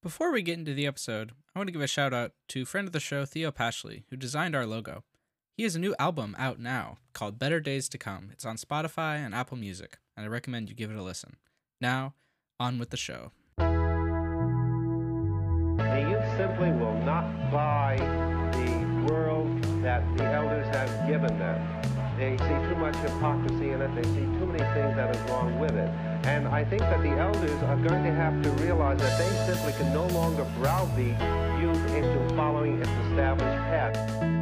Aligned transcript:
Before 0.00 0.30
we 0.30 0.42
get 0.42 0.60
into 0.60 0.74
the 0.74 0.86
episode, 0.86 1.32
I 1.54 1.58
want 1.58 1.66
to 1.66 1.72
give 1.72 1.82
a 1.82 1.88
shout 1.88 2.14
out 2.14 2.30
to 2.50 2.64
friend 2.64 2.86
of 2.86 2.92
the 2.92 3.00
show, 3.00 3.24
Theo 3.24 3.50
Pashley, 3.50 4.04
who 4.10 4.16
designed 4.16 4.54
our 4.54 4.64
logo. 4.64 5.02
He 5.56 5.64
has 5.64 5.74
a 5.74 5.80
new 5.80 5.96
album 5.98 6.36
out 6.38 6.60
now 6.60 6.98
called 7.14 7.40
Better 7.40 7.58
Days 7.58 7.88
to 7.88 7.98
Come. 7.98 8.28
It's 8.32 8.44
on 8.44 8.56
Spotify 8.56 9.16
and 9.16 9.34
Apple 9.34 9.56
Music, 9.56 9.98
and 10.16 10.24
I 10.24 10.28
recommend 10.28 10.68
you 10.68 10.76
give 10.76 10.92
it 10.92 10.96
a 10.96 11.02
listen. 11.02 11.36
Now, 11.80 12.14
on 12.60 12.78
with 12.78 12.90
the 12.90 12.96
show. 12.96 13.32
The 13.56 13.64
youth 16.08 16.36
simply 16.36 16.70
will 16.70 17.00
not 17.04 17.50
buy 17.50 17.96
the 18.52 19.12
world 19.12 19.64
that 19.82 20.04
the 20.16 20.24
elders 20.26 20.68
have 20.76 21.08
given 21.08 21.36
them. 21.40 21.60
They 22.18 22.36
see 22.36 22.68
too 22.68 22.74
much 22.74 22.96
hypocrisy 22.96 23.70
in 23.70 23.80
it. 23.80 23.94
They 23.94 24.02
see 24.02 24.26
too 24.38 24.46
many 24.46 24.58
things 24.74 24.96
that 24.96 25.16
are 25.16 25.32
wrong 25.32 25.56
with 25.60 25.76
it. 25.76 25.88
And 26.26 26.48
I 26.48 26.64
think 26.64 26.82
that 26.82 27.00
the 27.00 27.10
elders 27.10 27.62
are 27.62 27.76
going 27.76 28.02
to 28.02 28.10
have 28.10 28.42
to 28.42 28.50
realize 28.62 28.98
that 28.98 29.18
they 29.18 29.52
simply 29.52 29.72
can 29.74 29.94
no 29.94 30.04
longer 30.08 30.44
browbeat 30.58 31.16
youth 31.60 31.94
into 31.94 32.34
following 32.34 32.80
its 32.80 32.90
established 33.06 33.58
path. 33.70 34.37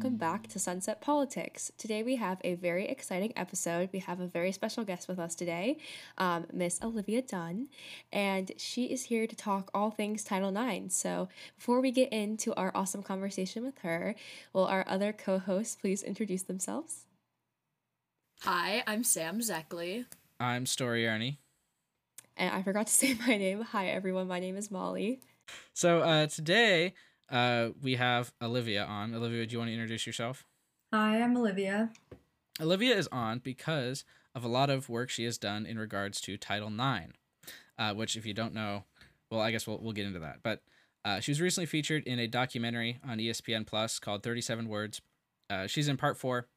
Welcome 0.00 0.16
back 0.16 0.46
to 0.46 0.58
Sunset 0.58 1.02
Politics. 1.02 1.70
Today 1.76 2.02
we 2.02 2.16
have 2.16 2.40
a 2.42 2.54
very 2.54 2.88
exciting 2.88 3.34
episode. 3.36 3.90
We 3.92 3.98
have 3.98 4.18
a 4.18 4.26
very 4.26 4.50
special 4.50 4.82
guest 4.82 5.08
with 5.08 5.18
us 5.18 5.34
today, 5.34 5.76
um, 6.16 6.46
Miss 6.50 6.80
Olivia 6.82 7.20
Dunn, 7.20 7.68
and 8.10 8.50
she 8.56 8.86
is 8.86 9.02
here 9.02 9.26
to 9.26 9.36
talk 9.36 9.70
all 9.74 9.90
things 9.90 10.24
Title 10.24 10.56
IX. 10.56 10.94
So 10.94 11.28
before 11.54 11.82
we 11.82 11.90
get 11.90 12.10
into 12.14 12.54
our 12.54 12.72
awesome 12.74 13.02
conversation 13.02 13.62
with 13.62 13.76
her, 13.80 14.14
will 14.54 14.64
our 14.64 14.86
other 14.88 15.12
co-hosts 15.12 15.76
please 15.76 16.02
introduce 16.02 16.44
themselves? 16.44 17.04
Hi, 18.40 18.82
I'm 18.86 19.04
Sam 19.04 19.40
Zeckley. 19.40 20.06
I'm 20.38 20.64
Story 20.64 21.06
Ernie. 21.06 21.40
And 22.38 22.54
I 22.54 22.62
forgot 22.62 22.86
to 22.86 22.92
say 23.00 23.18
my 23.26 23.36
name. 23.36 23.60
Hi 23.60 23.88
everyone, 23.88 24.28
my 24.28 24.40
name 24.40 24.56
is 24.56 24.70
Molly. 24.70 25.20
So 25.74 26.00
uh, 26.00 26.26
today 26.26 26.94
uh, 27.30 27.68
we 27.82 27.94
have 27.94 28.32
Olivia 28.42 28.84
on. 28.84 29.14
Olivia, 29.14 29.46
do 29.46 29.52
you 29.52 29.58
want 29.58 29.68
to 29.68 29.74
introduce 29.74 30.06
yourself? 30.06 30.46
Hi, 30.92 31.22
I'm 31.22 31.36
Olivia. 31.36 31.90
Olivia 32.60 32.96
is 32.96 33.08
on 33.12 33.38
because 33.38 34.04
of 34.34 34.44
a 34.44 34.48
lot 34.48 34.70
of 34.70 34.88
work 34.88 35.10
she 35.10 35.24
has 35.24 35.38
done 35.38 35.66
in 35.66 35.78
regards 35.78 36.20
to 36.22 36.36
Title 36.36 36.68
IX, 36.68 37.12
uh, 37.78 37.94
which, 37.94 38.16
if 38.16 38.26
you 38.26 38.34
don't 38.34 38.54
know, 38.54 38.84
well, 39.30 39.40
I 39.40 39.50
guess 39.50 39.66
we'll, 39.66 39.78
we'll 39.78 39.92
get 39.92 40.06
into 40.06 40.18
that. 40.20 40.40
But 40.42 40.62
uh, 41.04 41.20
she 41.20 41.30
was 41.30 41.40
recently 41.40 41.66
featured 41.66 42.04
in 42.04 42.18
a 42.18 42.26
documentary 42.26 42.98
on 43.08 43.18
ESPN 43.18 43.66
Plus 43.66 43.98
called 43.98 44.22
37 44.22 44.68
Words. 44.68 45.00
Uh, 45.48 45.66
she's 45.66 45.88
in 45.88 45.96
part 45.96 46.16
four. 46.16 46.48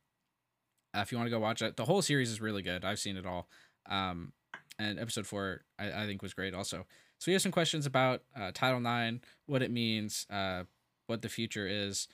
Uh, 0.95 0.99
if 1.01 1.11
you 1.11 1.17
want 1.17 1.27
to 1.27 1.31
go 1.31 1.39
watch 1.39 1.61
it, 1.61 1.77
the 1.77 1.85
whole 1.85 2.01
series 2.01 2.29
is 2.29 2.41
really 2.41 2.61
good. 2.61 2.83
I've 2.83 2.99
seen 2.99 3.17
it 3.17 3.25
all. 3.25 3.47
Um, 3.89 4.33
and 4.77 4.99
episode 4.99 5.25
four, 5.25 5.61
I, 5.79 6.03
I 6.03 6.05
think, 6.05 6.21
was 6.21 6.33
great 6.33 6.53
also. 6.53 6.85
So 7.23 7.31
we 7.31 7.35
have 7.35 7.41
some 7.41 7.53
questions 7.53 7.85
about 7.85 8.21
uh, 8.35 8.51
Title 8.53 8.85
IX, 8.85 9.19
what 9.45 9.61
it 9.61 9.71
means, 9.71 10.27
uh, 10.29 10.63
what 11.07 11.21
the 11.21 11.29
future 11.29 11.65
is. 11.65 12.09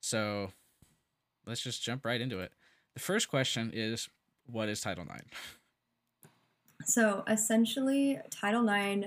So 0.00 0.50
let's 1.46 1.62
just 1.62 1.82
jump 1.82 2.04
right 2.04 2.20
into 2.20 2.40
it. 2.40 2.52
The 2.92 3.00
first 3.00 3.30
question 3.30 3.70
is, 3.72 4.10
what 4.44 4.68
is 4.68 4.82
Title 4.82 5.04
IX? 5.04 5.24
So 6.84 7.24
essentially, 7.26 8.18
Title 8.28 8.68
IX 8.68 9.06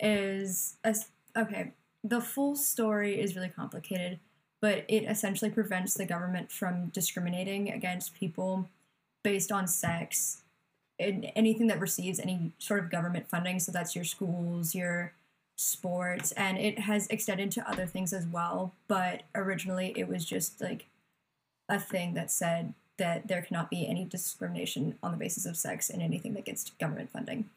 is 0.00 0.74
a, 0.82 0.96
okay. 1.36 1.70
The 2.02 2.20
full 2.20 2.56
story 2.56 3.20
is 3.20 3.36
really 3.36 3.48
complicated, 3.48 4.18
but 4.60 4.84
it 4.88 5.04
essentially 5.04 5.52
prevents 5.52 5.94
the 5.94 6.04
government 6.04 6.50
from 6.50 6.88
discriminating 6.88 7.70
against 7.70 8.12
people 8.14 8.68
based 9.22 9.52
on 9.52 9.68
sex 9.68 10.42
anything 11.00 11.66
that 11.68 11.80
receives 11.80 12.20
any 12.20 12.52
sort 12.58 12.80
of 12.80 12.90
government 12.90 13.28
funding. 13.28 13.58
So 13.58 13.72
that's 13.72 13.94
your 13.94 14.04
schools, 14.04 14.74
your 14.74 15.12
sports, 15.56 16.32
and 16.32 16.58
it 16.58 16.80
has 16.80 17.06
extended 17.08 17.50
to 17.52 17.68
other 17.68 17.86
things 17.86 18.12
as 18.12 18.26
well. 18.26 18.72
But 18.88 19.22
originally, 19.34 19.92
it 19.96 20.08
was 20.08 20.24
just 20.24 20.60
like 20.60 20.86
a 21.68 21.78
thing 21.78 22.14
that 22.14 22.30
said 22.30 22.74
that 22.96 23.28
there 23.28 23.42
cannot 23.42 23.70
be 23.70 23.88
any 23.88 24.04
discrimination 24.04 24.98
on 25.02 25.12
the 25.12 25.16
basis 25.16 25.46
of 25.46 25.56
sex 25.56 25.88
in 25.88 26.00
anything 26.00 26.34
that 26.34 26.44
gets 26.44 26.70
government 26.78 27.10
funding. 27.10 27.48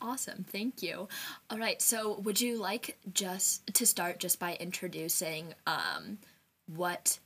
Awesome, 0.00 0.44
thank 0.50 0.82
you. 0.82 1.08
All 1.48 1.58
right, 1.58 1.80
so 1.80 2.20
would 2.24 2.38
you 2.38 2.58
like 2.58 2.98
just 3.14 3.66
to 3.72 3.86
start 3.86 4.18
just 4.20 4.38
by 4.38 4.56
introducing 4.60 5.54
um, 5.66 6.18
what 6.66 7.18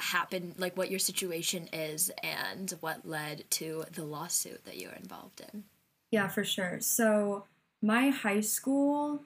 happened, 0.00 0.54
like 0.58 0.76
what 0.76 0.90
your 0.90 0.98
situation 0.98 1.68
is, 1.72 2.10
and 2.22 2.74
what 2.80 3.06
led 3.06 3.44
to 3.50 3.84
the 3.92 4.04
lawsuit 4.04 4.64
that 4.64 4.76
you 4.76 4.88
were 4.88 4.94
involved 4.94 5.42
in? 5.52 5.64
Yeah, 6.10 6.28
for 6.28 6.44
sure. 6.44 6.78
So, 6.80 7.44
my 7.82 8.10
high 8.10 8.40
school 8.40 9.22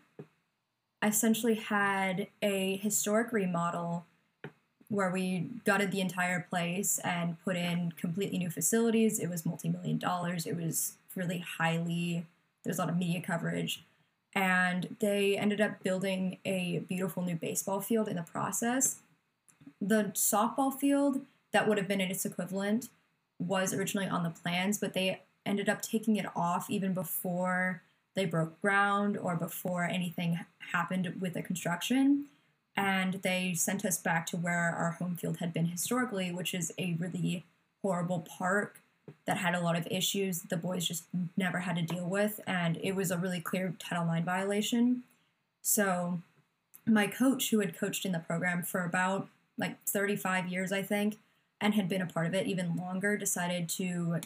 essentially 1.03 1.55
had 1.55 2.29
a 2.43 2.77
historic 2.77 3.33
remodel 3.33 4.07
where 4.89 5.11
we 5.11 5.51
gutted 5.65 5.91
the 5.91 6.01
entire 6.01 6.47
place 6.49 6.99
and 7.03 7.43
put 7.45 7.56
in 7.56 7.93
completely 7.93 8.39
new 8.39 8.51
facilities. 8.51 9.19
It 9.19 9.29
was 9.29 9.45
multi 9.45 9.69
million 9.69 9.99
dollars. 9.99 10.47
It 10.47 10.56
was 10.56 10.95
really 11.15 11.39
highly, 11.39 12.27
there's 12.65 12.79
a 12.79 12.83
lot 12.83 12.91
of 12.91 12.97
media 12.97 13.21
coverage. 13.21 13.85
And 14.35 14.97
they 15.01 15.37
ended 15.37 15.61
up 15.61 15.83
building 15.83 16.39
a 16.45 16.81
beautiful 16.89 17.23
new 17.23 17.37
baseball 17.37 17.81
field 17.81 18.09
in 18.09 18.17
the 18.17 18.23
process. 18.23 18.97
The 19.84 20.05
softball 20.15 20.72
field 20.72 21.21
that 21.53 21.69
would 21.69 21.77
have 21.77 21.87
been 21.87 22.00
its 22.00 22.25
equivalent 22.25 22.89
was 23.39 23.75
originally 23.75 24.09
on 24.09 24.22
the 24.22 24.31
plans, 24.31 24.78
but 24.78 24.95
they 24.95 25.21
ended 25.45 25.69
up 25.69 25.83
taking 25.83 26.17
it 26.17 26.25
off 26.34 26.71
even 26.71 26.95
before 26.95 27.83
they 28.15 28.25
broke 28.25 28.59
ground 28.62 29.19
or 29.19 29.37
before 29.37 29.84
anything 29.84 30.41
happened 30.73 31.21
with 31.21 31.34
the 31.34 31.43
construction. 31.43 32.27
And 32.75 33.15
they 33.23 33.53
sent 33.53 33.84
us 33.84 33.99
back 33.99 34.25
to 34.28 34.39
where 34.39 34.75
our 34.75 34.93
home 34.93 35.17
field 35.17 35.37
had 35.37 35.53
been 35.53 35.67
historically, 35.67 36.33
which 36.33 36.55
is 36.55 36.73
a 36.78 36.97
really 36.99 37.44
horrible 37.83 38.21
park 38.21 38.81
that 39.27 39.37
had 39.37 39.55
a 39.55 39.61
lot 39.61 39.77
of 39.77 39.87
issues 39.91 40.43
the 40.43 40.56
boys 40.56 40.89
just 40.89 41.05
never 41.37 41.59
had 41.59 41.77
to 41.77 41.83
deal 41.83 42.09
with. 42.09 42.41
And 42.47 42.78
it 42.83 42.97
was 42.97 43.11
a 43.11 43.19
really 43.19 43.41
clear 43.41 43.75
Title 43.78 44.11
IX 44.11 44.25
violation. 44.25 45.03
So, 45.61 46.21
my 46.87 47.06
coach, 47.06 47.50
who 47.50 47.61
had 47.61 47.78
coached 47.78 48.06
in 48.06 48.12
the 48.12 48.19
program 48.19 48.62
for 48.62 48.83
about 48.83 49.28
like 49.59 49.83
35 49.85 50.49
years, 50.49 50.73
I 50.73 50.83
think, 50.83 51.19
and 51.61 51.75
had 51.75 51.89
been 51.89 52.03
a 52.03 52.07
part 52.07 52.27
of 52.27 52.35
it 52.35 52.47
even 52.47 52.77
longer, 52.77 53.17
decided 53.17 53.69
to 53.71 54.21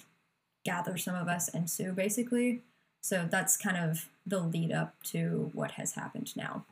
gather 0.64 0.96
some 0.96 1.14
of 1.14 1.28
us 1.28 1.48
and 1.48 1.68
sue 1.70 1.92
basically. 1.92 2.62
So 3.00 3.28
that's 3.30 3.56
kind 3.56 3.76
of 3.76 4.08
the 4.26 4.40
lead 4.40 4.72
up 4.72 5.02
to 5.04 5.50
what 5.54 5.72
has 5.72 5.94
happened 5.94 6.36
now. 6.36 6.64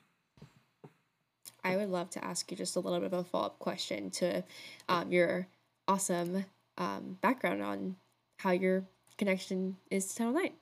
I 1.64 1.76
would 1.76 1.88
love 1.88 2.10
to 2.10 2.24
ask 2.24 2.50
you 2.50 2.56
just 2.56 2.76
a 2.76 2.80
little 2.80 3.00
bit 3.00 3.12
of 3.12 3.12
a 3.12 3.24
follow 3.24 3.46
up 3.46 3.58
question 3.58 4.10
to 4.10 4.44
um, 4.88 5.10
your 5.10 5.48
awesome 5.88 6.44
um, 6.78 7.18
background 7.20 7.62
on 7.62 7.96
how 8.38 8.50
your 8.50 8.84
connection 9.18 9.76
is 9.90 10.06
to 10.08 10.16
Title 10.16 10.38
IX. 10.38 10.54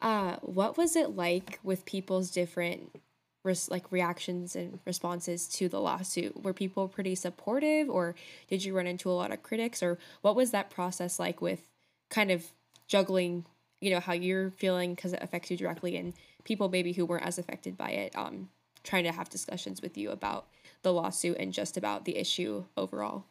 Uh, 0.00 0.36
what 0.42 0.76
was 0.76 0.94
it 0.96 1.16
like 1.16 1.58
with 1.64 1.84
people's 1.84 2.30
different 2.30 2.94
res- 3.44 3.70
like 3.70 3.90
reactions 3.90 4.56
and 4.56 4.78
responses 4.84 5.46
to 5.48 5.68
the 5.68 5.80
lawsuit? 5.80 6.42
Were 6.42 6.52
people 6.52 6.88
pretty 6.88 7.14
supportive, 7.14 7.88
or 7.88 8.14
did 8.48 8.64
you 8.64 8.76
run 8.76 8.86
into 8.86 9.10
a 9.10 9.12
lot 9.12 9.32
of 9.32 9.42
critics, 9.42 9.82
or 9.82 9.98
what 10.20 10.36
was 10.36 10.50
that 10.50 10.70
process 10.70 11.18
like 11.18 11.40
with 11.40 11.68
kind 12.10 12.30
of 12.30 12.46
juggling? 12.86 13.44
You 13.80 13.90
know 13.90 14.00
how 14.00 14.12
you're 14.12 14.50
feeling 14.52 14.94
because 14.94 15.12
it 15.12 15.22
affects 15.22 15.50
you 15.50 15.56
directly, 15.56 15.96
and 15.96 16.14
people 16.44 16.68
maybe 16.68 16.92
who 16.92 17.04
weren't 17.04 17.26
as 17.26 17.38
affected 17.38 17.76
by 17.76 17.90
it, 17.90 18.16
um, 18.16 18.48
trying 18.84 19.04
to 19.04 19.12
have 19.12 19.28
discussions 19.28 19.82
with 19.82 19.96
you 19.96 20.10
about 20.10 20.46
the 20.82 20.92
lawsuit 20.92 21.36
and 21.38 21.52
just 21.52 21.76
about 21.76 22.04
the 22.04 22.16
issue 22.16 22.64
overall. 22.76 23.24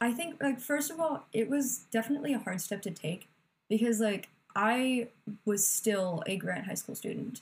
I 0.00 0.12
think 0.12 0.42
like 0.42 0.60
first 0.60 0.90
of 0.90 1.00
all, 1.00 1.24
it 1.32 1.48
was 1.48 1.86
definitely 1.90 2.34
a 2.34 2.38
hard 2.38 2.60
step 2.60 2.82
to 2.82 2.90
take 2.90 3.28
because 3.68 4.00
like 4.00 4.28
I 4.54 5.08
was 5.44 5.66
still 5.66 6.22
a 6.26 6.36
Grant 6.36 6.66
High 6.66 6.74
School 6.74 6.94
student. 6.94 7.40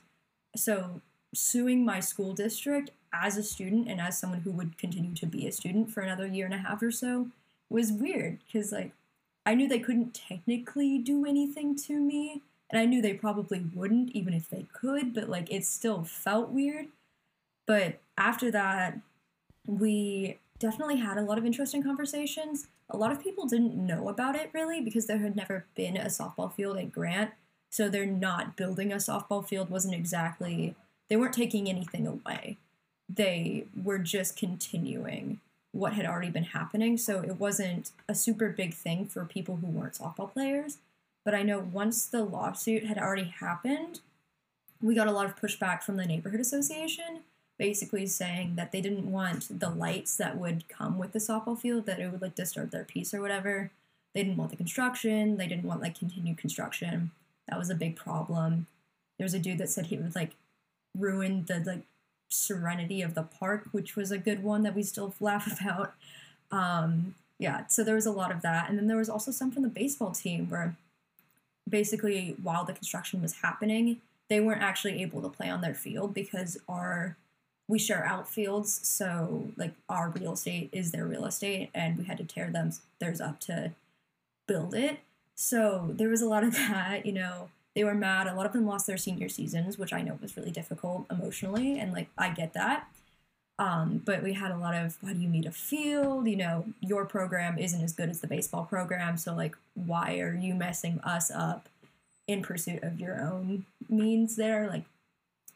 So 0.57 1.01
suing 1.35 1.85
my 1.85 2.01
school 2.01 2.33
district 2.33 2.91
as 3.13 3.37
a 3.37 3.43
student 3.43 3.89
and 3.89 4.01
as 4.01 4.19
someone 4.19 4.41
who 4.41 4.51
would 4.51 4.79
continue 4.79 5.15
to 5.15 5.27
be 5.27 5.47
a 5.47 5.53
student 5.53 5.91
for 5.91 6.01
another 6.01 6.27
year 6.27 6.47
and 6.47 6.55
a 6.55 6.59
half 6.59 6.83
or 6.83 6.91
so 6.91 7.29
was 7.69 7.93
weird 7.93 8.39
because 8.47 8.73
like 8.73 8.93
I 9.45 9.55
knew 9.55 9.69
they 9.69 9.79
couldn't 9.79 10.15
technically 10.15 10.99
do 10.99 11.27
anything 11.27 11.77
to 11.77 11.99
me 11.99 12.43
and 12.71 12.81
I 12.81 12.87
knew 12.87 13.03
they 13.03 13.15
probably 13.15 13.67
wouldn't 13.75 14.11
even 14.11 14.33
if 14.33 14.49
they 14.49 14.67
could, 14.73 15.13
but 15.13 15.29
like 15.29 15.53
it 15.53 15.65
still 15.65 16.05
felt 16.05 16.51
weird. 16.51 16.87
But 17.67 17.99
after 18.17 18.51
that, 18.51 18.99
we 19.67 20.39
definitely 20.59 20.97
had 20.97 21.19
a 21.19 21.23
lot 21.23 21.39
of 21.39 21.45
interesting 21.45 21.83
conversations. 21.83 22.69
a 22.89 22.97
lot 22.97 23.11
of 23.11 23.23
people 23.23 23.47
didn't 23.47 23.75
know 23.75 24.09
about 24.11 24.37
it 24.37 24.51
really 24.53 24.81
because 24.81 25.07
there 25.07 25.19
had 25.19 25.35
never 25.35 25.65
been 25.75 25.97
a 25.97 26.07
softball 26.07 26.53
field 26.53 26.77
at 26.77 26.93
Grant. 26.93 27.31
So 27.71 27.89
they're 27.89 28.05
not 28.05 28.55
building 28.55 28.93
a 28.93 28.97
softball 28.97 29.47
field 29.47 29.71
wasn't 29.71 29.95
exactly 29.95 30.75
they 31.13 31.17
weren't 31.17 31.35
taking 31.35 31.69
anything 31.69 32.07
away. 32.07 32.57
They 33.07 33.67
were 33.85 33.99
just 33.99 34.35
continuing 34.35 35.41
what 35.73 35.93
had 35.93 36.07
already 36.07 36.31
been 36.31 36.43
happening. 36.45 36.97
So 36.97 37.21
it 37.21 37.39
wasn't 37.39 37.91
a 38.09 38.15
super 38.15 38.49
big 38.49 38.73
thing 38.73 39.05
for 39.05 39.27
people 39.27 39.57
who 39.57 39.67
weren't 39.67 39.93
softball 39.93 40.33
players. 40.33 40.79
But 41.23 41.35
I 41.35 41.43
know 41.43 41.59
once 41.59 42.07
the 42.07 42.25
lawsuit 42.25 42.87
had 42.87 42.97
already 42.97 43.25
happened, 43.25 44.01
we 44.81 44.95
got 44.95 45.07
a 45.07 45.13
lot 45.13 45.27
of 45.27 45.37
pushback 45.37 45.83
from 45.83 45.99
the 45.99 46.07
neighborhood 46.07 46.41
association, 46.41 47.21
basically 47.59 48.07
saying 48.07 48.55
that 48.57 48.73
they 48.73 48.81
didn't 48.81 49.13
want 49.13 49.61
the 49.61 49.69
lights 49.69 50.17
that 50.17 50.39
would 50.39 50.67
come 50.67 50.97
with 50.97 51.13
the 51.13 51.19
softball 51.19 51.61
field, 51.61 51.85
that 51.85 52.01
it 52.01 52.11
would 52.11 52.23
like 52.23 52.35
disturb 52.35 52.71
their 52.71 52.85
peace 52.85 53.13
or 53.13 53.21
whatever. 53.21 53.71
They 54.15 54.25
didn't 54.25 54.39
want 54.39 54.51
the 54.51 54.57
construction. 54.57 55.37
They 55.37 55.47
didn't 55.47 55.65
want 55.65 55.83
like 55.83 55.99
continued 55.99 56.39
construction. 56.39 57.11
That 57.51 57.59
was 57.59 57.69
a 57.69 57.75
big 57.75 57.97
problem. 57.97 58.67
There 59.19 59.27
was 59.27 59.35
a 59.35 59.39
dude 59.39 59.59
that 59.59 59.69
said 59.69 59.87
he 59.87 59.99
would 59.99 60.15
like 60.15 60.31
ruin 60.97 61.45
the 61.47 61.61
like 61.61 61.83
serenity 62.29 63.03
of 63.03 63.15
the 63.15 63.23
park, 63.23 63.69
which 63.73 63.97
was 63.97 64.11
a 64.11 64.19
good 64.19 64.43
one 64.43 64.63
that 64.63 64.75
we 64.75 64.83
still 64.83 65.15
laugh 65.21 65.61
about. 65.61 65.95
Um, 66.51 67.15
yeah, 67.39 67.67
so 67.67 67.83
there 67.83 67.95
was 67.95 68.07
a 68.07 68.13
lot 68.13 68.31
of 68.31 68.43
that, 68.43 68.69
and 68.69 68.79
then 68.79 68.87
there 68.87 68.97
was 68.97 69.09
also 69.09 69.31
some 69.31 69.51
from 69.51 69.63
the 69.63 69.69
baseball 69.69 70.13
team 70.13 70.49
where 70.49 70.77
basically 71.69 72.37
while 72.43 72.65
the 72.65 72.73
construction 72.73 73.23
was 73.23 73.41
happening, 73.43 74.01
they 74.29 74.41
weren't 74.41 74.63
actually 74.63 75.03
able 75.03 75.23
to 75.23 75.29
play 75.29 75.49
on 75.49 75.61
their 75.61 75.75
field 75.75 76.15
because 76.15 76.59
our 76.69 77.17
we 77.69 77.79
share 77.79 78.07
outfields, 78.09 78.85
so 78.85 79.51
like 79.57 79.73
our 79.89 80.11
real 80.11 80.33
estate 80.33 80.69
is 80.73 80.93
their 80.93 81.07
real 81.07 81.25
estate, 81.25 81.71
and 81.75 81.97
we 81.97 82.05
had 82.05 82.19
to 82.19 82.25
tear 82.25 82.51
them 82.51 82.71
theirs 82.99 83.21
up 83.21 83.41
to 83.41 83.73
build 84.47 84.75
it. 84.75 85.01
So 85.35 85.91
there 85.91 86.09
was 86.09 86.21
a 86.23 86.29
lot 86.29 86.45
of 86.45 86.53
that, 86.57 87.07
you 87.07 87.13
know. 87.13 87.49
They 87.75 87.85
were 87.85 87.95
mad. 87.95 88.27
A 88.27 88.35
lot 88.35 88.47
of 88.47 88.53
them 88.53 88.67
lost 88.67 88.87
their 88.87 88.99
senior 88.99 89.29
seasons, 89.29 89.79
which 89.79 89.93
I 89.93 90.03
know 90.03 90.19
was 90.21 90.37
really 90.37 90.51
difficult 90.51 91.07
emotionally, 91.11 91.79
and 91.79 91.93
like 91.93 92.09
I 92.19 92.31
get 92.31 92.53
that. 92.53 92.89
Um, 93.59 94.03
but 94.05 94.23
we 94.23 94.33
had 94.33 94.51
a 94.51 94.57
lot 94.57 94.75
of 94.75 94.99
why 95.01 95.13
do 95.13 95.21
you 95.21 95.29
need 95.29 95.47
a 95.47 95.53
field? 95.53 96.27
You 96.27 96.37
know, 96.37 96.65
your 96.81 97.05
program 97.05 97.59
isn't 97.59 97.83
as 97.83 97.93
good 97.93 98.09
as 98.09 98.21
the 98.21 98.27
baseball 98.27 98.65
program, 98.65 99.17
so 99.17 99.35
like 99.35 99.57
why 99.75 100.19
are 100.19 100.35
you 100.35 100.55
messing 100.55 101.01
us 101.01 101.31
up 101.31 101.69
in 102.27 102.43
pursuit 102.43 102.83
of 102.83 103.01
your 103.01 103.21
own 103.21 103.65
means 103.89 104.37
there? 104.37 104.69
Like 104.69 104.85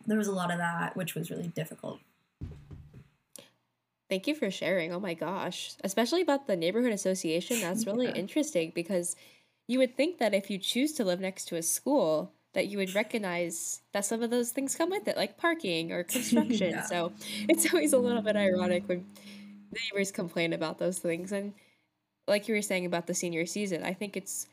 there 0.06 0.18
was 0.18 0.28
a 0.28 0.32
lot 0.32 0.50
of 0.50 0.58
that, 0.58 0.96
which 0.96 1.14
was 1.14 1.30
really 1.30 1.48
difficult. 1.48 1.98
Thank 4.08 4.28
you 4.28 4.36
for 4.36 4.50
sharing. 4.52 4.92
Oh 4.92 5.00
my 5.00 5.14
gosh. 5.14 5.74
Especially 5.82 6.22
about 6.22 6.46
the 6.46 6.56
neighborhood 6.56 6.92
association. 6.92 7.60
That's 7.60 7.86
really 7.86 8.06
Yeah. 8.06 8.14
interesting 8.14 8.70
because 8.74 9.16
you 9.68 9.78
would 9.78 9.96
think 9.96 10.18
that 10.18 10.34
if 10.34 10.50
you 10.50 10.58
choose 10.58 10.92
to 10.94 11.04
live 11.04 11.20
next 11.20 11.46
to 11.46 11.56
a 11.56 11.62
school, 11.62 12.32
that 12.54 12.68
you 12.68 12.78
would 12.78 12.94
recognize 12.94 13.82
that 13.92 14.04
some 14.04 14.22
of 14.22 14.30
those 14.30 14.50
things 14.50 14.74
come 14.74 14.90
with 14.90 15.06
it, 15.06 15.16
like 15.16 15.36
parking 15.36 15.92
or 15.92 16.02
construction. 16.02 16.70
Yeah. 16.76 16.86
So 16.86 17.12
it's 17.48 17.72
always 17.72 17.92
a 17.92 17.98
little 17.98 18.22
bit 18.22 18.36
ironic 18.36 18.88
when 18.88 19.06
neighbors 19.72 20.10
complain 20.10 20.52
about 20.52 20.78
those 20.78 20.98
things. 20.98 21.32
And 21.32 21.52
like 22.26 22.48
you 22.48 22.54
were 22.54 22.62
saying 22.62 22.86
about 22.86 23.06
the 23.06 23.14
senior 23.14 23.44
season, 23.46 23.82
I 23.82 23.92
think 23.92 24.16
it's 24.16 24.46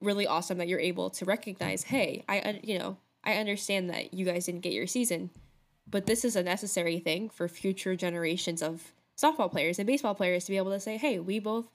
really 0.00 0.26
awesome 0.26 0.58
that 0.58 0.68
you're 0.68 0.80
able 0.80 1.10
to 1.10 1.24
recognize, 1.24 1.82
hey, 1.82 2.24
I 2.28 2.60
you 2.62 2.78
know, 2.78 2.96
I 3.24 3.34
understand 3.34 3.90
that 3.90 4.14
you 4.14 4.24
guys 4.24 4.46
didn't 4.46 4.62
get 4.62 4.72
your 4.72 4.86
season, 4.86 5.30
but 5.90 6.06
this 6.06 6.24
is 6.24 6.36
a 6.36 6.42
necessary 6.42 6.98
thing 6.98 7.28
for 7.28 7.48
future 7.48 7.96
generations 7.96 8.62
of 8.62 8.92
softball 9.16 9.50
players 9.50 9.78
and 9.78 9.86
baseball 9.86 10.14
players 10.14 10.44
to 10.44 10.52
be 10.52 10.56
able 10.56 10.72
to 10.72 10.80
say, 10.80 10.96
hey, 10.96 11.18
we 11.18 11.38
both 11.38 11.66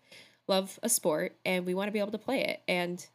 love 0.48 0.80
a 0.84 0.90
sport 0.90 1.36
and 1.46 1.66
we 1.66 1.74
want 1.74 1.88
to 1.88 1.92
be 1.92 2.00
able 2.00 2.12
to 2.12 2.18
play 2.18 2.44
it. 2.44 2.62
And 2.68 3.06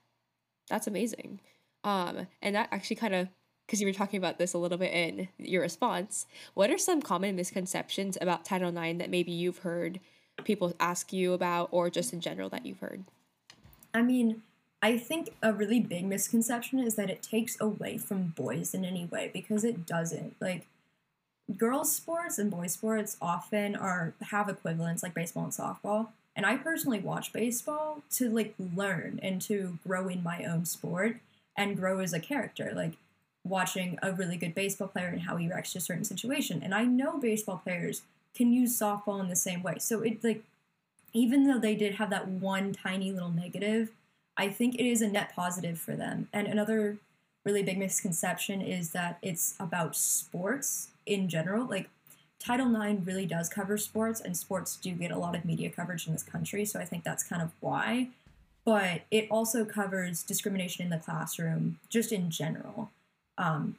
that's 0.69 0.87
amazing. 0.87 1.41
Um, 1.85 2.27
and 2.43 2.55
that 2.55 2.69
actually 2.73 2.97
kind 2.97 3.15
of, 3.15 3.29
because 3.67 3.81
you 3.81 3.87
were 3.87 3.93
talking 3.93 4.19
about 4.19 4.39
this 4.39 4.55
a 4.55 4.59
little 4.59 4.79
bit 4.79 4.93
in 4.93 5.29
your 5.39 5.63
response, 5.63 6.27
what 6.55 6.71
are 6.71 6.79
some 6.79 7.03
common 7.03 7.37
misconceptions 7.37 8.17
about 8.21 8.45
Title 8.45 8.77
IX 8.77 8.99
that 8.99 9.11
maybe 9.11 9.33
you've 9.33 9.59
heard 9.59 10.01
people 10.45 10.75
ask 10.79 11.13
you 11.13 11.33
about 11.33 11.69
or 11.73 11.91
just 11.91 12.13
in 12.13 12.21
general 12.21 12.49
that 12.51 12.67
you've 12.67 12.81
heard? 12.81 13.05
I 13.95 14.03
mean, 14.03 14.43
I 14.83 14.99
think 14.99 15.35
a 15.43 15.53
really 15.53 15.81
big 15.81 16.05
misconception 16.05 16.79
is 16.79 16.97
that 16.97 17.11
it 17.11 17.23
takes 17.23 17.59
away 17.61 17.99
from 17.99 18.35
boys 18.37 18.75
in 18.75 18.85
any 18.85 19.07
way 19.07 19.31
because 19.33 19.65
it 19.65 19.87
doesn't. 19.87 20.37
Like 20.41 20.67
girls 21.57 21.95
sports 21.95 22.39
and 22.39 22.51
boys 22.51 22.75
sports 22.75 23.17
often 23.21 23.75
are 23.75 24.15
have 24.31 24.49
equivalents 24.49 25.03
like 25.03 25.15
baseball 25.15 25.45
and 25.45 25.53
softball. 25.53 26.09
And 26.37 26.47
I 26.47 26.57
personally 26.57 27.01
watch 27.01 27.33
baseball 27.33 28.03
to 28.13 28.29
like 28.29 28.55
learn 28.59 29.19
and 29.23 29.41
to 29.43 29.79
grow 29.87 30.07
in 30.09 30.23
my 30.23 30.45
own 30.45 30.67
sport 30.67 31.17
and 31.57 31.77
grow 31.77 31.99
as 32.01 32.13
a 32.13 32.21
character. 32.21 32.73
Like 32.77 32.93
watching 33.43 33.99
a 34.03 34.13
really 34.13 34.37
good 34.37 34.55
baseball 34.55 34.89
player 34.89 35.09
and 35.09 35.23
how 35.23 35.37
he 35.37 35.49
reacts 35.49 35.73
to 35.73 35.79
a 35.79 35.81
certain 35.81 36.05
situation. 36.05 36.63
And 36.63 36.75
I 36.75 36.85
know 36.85 37.19
baseball 37.19 37.61
players 37.65 38.03
can 38.35 38.53
use 38.53 38.79
softball 38.79 39.21
in 39.21 39.29
the 39.29 39.37
same 39.37 39.63
way. 39.63 39.79
So 39.79 40.03
it 40.03 40.23
like 40.23 40.43
even 41.13 41.47
though 41.47 41.59
they 41.59 41.75
did 41.75 41.95
have 41.95 42.11
that 42.11 42.29
one 42.29 42.73
tiny 42.73 43.11
little 43.11 43.31
negative, 43.31 43.91
I 44.37 44.49
think 44.49 44.75
it 44.75 44.87
is 44.87 45.01
a 45.01 45.09
net 45.09 45.35
positive 45.35 45.79
for 45.79 45.97
them. 45.97 46.29
And 46.33 46.47
another 46.47 46.99
really 47.45 47.63
big 47.63 47.79
misconception 47.79 48.61
is 48.61 48.91
that 48.91 49.19
it's 49.23 49.55
about 49.59 49.97
sports 49.97 50.89
in 51.07 51.29
general. 51.29 51.65
Like 51.67 51.89
Title 52.39 52.81
IX 52.81 53.07
really 53.07 53.27
does 53.27 53.49
cover 53.49 53.77
sports, 53.79 54.21
and 54.21 54.37
sports 54.37 54.77
do 54.77 54.93
get 54.93 55.11
a 55.11 55.19
lot 55.19 55.35
of 55.35 55.45
media 55.45 55.71
coverage 55.71 56.07
in 56.07 56.13
this 56.13 56.23
country. 56.23 56.65
So 56.65 56.79
I 56.79 56.85
think 56.85 57.05
that's 57.05 57.25
kind 57.25 57.43
of 57.43 57.51
why. 57.61 58.09
But 58.65 59.03
it 59.11 59.29
also 59.31 59.65
covers 59.65 60.23
discrimination 60.23 60.85
in 60.85 60.91
the 60.91 60.99
classroom, 60.99 61.79
just 61.89 62.13
in 62.13 62.31
general. 62.31 62.91
Um, 63.39 63.77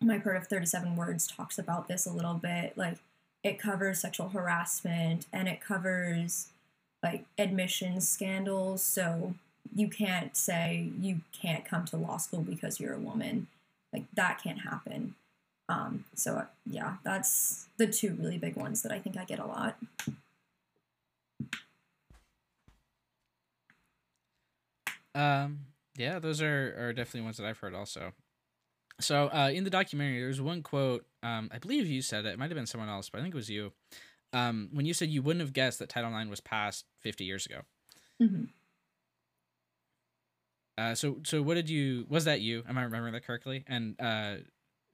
my 0.00 0.18
part 0.18 0.36
of 0.36 0.46
37 0.46 0.96
words 0.96 1.26
talks 1.26 1.58
about 1.58 1.88
this 1.88 2.06
a 2.06 2.12
little 2.12 2.34
bit. 2.34 2.76
Like 2.76 2.98
it 3.42 3.58
covers 3.58 4.00
sexual 4.00 4.28
harassment 4.28 5.26
and 5.32 5.48
it 5.48 5.60
covers 5.60 6.48
like 7.02 7.24
admissions 7.38 8.08
scandals. 8.08 8.82
So 8.82 9.34
you 9.74 9.88
can't 9.88 10.36
say 10.36 10.90
you 11.00 11.20
can't 11.32 11.64
come 11.64 11.84
to 11.86 11.96
law 11.96 12.18
school 12.18 12.42
because 12.42 12.78
you're 12.78 12.94
a 12.94 12.98
woman. 12.98 13.46
Like 13.92 14.04
that 14.14 14.42
can't 14.42 14.60
happen. 14.60 15.14
Um, 15.68 16.04
so 16.14 16.46
yeah, 16.64 16.96
that's 17.04 17.66
the 17.76 17.86
two 17.86 18.14
really 18.14 18.38
big 18.38 18.56
ones 18.56 18.82
that 18.82 18.92
I 18.92 18.98
think 18.98 19.16
I 19.16 19.24
get 19.24 19.38
a 19.38 19.46
lot. 19.46 19.76
Um, 25.14 25.60
yeah, 25.96 26.18
those 26.18 26.42
are, 26.42 26.74
are 26.78 26.92
definitely 26.92 27.22
ones 27.22 27.38
that 27.38 27.46
I've 27.46 27.58
heard 27.58 27.74
also. 27.74 28.12
So 29.00 29.28
uh, 29.28 29.50
in 29.52 29.64
the 29.64 29.70
documentary, 29.70 30.20
there's 30.20 30.40
one 30.40 30.62
quote. 30.62 31.04
Um, 31.22 31.50
I 31.52 31.58
believe 31.58 31.86
you 31.86 32.02
said 32.02 32.24
it. 32.26 32.34
It 32.34 32.38
might 32.38 32.50
have 32.50 32.56
been 32.56 32.66
someone 32.66 32.88
else, 32.88 33.10
but 33.10 33.18
I 33.18 33.22
think 33.22 33.34
it 33.34 33.36
was 33.36 33.50
you. 33.50 33.72
Um, 34.32 34.68
when 34.72 34.86
you 34.86 34.94
said 34.94 35.08
you 35.08 35.22
wouldn't 35.22 35.40
have 35.40 35.52
guessed 35.52 35.78
that 35.78 35.88
Title 35.88 36.16
IX 36.16 36.28
was 36.28 36.40
passed 36.40 36.84
50 37.00 37.24
years 37.24 37.46
ago. 37.46 37.60
Mhm. 38.20 38.48
Uh, 40.78 40.94
so 40.94 41.18
so 41.24 41.40
what 41.40 41.54
did 41.54 41.70
you? 41.70 42.04
Was 42.08 42.26
that 42.26 42.42
you? 42.42 42.62
Am 42.68 42.76
I 42.76 42.82
remembering 42.82 43.14
that 43.14 43.24
correctly? 43.24 43.64
And 43.66 43.98
uh, 43.98 44.36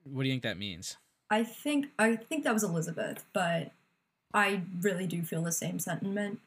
what 0.03 0.23
do 0.23 0.29
you 0.29 0.33
think 0.33 0.43
that 0.43 0.57
means? 0.57 0.97
I 1.29 1.43
think 1.43 1.87
I 1.97 2.15
think 2.15 2.43
that 2.43 2.53
was 2.53 2.63
Elizabeth, 2.63 3.25
but 3.33 3.71
I 4.33 4.61
really 4.81 5.07
do 5.07 5.21
feel 5.21 5.43
the 5.43 5.51
same 5.51 5.79
sentiment. 5.79 6.39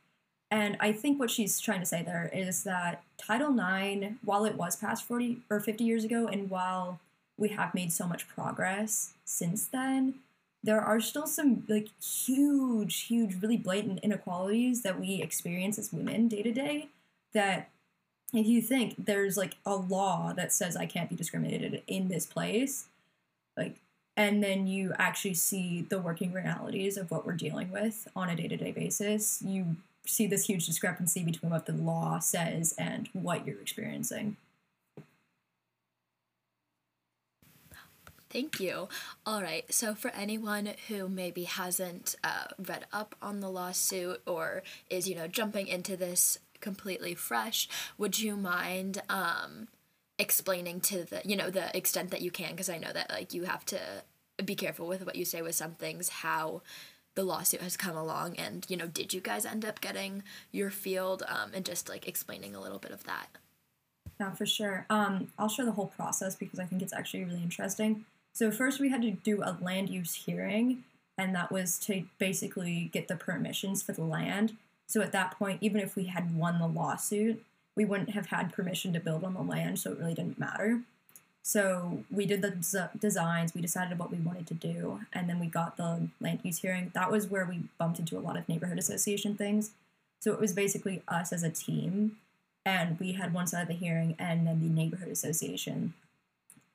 And 0.50 0.76
I 0.78 0.92
think 0.92 1.18
what 1.18 1.30
she's 1.30 1.58
trying 1.58 1.80
to 1.80 1.86
say 1.86 2.02
there 2.02 2.30
is 2.32 2.62
that 2.64 3.02
Title 3.18 3.52
IX, 3.58 4.14
while 4.24 4.44
it 4.44 4.54
was 4.54 4.76
passed 4.76 5.04
40 5.04 5.38
or 5.50 5.58
50 5.60 5.82
years 5.82 6.04
ago, 6.04 6.28
and 6.28 6.48
while 6.48 7.00
we 7.36 7.48
have 7.48 7.74
made 7.74 7.92
so 7.92 8.06
much 8.06 8.28
progress 8.28 9.14
since 9.24 9.66
then, 9.66 10.14
there 10.62 10.80
are 10.80 11.00
still 11.00 11.26
some 11.26 11.64
like 11.68 11.88
huge, 12.00 13.02
huge, 13.02 13.40
really 13.42 13.56
blatant 13.56 14.00
inequalities 14.00 14.82
that 14.82 15.00
we 15.00 15.22
experience 15.22 15.78
as 15.78 15.92
women 15.92 16.28
day 16.28 16.42
to 16.42 16.52
day. 16.52 16.88
That 17.32 17.68
if 18.32 18.46
you 18.46 18.62
think 18.62 19.06
there's 19.06 19.36
like 19.36 19.56
a 19.64 19.76
law 19.76 20.32
that 20.32 20.52
says 20.52 20.76
I 20.76 20.86
can't 20.86 21.10
be 21.10 21.16
discriminated 21.16 21.82
in 21.86 22.08
this 22.08 22.26
place, 22.26 22.86
like 23.56 23.76
and 24.16 24.42
then 24.42 24.66
you 24.66 24.94
actually 24.98 25.34
see 25.34 25.82
the 25.82 25.98
working 25.98 26.32
realities 26.32 26.96
of 26.96 27.10
what 27.10 27.26
we're 27.26 27.34
dealing 27.34 27.70
with 27.70 28.08
on 28.16 28.28
a 28.28 28.36
day-to-day 28.36 28.72
basis 28.72 29.42
you 29.42 29.76
see 30.06 30.26
this 30.26 30.46
huge 30.46 30.66
discrepancy 30.66 31.22
between 31.22 31.50
what 31.50 31.66
the 31.66 31.72
law 31.72 32.18
says 32.18 32.74
and 32.78 33.08
what 33.12 33.46
you're 33.46 33.60
experiencing 33.60 34.36
Thank 38.28 38.60
you. 38.60 38.88
All 39.24 39.40
right. 39.40 39.64
So, 39.72 39.94
for 39.94 40.10
anyone 40.10 40.70
who 40.88 41.08
maybe 41.08 41.44
hasn't 41.44 42.16
uh, 42.24 42.48
read 42.58 42.84
up 42.92 43.14
on 43.22 43.40
the 43.40 43.48
lawsuit 43.48 44.20
or 44.26 44.62
is, 44.90 45.08
you 45.08 45.14
know, 45.14 45.28
jumping 45.28 45.68
into 45.68 45.96
this 45.96 46.38
completely 46.60 47.14
fresh, 47.14 47.68
would 47.96 48.18
you 48.18 48.36
mind 48.36 49.00
um, 49.08 49.68
explaining 50.18 50.80
to 50.80 51.04
the, 51.04 51.20
you 51.24 51.36
know, 51.36 51.50
the 51.50 51.76
extent 51.76 52.10
that 52.10 52.22
you 52.22 52.30
can? 52.30 52.50
Because 52.50 52.70
I 52.70 52.78
know 52.78 52.92
that, 52.92 53.10
like, 53.10 53.34
you 53.34 53.44
have 53.44 53.64
to 53.66 53.78
be 54.44 54.54
careful 54.54 54.86
with 54.86 55.04
what 55.04 55.16
you 55.16 55.24
say 55.24 55.42
with 55.42 55.54
some 55.54 55.72
things, 55.72 56.08
how 56.08 56.62
the 57.16 57.24
lawsuit 57.24 57.62
has 57.62 57.76
come 57.76 57.96
along 57.96 58.36
and 58.36 58.66
you 58.68 58.76
know 58.76 58.86
did 58.86 59.12
you 59.12 59.20
guys 59.20 59.44
end 59.44 59.64
up 59.64 59.80
getting 59.80 60.22
your 60.52 60.70
field? 60.70 61.24
Um, 61.26 61.50
and 61.52 61.64
just 61.64 61.88
like 61.88 62.06
explaining 62.06 62.54
a 62.54 62.60
little 62.60 62.78
bit 62.78 62.92
of 62.92 63.04
that. 63.04 63.28
Yeah 64.20 64.32
for 64.32 64.46
sure. 64.46 64.86
Um, 64.88 65.28
i'll 65.38 65.48
share 65.48 65.64
the 65.64 65.72
whole 65.72 65.86
process 65.86 66.36
because 66.36 66.60
i 66.60 66.64
think 66.64 66.82
it's 66.82 66.92
actually 66.92 67.24
really 67.24 67.42
interesting. 67.42 68.04
So 68.32 68.50
first 68.50 68.78
we 68.78 68.90
had 68.90 69.02
to 69.02 69.10
do 69.10 69.42
a 69.42 69.56
land 69.60 69.88
use 69.88 70.14
hearing 70.14 70.84
and 71.18 71.34
that 71.34 71.50
was 71.50 71.78
to 71.80 72.04
basically 72.18 72.90
get 72.92 73.08
the 73.08 73.16
permissions 73.16 73.82
for 73.82 73.92
the 73.92 74.04
land. 74.04 74.56
So 74.86 75.00
at 75.00 75.12
that 75.12 75.32
point 75.38 75.58
even 75.62 75.80
if 75.80 75.96
we 75.96 76.04
had 76.04 76.36
won 76.36 76.58
the 76.58 76.68
lawsuit 76.68 77.42
we 77.76 77.84
wouldn't 77.84 78.10
have 78.10 78.26
had 78.26 78.52
permission 78.52 78.92
to 78.92 79.00
build 79.00 79.22
on 79.22 79.34
the 79.34 79.42
land 79.42 79.78
so 79.78 79.92
it 79.92 79.98
really 79.98 80.14
didn't 80.14 80.38
matter 80.38 80.80
so 81.46 82.02
we 82.10 82.26
did 82.26 82.42
the 82.42 82.50
des- 82.50 82.90
designs, 82.98 83.54
we 83.54 83.60
decided 83.60 84.00
what 84.00 84.10
we 84.10 84.18
wanted 84.18 84.48
to 84.48 84.54
do, 84.54 85.02
and 85.12 85.28
then 85.28 85.38
we 85.38 85.46
got 85.46 85.76
the 85.76 86.08
land 86.20 86.40
use 86.42 86.58
hearing. 86.58 86.90
That 86.92 87.08
was 87.08 87.28
where 87.28 87.44
we 87.44 87.60
bumped 87.78 88.00
into 88.00 88.18
a 88.18 88.20
lot 88.20 88.36
of 88.36 88.48
neighborhood 88.48 88.80
association 88.80 89.36
things. 89.36 89.70
So 90.18 90.32
it 90.32 90.40
was 90.40 90.52
basically 90.52 91.02
us 91.06 91.32
as 91.32 91.44
a 91.44 91.50
team, 91.50 92.16
and 92.64 92.98
we 92.98 93.12
had 93.12 93.32
one 93.32 93.46
side 93.46 93.62
of 93.62 93.68
the 93.68 93.74
hearing, 93.74 94.16
and 94.18 94.44
then 94.44 94.58
the 94.58 94.68
neighborhood 94.68 95.06
association 95.06 95.94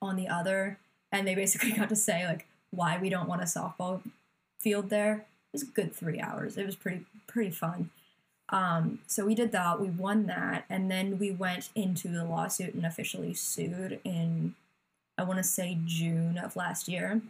on 0.02 0.16
the 0.16 0.30
other, 0.30 0.78
and 1.12 1.28
they 1.28 1.36
basically 1.36 1.72
got 1.78 1.90
to 1.90 1.96
say 1.98 2.26
like 2.26 2.48
why 2.70 2.98
we 2.98 3.10
don't 3.10 3.28
want 3.28 3.42
a 3.42 3.46
softball 3.46 4.00
field 4.58 4.90
there. 4.90 5.16
It 5.16 5.52
was 5.52 5.64
a 5.64 5.66
good 5.66 5.94
three 5.94 6.22
hours. 6.22 6.56
It 6.56 6.66
was 6.66 6.78
pretty 6.78 7.04
pretty 7.28 7.52
fun. 7.52 7.90
Um, 8.52 9.00
so 9.08 9.26
we 9.26 9.34
did 9.34 9.52
that. 9.54 9.80
We 9.80 9.90
won 9.90 10.26
that, 10.28 10.66
and 10.70 10.92
then 10.92 11.18
we 11.18 11.32
went 11.32 11.70
into 11.74 12.10
the 12.10 12.26
lawsuit 12.26 12.74
and 12.74 12.86
officially 12.86 13.34
sued 13.34 14.00
in 14.04 14.56
I 15.18 15.24
want 15.24 15.38
to 15.38 15.44
say 15.44 15.78
June 15.86 16.40
of 16.40 16.56
last 16.56 16.88
year. 16.88 17.22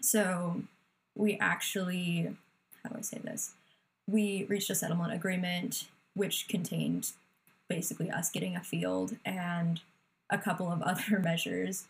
So 0.00 0.62
we 1.16 1.36
actually, 1.38 2.36
how 2.82 2.90
do 2.90 2.98
I 2.98 3.00
say 3.00 3.18
this? 3.18 3.52
We 4.06 4.44
reached 4.44 4.70
a 4.70 4.74
settlement 4.74 5.12
agreement 5.12 5.88
which 6.14 6.46
contained 6.46 7.10
basically 7.68 8.10
us 8.10 8.30
getting 8.30 8.54
a 8.54 8.62
field 8.62 9.16
and 9.24 9.80
a 10.30 10.38
couple 10.38 10.70
of 10.70 10.82
other 10.82 11.18
measures 11.18 11.86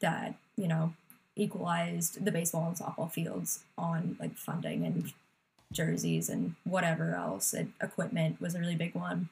that, 0.00 0.36
you 0.56 0.68
know, 0.68 0.94
equalized 1.34 2.24
the 2.24 2.30
baseball 2.30 2.68
and 2.68 2.76
softball 2.76 3.10
fields 3.10 3.64
on 3.76 4.16
like 4.20 4.36
funding 4.36 4.84
and 4.84 5.12
jerseys 5.72 6.28
and 6.28 6.54
whatever 6.64 7.14
else. 7.14 7.54
It, 7.54 7.68
equipment 7.80 8.40
was 8.40 8.54
a 8.54 8.60
really 8.60 8.76
big 8.76 8.94
one. 8.94 9.28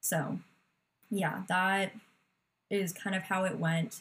So, 0.00 0.38
yeah, 1.10 1.42
that 1.48 1.92
is 2.70 2.92
kind 2.92 3.16
of 3.16 3.24
how 3.24 3.44
it 3.44 3.58
went 3.58 4.00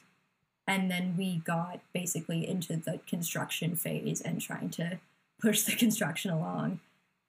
and 0.69 0.91
then 0.91 1.15
we 1.17 1.37
got 1.37 1.79
basically 1.93 2.47
into 2.47 2.77
the 2.77 2.99
construction 3.07 3.75
phase 3.75 4.21
and 4.21 4.39
trying 4.39 4.69
to 4.69 4.99
push 5.41 5.63
the 5.63 5.75
construction 5.85 6.31
along 6.31 6.79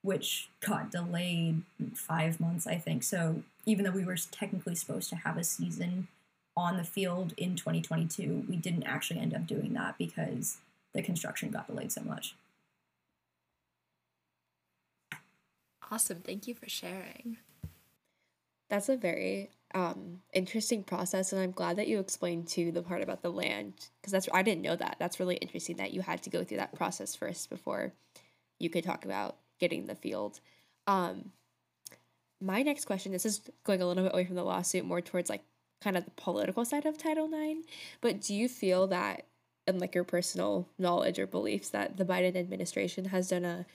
which 0.03 0.49
got 0.65 0.91
delayed 0.91 1.63
five 1.95 2.39
months 2.39 2.67
i 2.67 2.75
think 2.75 3.03
so 3.03 3.43
even 3.65 3.83
though 3.83 3.91
we 3.91 4.05
were 4.05 4.17
technically 4.31 4.75
supposed 4.75 5.09
to 5.09 5.15
have 5.15 5.37
a 5.37 5.43
season 5.43 6.07
on 6.55 6.77
the 6.77 6.83
field 6.83 7.33
in 7.37 7.55
2022 7.55 8.45
we 8.47 8.55
didn't 8.55 8.83
actually 8.83 9.19
end 9.19 9.33
up 9.33 9.47
doing 9.47 9.73
that 9.73 9.97
because 9.97 10.57
the 10.93 11.01
construction 11.01 11.49
got 11.49 11.67
delayed 11.67 11.91
so 11.91 12.01
much 12.01 12.35
awesome 15.91 16.21
thank 16.21 16.47
you 16.47 16.55
for 16.55 16.69
sharing 16.69 17.37
that's 18.71 18.87
a 18.87 18.95
very 18.95 19.49
um, 19.73 20.21
interesting 20.33 20.83
process, 20.83 21.33
and 21.33 21.41
I'm 21.41 21.51
glad 21.51 21.75
that 21.75 21.89
you 21.89 21.99
explained 21.99 22.47
to 22.49 22.71
the 22.71 22.81
part 22.81 23.01
about 23.01 23.21
the 23.21 23.29
land 23.29 23.73
because 23.99 24.13
that's 24.13 24.29
I 24.33 24.43
didn't 24.43 24.61
know 24.61 24.77
that. 24.77 24.95
That's 24.97 25.19
really 25.19 25.35
interesting 25.35 25.75
that 25.75 25.93
you 25.93 26.01
had 26.01 26.23
to 26.23 26.29
go 26.29 26.45
through 26.45 26.57
that 26.57 26.73
process 26.73 27.13
first 27.13 27.49
before 27.49 27.91
you 28.59 28.69
could 28.69 28.85
talk 28.85 29.03
about 29.03 29.35
getting 29.59 29.87
the 29.87 29.95
field. 29.95 30.39
Um, 30.87 31.31
my 32.39 32.61
next 32.61 32.85
question. 32.85 33.11
This 33.11 33.25
is 33.25 33.41
going 33.65 33.81
a 33.81 33.85
little 33.85 34.03
bit 34.03 34.13
away 34.13 34.23
from 34.23 34.35
the 34.35 34.43
lawsuit, 34.43 34.85
more 34.85 35.01
towards 35.01 35.29
like 35.29 35.43
kind 35.81 35.97
of 35.97 36.05
the 36.05 36.11
political 36.11 36.63
side 36.63 36.85
of 36.85 36.97
Title 36.97 37.29
IX. 37.31 37.67
But 37.99 38.21
do 38.21 38.33
you 38.33 38.47
feel 38.47 38.87
that, 38.87 39.25
in 39.67 39.79
like 39.79 39.95
your 39.95 40.05
personal 40.05 40.69
knowledge 40.79 41.19
or 41.19 41.27
beliefs, 41.27 41.69
that 41.69 41.97
the 41.97 42.05
Biden 42.05 42.37
administration 42.37 43.05
has 43.05 43.27
done 43.27 43.43
a 43.43 43.65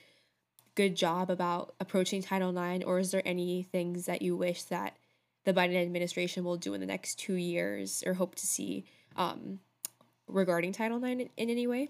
good 0.77 0.95
job 0.95 1.31
about 1.31 1.73
approaching 1.79 2.21
Title 2.21 2.55
IX, 2.55 2.85
or 2.85 2.99
is 2.99 3.09
there 3.09 3.23
any 3.25 3.63
things 3.63 4.05
that 4.05 4.21
you 4.21 4.37
wish 4.37 4.61
that 4.63 4.95
the 5.43 5.51
Biden 5.51 5.81
administration 5.81 6.43
will 6.43 6.55
do 6.55 6.75
in 6.75 6.79
the 6.79 6.85
next 6.85 7.15
two 7.15 7.33
years 7.33 8.03
or 8.05 8.13
hope 8.13 8.35
to 8.35 8.45
see 8.45 8.85
um, 9.15 9.59
regarding 10.27 10.71
Title 10.71 11.03
IX 11.03 11.21
in, 11.21 11.29
in 11.35 11.49
any 11.49 11.65
way? 11.65 11.89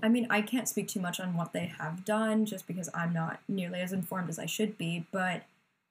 I 0.00 0.08
mean, 0.08 0.28
I 0.30 0.40
can't 0.40 0.68
speak 0.68 0.86
too 0.86 1.00
much 1.00 1.18
on 1.18 1.36
what 1.36 1.52
they 1.52 1.72
have 1.80 2.04
done 2.04 2.46
just 2.46 2.68
because 2.68 2.88
I'm 2.94 3.12
not 3.12 3.40
nearly 3.48 3.80
as 3.80 3.92
informed 3.92 4.28
as 4.28 4.38
I 4.38 4.46
should 4.46 4.78
be, 4.78 5.04
but 5.10 5.42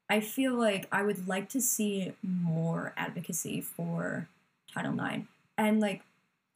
I 0.10 0.22
feel 0.22 0.54
like 0.54 0.88
I 0.94 1.04
would 1.04 1.28
like 1.28 1.50
to 1.50 1.60
see 1.60 2.14
more 2.24 2.94
advocacy 2.96 3.60
for 3.60 4.30
Title 4.74 4.98
IX. 4.98 5.24
And, 5.58 5.82
like, 5.82 6.04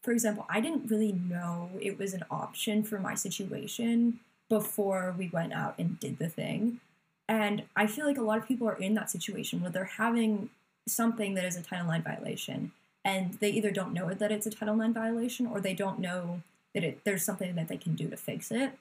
for 0.04 0.12
example, 0.12 0.46
I 0.48 0.62
didn't 0.62 0.90
really 0.90 1.12
know 1.12 1.72
it 1.82 2.00
was 2.00 2.14
an 2.14 2.24
option 2.32 2.84
for 2.84 2.98
my 2.98 3.16
situation 3.16 4.22
before 4.50 5.16
we 5.18 5.30
went 5.30 5.54
out 5.54 5.76
and 5.78 6.00
did 6.00 6.18
the 6.18 6.28
thing. 6.28 6.80
And 7.28 7.64
I 7.76 7.86
feel 7.86 8.06
like 8.06 8.18
a 8.18 8.24
lot 8.24 8.40
of 8.40 8.48
people 8.48 8.68
are 8.68 8.76
in 8.76 8.96
that 8.96 9.12
situation 9.12 9.62
where 9.62 9.70
they're 9.70 9.86
having 9.86 10.50
something 10.88 11.36
that 11.36 11.46
is 11.46 11.56
a 11.56 11.62
Title 11.62 11.92
IX 11.92 12.04
violation, 12.04 12.72
and 13.06 13.36
they 13.36 13.52
either 13.52 13.72
don't 13.72 13.94
know 13.94 14.12
that 14.14 14.32
it's 14.32 14.48
a 14.48 14.52
Title 14.52 14.82
IX 14.82 14.94
violation 14.94 15.46
or 15.46 15.62
they 15.62 15.74
don't 15.74 16.00
know 16.00 16.42
that 16.74 16.84
it, 16.84 17.00
there's 17.04 17.24
something 17.24 17.56
that 17.56 17.68
they 17.68 17.78
can 17.78 17.96
do 17.96 18.10
to 18.10 18.18
fix 18.18 18.52
it. 18.52 18.72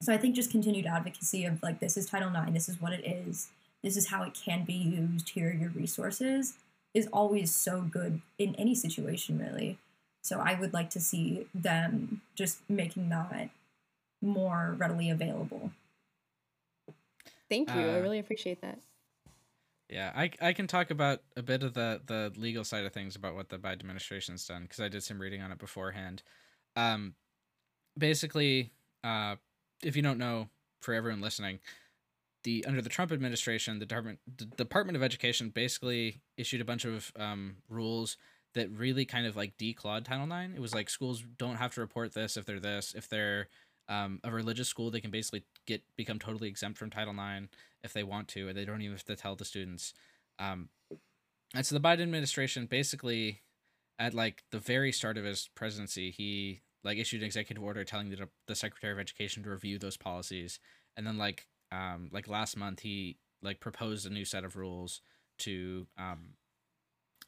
So 0.00 0.12
I 0.12 0.16
think 0.16 0.34
just 0.34 0.50
continued 0.50 0.86
advocacy 0.86 1.44
of 1.44 1.62
like, 1.62 1.80
this 1.80 1.96
is 1.96 2.06
Title 2.06 2.34
IX, 2.34 2.52
this 2.52 2.68
is 2.68 2.80
what 2.80 2.92
it 2.92 3.04
is, 3.04 3.48
this 3.82 3.96
is 3.96 4.08
how 4.08 4.22
it 4.22 4.34
can 4.34 4.64
be 4.64 4.74
used, 4.74 5.30
here 5.30 5.50
are 5.50 5.52
your 5.52 5.70
resources, 5.70 6.54
is 6.94 7.08
always 7.12 7.54
so 7.54 7.82
good 7.82 8.20
in 8.38 8.54
any 8.56 8.74
situation, 8.74 9.38
really. 9.38 9.78
So 10.22 10.40
I 10.40 10.54
would 10.54 10.72
like 10.72 10.90
to 10.90 11.00
see 11.00 11.46
them 11.54 12.20
just 12.34 12.58
making 12.68 13.08
that 13.08 13.50
more 14.22 14.74
readily 14.78 15.10
available. 15.10 15.70
Thank 17.48 17.68
you. 17.74 17.80
Uh, 17.80 17.94
I 17.94 17.98
really 17.98 18.18
appreciate 18.18 18.62
that. 18.62 18.78
Yeah, 19.90 20.10
I, 20.16 20.30
I 20.40 20.52
can 20.54 20.66
talk 20.66 20.90
about 20.90 21.20
a 21.36 21.42
bit 21.42 21.62
of 21.62 21.74
the, 21.74 22.00
the 22.06 22.32
legal 22.36 22.64
side 22.64 22.86
of 22.86 22.92
things 22.92 23.14
about 23.14 23.34
what 23.34 23.50
the 23.50 23.58
Biden 23.58 23.80
administration's 23.80 24.46
done 24.46 24.62
because 24.62 24.80
I 24.80 24.88
did 24.88 25.02
some 25.02 25.20
reading 25.20 25.42
on 25.42 25.52
it 25.52 25.58
beforehand. 25.58 26.22
Um, 26.76 27.14
basically, 27.98 28.72
uh, 29.04 29.36
if 29.82 29.94
you 29.94 30.00
don't 30.00 30.16
know, 30.16 30.48
for 30.80 30.94
everyone 30.94 31.20
listening, 31.20 31.58
the 32.44 32.64
under 32.66 32.80
the 32.80 32.88
Trump 32.88 33.12
administration, 33.12 33.78
the 33.78 33.86
Department 33.86 34.18
the 34.36 34.46
Department 34.46 34.96
of 34.96 35.02
Education 35.02 35.50
basically 35.50 36.22
issued 36.36 36.60
a 36.60 36.64
bunch 36.64 36.84
of 36.84 37.12
um, 37.16 37.56
rules 37.68 38.16
that 38.54 38.70
really 38.70 39.04
kind 39.04 39.26
of 39.26 39.36
like 39.36 39.56
declawed 39.58 40.04
Title 40.04 40.24
IX. 40.24 40.54
It 40.54 40.60
was 40.60 40.74
like 40.74 40.90
schools 40.90 41.22
don't 41.38 41.56
have 41.56 41.74
to 41.74 41.80
report 41.80 42.14
this 42.14 42.36
if 42.36 42.44
they're 42.44 42.60
this. 42.60 42.94
If 42.96 43.08
they're 43.08 43.48
um, 43.88 44.20
a 44.24 44.30
religious 44.30 44.68
school, 44.68 44.90
they 44.90 45.00
can 45.00 45.10
basically 45.10 45.44
get 45.66 45.82
become 45.96 46.18
totally 46.18 46.48
exempt 46.48 46.78
from 46.78 46.90
Title 46.90 47.14
IX 47.14 47.48
if 47.82 47.92
they 47.92 48.02
want 48.02 48.28
to, 48.28 48.48
and 48.48 48.56
they 48.56 48.64
don't 48.64 48.82
even 48.82 48.96
have 48.96 49.04
to 49.04 49.16
tell 49.16 49.36
the 49.36 49.44
students. 49.44 49.92
Um, 50.38 50.68
and 51.54 51.66
so 51.66 51.74
the 51.74 51.80
Biden 51.80 52.02
administration 52.02 52.66
basically, 52.66 53.42
at 53.98 54.14
like 54.14 54.42
the 54.50 54.58
very 54.58 54.92
start 54.92 55.18
of 55.18 55.24
his 55.24 55.48
presidency, 55.54 56.10
he 56.10 56.62
like 56.84 56.98
issued 56.98 57.20
an 57.20 57.26
executive 57.26 57.62
order 57.62 57.84
telling 57.84 58.10
the 58.10 58.28
the 58.46 58.54
Secretary 58.54 58.92
of 58.92 58.98
Education 58.98 59.42
to 59.42 59.50
review 59.50 59.78
those 59.78 59.96
policies, 59.96 60.58
and 60.96 61.06
then 61.06 61.18
like 61.18 61.46
um 61.70 62.08
like 62.12 62.28
last 62.28 62.56
month 62.56 62.80
he 62.80 63.18
like 63.42 63.60
proposed 63.60 64.06
a 64.06 64.10
new 64.10 64.24
set 64.24 64.44
of 64.44 64.56
rules 64.56 65.00
to 65.38 65.86
um 65.98 66.34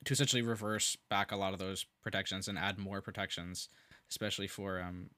to 0.04 0.12
essentially 0.12 0.42
reverse 0.42 0.96
back 1.08 1.32
a 1.32 1.36
lot 1.36 1.52
of 1.52 1.58
those 1.58 1.86
protections 2.02 2.48
and 2.48 2.58
add 2.58 2.78
more 2.78 3.00
protections, 3.00 3.68
especially 4.10 4.46
for 4.46 4.80
um 4.80 5.10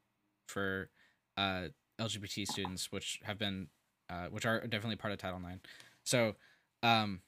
for 0.47 0.89
uh, 1.37 1.67
LGBT 1.99 2.47
students, 2.47 2.91
which 2.91 3.19
have 3.23 3.37
been, 3.37 3.67
uh, 4.09 4.27
which 4.27 4.45
are 4.45 4.61
definitely 4.61 4.95
part 4.95 5.13
of 5.13 5.19
Title 5.19 5.39
IX. 5.39 5.59
So, 6.03 6.35
um, 6.83 7.21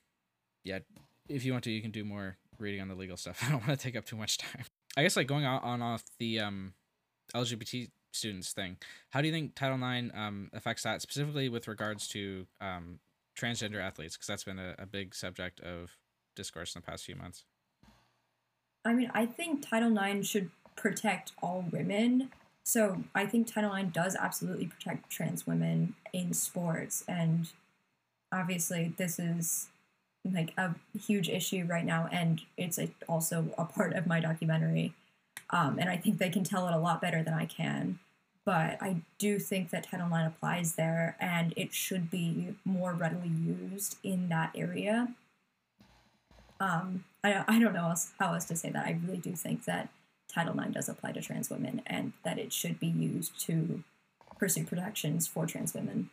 yeah, 0.63 0.80
if 1.28 1.46
you 1.46 1.51
want 1.51 1.63
to, 1.66 1.72
you 1.72 1.82
can 1.82 1.92
do 1.92 2.04
more 2.04 2.38
reading 2.58 2.82
on 2.82 2.88
the 2.88 2.96
legal 2.96 3.18
stuff. 3.18 3.44
I 3.48 3.51
don't 3.51 3.66
want 3.68 3.80
to 3.80 3.84
take 3.84 3.96
up 3.96 4.06
too 4.06 4.16
much 4.16 4.38
time. 4.38 4.66
I 4.98 5.04
guess 5.04 5.16
like 5.16 5.28
going 5.28 5.46
on, 5.46 5.62
on 5.62 5.82
off 5.82 6.04
the 6.18 6.39
um, 6.39 6.74
LGBT 7.34 7.89
students 8.12 8.54
thing. 8.54 8.78
How 9.12 9.22
do 9.22 9.28
you 9.28 9.34
think 9.34 9.56
Title 9.56 9.78
IX 9.78 10.12
um, 10.16 10.50
affects 10.54 10.84
that 10.84 11.01
specifically 11.01 11.50
with 11.50 11.68
regards 11.68 12.08
to 12.10 12.48
um, 12.60 13.00
transgender 13.38 13.82
athletes? 13.82 14.16
Because 14.16 14.28
that's 14.28 14.44
been 14.44 14.60
a, 14.60 14.75
a 14.80 14.86
big 14.86 15.13
subject 15.16 15.60
of 15.62 15.98
discourse 16.36 16.75
in 16.75 16.82
the 16.82 16.86
past 16.86 17.06
few 17.06 17.16
months. 17.16 17.46
I 18.86 18.94
mean, 18.94 19.12
I 19.13 19.25
think 19.25 19.68
Title 19.68 19.98
IX 19.98 20.25
should 20.25 20.50
protect 20.75 21.34
all 21.44 21.66
women 21.72 22.32
so 22.69 23.03
I 23.15 23.25
think 23.25 23.51
Title 23.51 23.73
IX 23.73 23.89
does 23.91 24.15
absolutely 24.15 24.67
protect 24.67 25.09
trans 25.09 25.47
women 25.47 25.95
in 26.13 26.33
sports, 26.33 27.03
and 27.07 27.49
obviously 28.31 28.93
this 28.95 29.17
is 29.17 29.69
like 30.23 30.53
a 30.55 30.75
huge 30.95 31.29
issue 31.29 31.65
right 31.67 31.83
now, 31.83 32.07
and 32.11 32.41
it's 32.57 32.77
a, 32.77 32.91
also 33.07 33.45
a 33.57 33.65
part 33.65 33.93
of 33.93 34.05
my 34.05 34.19
documentary. 34.19 34.93
Um, 35.49 35.79
and 35.79 35.89
I 35.89 35.97
think 35.97 36.19
they 36.19 36.29
can 36.29 36.43
tell 36.43 36.67
it 36.67 36.73
a 36.75 36.77
lot 36.77 37.01
better 37.01 37.23
than 37.23 37.33
I 37.33 37.47
can. 37.47 37.97
but 38.45 38.77
I 38.81 38.97
do 39.17 39.39
think 39.39 39.71
that 39.71 39.83
Title 39.83 40.07
IX 40.07 40.27
applies 40.27 40.75
there 40.75 41.15
and 41.19 41.53
it 41.55 41.73
should 41.73 42.09
be 42.09 42.55
more 42.65 42.93
readily 42.93 43.29
used 43.29 43.97
in 44.03 44.29
that 44.29 44.51
area. 44.55 45.09
Um, 46.59 47.03
I, 47.23 47.43
I 47.47 47.59
don't 47.59 47.73
know 47.73 47.89
else, 47.89 48.11
how 48.19 48.33
else 48.33 48.45
to 48.45 48.55
say 48.55 48.69
that. 48.69 48.85
I 48.85 48.99
really 49.05 49.19
do 49.19 49.33
think 49.33 49.65
that 49.65 49.89
Title 50.33 50.59
IX 50.59 50.71
does 50.71 50.89
apply 50.89 51.13
to 51.13 51.21
trans 51.21 51.50
women 51.50 51.81
and 51.88 52.13
that 52.24 52.38
it 52.38 52.53
should 52.53 52.79
be 52.79 52.88
used 52.88 53.39
to 53.48 53.83
pursue 54.38 54.63
protections 54.63 55.27
for 55.27 55.45
trans 55.45 55.74
women. 55.74 56.09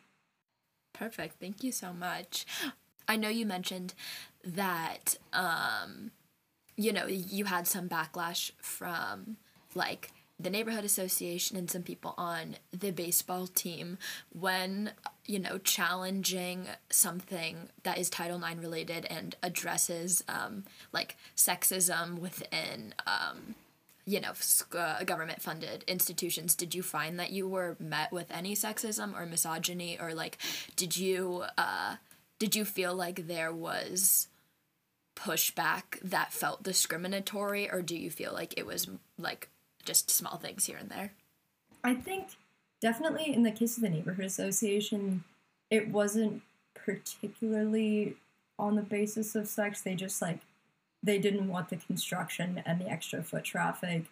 Perfect. 0.93 1.39
Thank 1.39 1.63
you 1.63 1.73
so 1.73 1.93
much. 1.93 2.47
I 3.09 3.17
know 3.17 3.29
you 3.29 3.47
mentioned 3.47 3.95
that 4.45 5.17
um, 5.33 6.11
you 6.77 6.93
know 6.93 7.07
you 7.07 7.45
had 7.45 7.67
some 7.67 7.89
backlash 7.89 8.51
from 8.61 9.37
like 9.75 10.11
the 10.39 10.51
neighborhood 10.51 10.85
association 10.85 11.57
and 11.57 11.71
some 11.71 11.83
people 11.83 12.15
on 12.19 12.57
the 12.71 12.91
baseball 12.91 13.47
team 13.47 13.99
when 14.33 14.93
you 15.25 15.39
know 15.39 15.59
challenging 15.59 16.67
something 16.91 17.69
that 17.85 17.99
is 17.99 18.11
title 18.11 18.43
ix 18.45 18.61
related 18.61 19.07
and 19.07 19.37
addresses 19.43 20.23
um, 20.29 20.65
like 20.93 21.17
sexism 21.37 22.19
within 22.19 22.95
um, 23.07 23.55
you 24.07 24.21
know 24.21 24.33
uh, 24.79 25.03
government 25.05 25.43
funded 25.43 25.85
institutions 25.89 26.55
did 26.55 26.75
you 26.75 26.83
find 26.83 27.19
that 27.19 27.33
you 27.33 27.49
were 27.49 27.77
met 27.81 28.13
with 28.13 28.31
any 28.31 28.55
sexism 28.55 29.19
or 29.19 29.27
misogyny? 29.27 29.99
Or 30.01 30.15
like 30.15 30.39
did 30.77 30.97
you 30.97 31.45
uh, 31.59 31.97
did 32.39 32.55
you 32.55 32.65
feel 32.65 32.95
like 32.95 33.27
there 33.27 33.53
was 33.53 34.29
pushback 35.17 35.99
that 36.03 36.33
felt 36.33 36.63
discriminatory? 36.63 37.71
Or 37.71 37.83
do 37.83 37.97
you 37.97 38.11
feel 38.11 38.33
like 38.33 38.55
it 38.57 38.67
was 38.67 38.89
like 39.19 39.49
just 39.85 40.11
small 40.11 40.37
things 40.37 40.67
here 40.67 40.79
and 40.79 40.89
there? 40.89 41.13
I 41.83 41.95
think 41.95 42.29
definitely 42.81 43.33
in 43.35 43.43
the 43.43 43.51
case 43.51 43.77
of 43.77 43.83
the 43.83 43.91
neighborhood 43.91 44.27
association 44.27 45.25
it 45.71 45.89
wasn't 45.89 46.43
particularly 46.75 48.15
on 48.59 48.77
the 48.77 48.83
basis 48.83 49.35
of 49.35 49.49
sex. 49.49 49.81
They 49.81 49.95
just 49.95 50.23
like 50.23 50.39
they 51.07 51.19
didn't 51.19 51.49
want 51.49 51.71
the 51.71 51.77
construction 51.77 52.63
and 52.67 52.81
the 52.81 52.89
extra 52.89 53.23
foot 53.23 53.45
traffic 53.45 54.05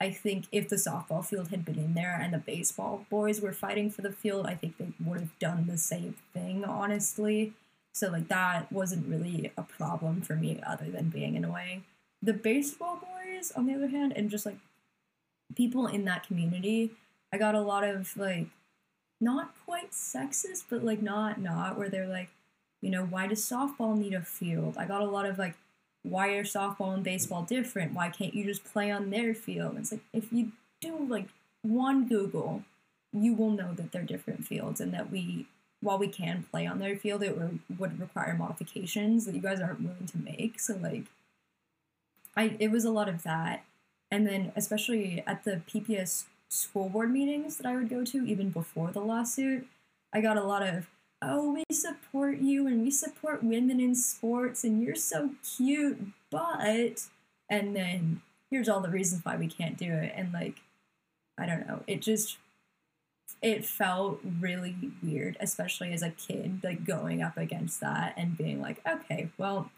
I 0.00 0.10
think 0.10 0.46
if 0.50 0.68
the 0.68 0.76
softball 0.76 1.24
field 1.24 1.48
had 1.48 1.64
been 1.64 1.78
in 1.78 1.92
there 1.92 2.18
and 2.20 2.32
the 2.32 2.38
baseball 2.38 3.04
boys 3.10 3.42
were 3.42 3.52
fighting 3.52 3.90
for 3.90 4.00
the 4.00 4.10
field, 4.10 4.46
I 4.46 4.54
think 4.54 4.78
they 4.78 4.88
would 5.04 5.20
have 5.20 5.38
done 5.38 5.66
the 5.66 5.76
same 5.76 6.14
thing, 6.32 6.64
honestly. 6.64 7.52
So, 7.92 8.08
like, 8.08 8.28
that 8.28 8.72
wasn't 8.72 9.06
really 9.06 9.52
a 9.58 9.62
problem 9.62 10.22
for 10.22 10.36
me 10.36 10.58
other 10.66 10.90
than 10.90 11.10
being 11.10 11.36
annoying. 11.36 11.84
The 12.22 12.32
baseball 12.32 12.96
boys, 12.96 13.52
on 13.54 13.66
the 13.66 13.74
other 13.74 13.88
hand, 13.88 14.14
and 14.16 14.30
just 14.30 14.46
like 14.46 14.56
people 15.54 15.86
in 15.86 16.06
that 16.06 16.26
community, 16.26 16.92
I 17.30 17.36
got 17.36 17.54
a 17.54 17.60
lot 17.60 17.84
of 17.84 18.16
like, 18.16 18.46
not 19.20 19.52
quite 19.66 19.90
sexist, 19.90 20.64
but 20.70 20.82
like, 20.82 21.02
not, 21.02 21.38
not, 21.38 21.76
where 21.76 21.90
they're 21.90 22.08
like, 22.08 22.30
you 22.80 22.88
know, 22.88 23.04
why 23.04 23.26
does 23.26 23.44
softball 23.44 23.98
need 23.98 24.14
a 24.14 24.22
field? 24.22 24.78
I 24.78 24.86
got 24.86 25.02
a 25.02 25.06
lot 25.06 25.26
of 25.26 25.38
like, 25.38 25.56
why 26.02 26.28
are 26.30 26.44
softball 26.44 26.94
and 26.94 27.04
baseball 27.04 27.42
different? 27.42 27.92
Why 27.92 28.08
can't 28.08 28.34
you 28.34 28.44
just 28.44 28.64
play 28.64 28.90
on 28.90 29.10
their 29.10 29.34
field? 29.34 29.76
It's 29.78 29.92
like 29.92 30.00
if 30.12 30.32
you 30.32 30.52
do 30.80 31.06
like 31.08 31.28
one 31.62 32.08
Google, 32.08 32.64
you 33.12 33.34
will 33.34 33.50
know 33.50 33.74
that 33.74 33.92
they're 33.92 34.02
different 34.02 34.46
fields 34.46 34.80
and 34.80 34.94
that 34.94 35.10
we, 35.10 35.46
while 35.80 35.98
we 35.98 36.08
can 36.08 36.44
play 36.50 36.66
on 36.66 36.78
their 36.78 36.96
field, 36.96 37.22
it 37.22 37.36
would, 37.36 38.00
require 38.00 38.34
modifications 38.34 39.26
that 39.26 39.34
you 39.34 39.40
guys 39.40 39.60
aren't 39.60 39.82
willing 39.82 40.06
to 40.06 40.18
make. 40.18 40.58
So 40.60 40.76
like, 40.76 41.04
I 42.36 42.56
it 42.58 42.70
was 42.70 42.84
a 42.84 42.90
lot 42.90 43.08
of 43.08 43.22
that, 43.24 43.64
and 44.10 44.26
then 44.26 44.52
especially 44.54 45.22
at 45.26 45.44
the 45.44 45.62
PPS 45.68 46.24
school 46.48 46.88
board 46.88 47.10
meetings 47.10 47.56
that 47.56 47.66
I 47.66 47.74
would 47.74 47.88
go 47.88 48.04
to 48.04 48.26
even 48.26 48.50
before 48.50 48.90
the 48.90 49.00
lawsuit, 49.00 49.66
I 50.12 50.20
got 50.20 50.36
a 50.36 50.44
lot 50.44 50.62
of 50.62 50.86
oh, 51.22 51.52
we 51.52 51.64
support 51.70 52.38
you 52.38 52.66
and 52.66 52.82
we 52.82 52.90
support 52.90 53.42
women 53.42 53.80
in 53.80 53.94
sports 53.94 54.64
and 54.64 54.82
you're 54.82 54.94
so 54.94 55.30
cute, 55.56 55.98
but, 56.30 57.06
and 57.48 57.76
then 57.76 58.22
here's 58.50 58.68
all 58.68 58.80
the 58.80 58.90
reasons 58.90 59.24
why 59.24 59.36
we 59.36 59.46
can't 59.46 59.76
do 59.76 59.92
it. 59.92 60.12
And 60.16 60.32
like, 60.32 60.60
I 61.38 61.46
don't 61.46 61.66
know, 61.66 61.82
it 61.86 62.00
just, 62.00 62.38
it 63.42 63.64
felt 63.64 64.20
really 64.40 64.76
weird, 65.02 65.36
especially 65.40 65.92
as 65.92 66.02
a 66.02 66.10
kid, 66.10 66.60
like 66.62 66.84
going 66.84 67.22
up 67.22 67.36
against 67.36 67.80
that 67.80 68.14
and 68.16 68.36
being 68.36 68.60
like, 68.60 68.80
okay, 68.86 69.28
well, 69.38 69.70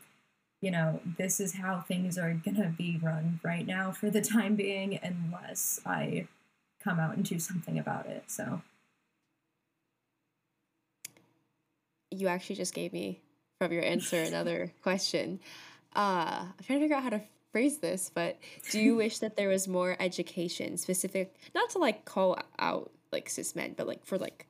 you 0.61 0.71
know, 0.71 1.01
this 1.19 1.41
is 1.41 1.55
how 1.55 1.81
things 1.81 2.17
are 2.17 2.33
gonna 2.33 2.73
be 2.77 2.99
run 3.03 3.41
right 3.43 3.67
now 3.67 3.91
for 3.91 4.11
the 4.11 4.21
time 4.21 4.55
being, 4.55 4.99
unless 5.03 5.81
I 5.85 6.29
come 6.83 7.01
out 7.01 7.17
and 7.17 7.25
do 7.25 7.39
something 7.39 7.79
about 7.79 8.07
it. 8.07 8.25
So, 8.29 8.63
you 12.13 12.29
actually 12.29 12.57
just 12.57 12.75
gave 12.75 12.93
me 12.93 13.21
from 13.59 13.73
your 13.73 13.85
answer 13.85 14.21
another 14.23 14.73
question. 14.83 15.41
Uh, 15.95 16.47
I'm 16.47 16.65
trying 16.67 16.79
to 16.79 16.85
figure 16.85 16.97
out 16.97 17.03
how 17.03 17.11
to 17.11 17.23
phrase 17.53 17.79
this, 17.79 18.11
but 18.13 18.39
do 18.71 18.81
you 18.81 18.97
wish 18.97 19.19
that 19.19 19.37
there 19.37 19.49
was 19.49 19.69
more 19.69 19.97
education 20.01 20.77
specific, 20.77 21.35
not 21.55 21.71
to 21.71 21.79
like 21.79 22.05
call 22.05 22.39
out 22.59 22.91
like 23.13 23.29
cis 23.29 23.55
men, 23.55 23.75
but 23.77 23.87
like 23.87 24.05
for 24.05 24.19
like 24.19 24.47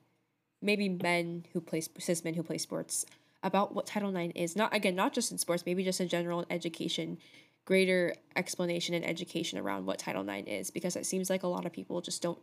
maybe 0.61 0.87
men 0.89 1.45
who 1.53 1.59
play 1.59 1.81
cis 1.99 2.23
men 2.23 2.33
who 2.33 2.43
play 2.43 2.57
sports 2.57 3.05
about 3.43 3.75
what 3.75 3.85
Title 3.85 4.15
IX 4.15 4.31
is? 4.35 4.55
Not 4.55 4.73
again, 4.73 4.95
not 4.95 5.13
just 5.13 5.31
in 5.31 5.37
sports, 5.37 5.65
maybe 5.65 5.83
just 5.83 5.99
in 5.99 6.07
general 6.07 6.45
education, 6.49 7.17
greater 7.65 8.15
explanation 8.35 8.95
and 8.95 9.05
education 9.05 9.59
around 9.59 9.85
what 9.85 9.99
Title 9.99 10.27
IX 10.27 10.47
is, 10.47 10.71
because 10.71 10.95
it 10.95 11.05
seems 11.05 11.29
like 11.29 11.43
a 11.43 11.47
lot 11.47 11.65
of 11.65 11.73
people 11.73 11.99
just 12.01 12.21
don't 12.21 12.39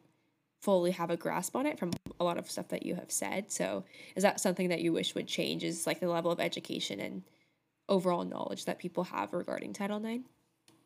fully 0.61 0.91
have 0.91 1.11
a 1.11 1.17
grasp 1.17 1.57
on 1.57 1.67
it 1.67 1.79
from 1.79 1.91
a 2.19 2.25
lot 2.25 2.39
of 2.39 2.51
stuff 2.51 2.69
that 2.69 2.85
you 2.85 2.95
have 2.95 3.11
said. 3.11 3.51
So, 3.51 3.85
is 4.15 4.23
that 4.23 4.41
something 4.41 4.69
that 4.69 4.81
you 4.81 4.93
wish 4.93 5.15
would 5.15 5.27
change? 5.27 5.65
Is 5.65 5.87
like 5.87 6.01
the 6.01 6.09
level 6.09 6.31
of 6.31 6.41
education 6.41 7.01
and 7.01 7.23
overall 7.89 8.25
knowledge 8.25 8.67
that 8.67 8.79
people 8.79 9.05
have 9.05 9.33
regarding 9.33 9.73
Title 9.73 10.05
IX? 10.05 10.25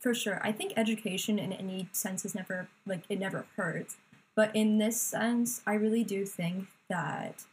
For 0.01 0.15
sure. 0.15 0.41
I 0.43 0.53
think 0.53 0.75
education 0.77 1.39
in 1.39 1.53
any 1.53 1.89
sense 1.93 2.25
is 2.25 2.35
never 2.35 2.69
like 2.87 3.03
it 3.09 3.19
never 3.19 3.47
hurts. 3.57 3.97
But 4.37 4.55
in 4.55 4.79
this 4.79 5.01
sense, 5.01 5.63
I 5.67 5.75
really 5.75 6.05
do 6.05 6.25
think 6.25 6.67
that 6.89 7.45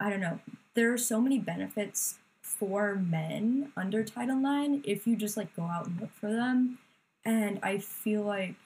I 0.00 0.10
don't 0.10 0.20
know, 0.20 0.40
there 0.74 0.92
are 0.92 0.98
so 0.98 1.20
many 1.20 1.38
benefits 1.38 2.18
for 2.40 2.96
men 2.96 3.72
under 3.76 4.02
Title 4.02 4.38
IX 4.38 4.82
if 4.84 5.06
you 5.06 5.16
just 5.16 5.36
like 5.36 5.54
go 5.54 5.62
out 5.62 5.86
and 5.86 6.00
look 6.00 6.12
for 6.12 6.30
them. 6.30 6.78
And 7.24 7.60
I 7.62 7.78
feel 7.78 8.22
like 8.22 8.56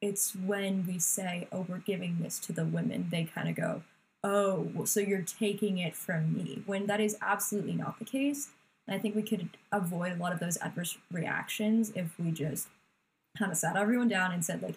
it's 0.00 0.34
when 0.34 0.86
we 0.86 0.98
say, 0.98 1.46
oh, 1.52 1.66
we're 1.68 1.78
giving 1.78 2.18
this 2.20 2.38
to 2.40 2.52
the 2.52 2.64
women, 2.64 3.08
they 3.10 3.24
kind 3.24 3.48
of 3.48 3.54
go, 3.54 3.82
oh, 4.22 4.70
well, 4.74 4.86
so 4.86 5.00
you're 5.00 5.22
taking 5.22 5.78
it 5.78 5.94
from 5.94 6.34
me, 6.34 6.62
when 6.66 6.86
that 6.86 7.00
is 7.00 7.16
absolutely 7.20 7.74
not 7.74 7.98
the 7.98 8.04
case. 8.04 8.50
And 8.86 8.96
I 8.96 8.98
think 8.98 9.14
we 9.14 9.22
could 9.22 9.50
avoid 9.72 10.12
a 10.12 10.16
lot 10.16 10.32
of 10.32 10.40
those 10.40 10.58
adverse 10.58 10.98
reactions 11.10 11.92
if 11.94 12.18
we 12.18 12.30
just 12.30 12.68
kind 13.38 13.52
of 13.52 13.58
sat 13.58 13.76
everyone 13.76 14.08
down 14.08 14.32
and 14.32 14.44
said, 14.44 14.62
like, 14.62 14.76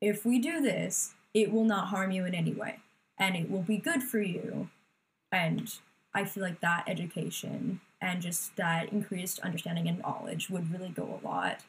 if 0.00 0.24
we 0.24 0.38
do 0.38 0.60
this, 0.60 1.14
it 1.34 1.52
will 1.52 1.64
not 1.64 1.88
harm 1.88 2.10
you 2.10 2.24
in 2.24 2.34
any 2.34 2.52
way 2.52 2.78
and 3.18 3.36
it 3.36 3.50
will 3.50 3.62
be 3.62 3.76
good 3.78 4.02
for 4.02 4.20
you. 4.20 4.68
And 5.30 5.72
I 6.14 6.24
feel 6.24 6.42
like 6.42 6.60
that 6.60 6.84
education 6.86 7.80
and 8.00 8.20
just 8.20 8.56
that 8.56 8.92
increased 8.92 9.40
understanding 9.40 9.88
and 9.88 10.00
knowledge 10.00 10.50
would 10.50 10.72
really 10.72 10.90
go 10.90 11.20
a 11.22 11.26
lot 11.26 11.60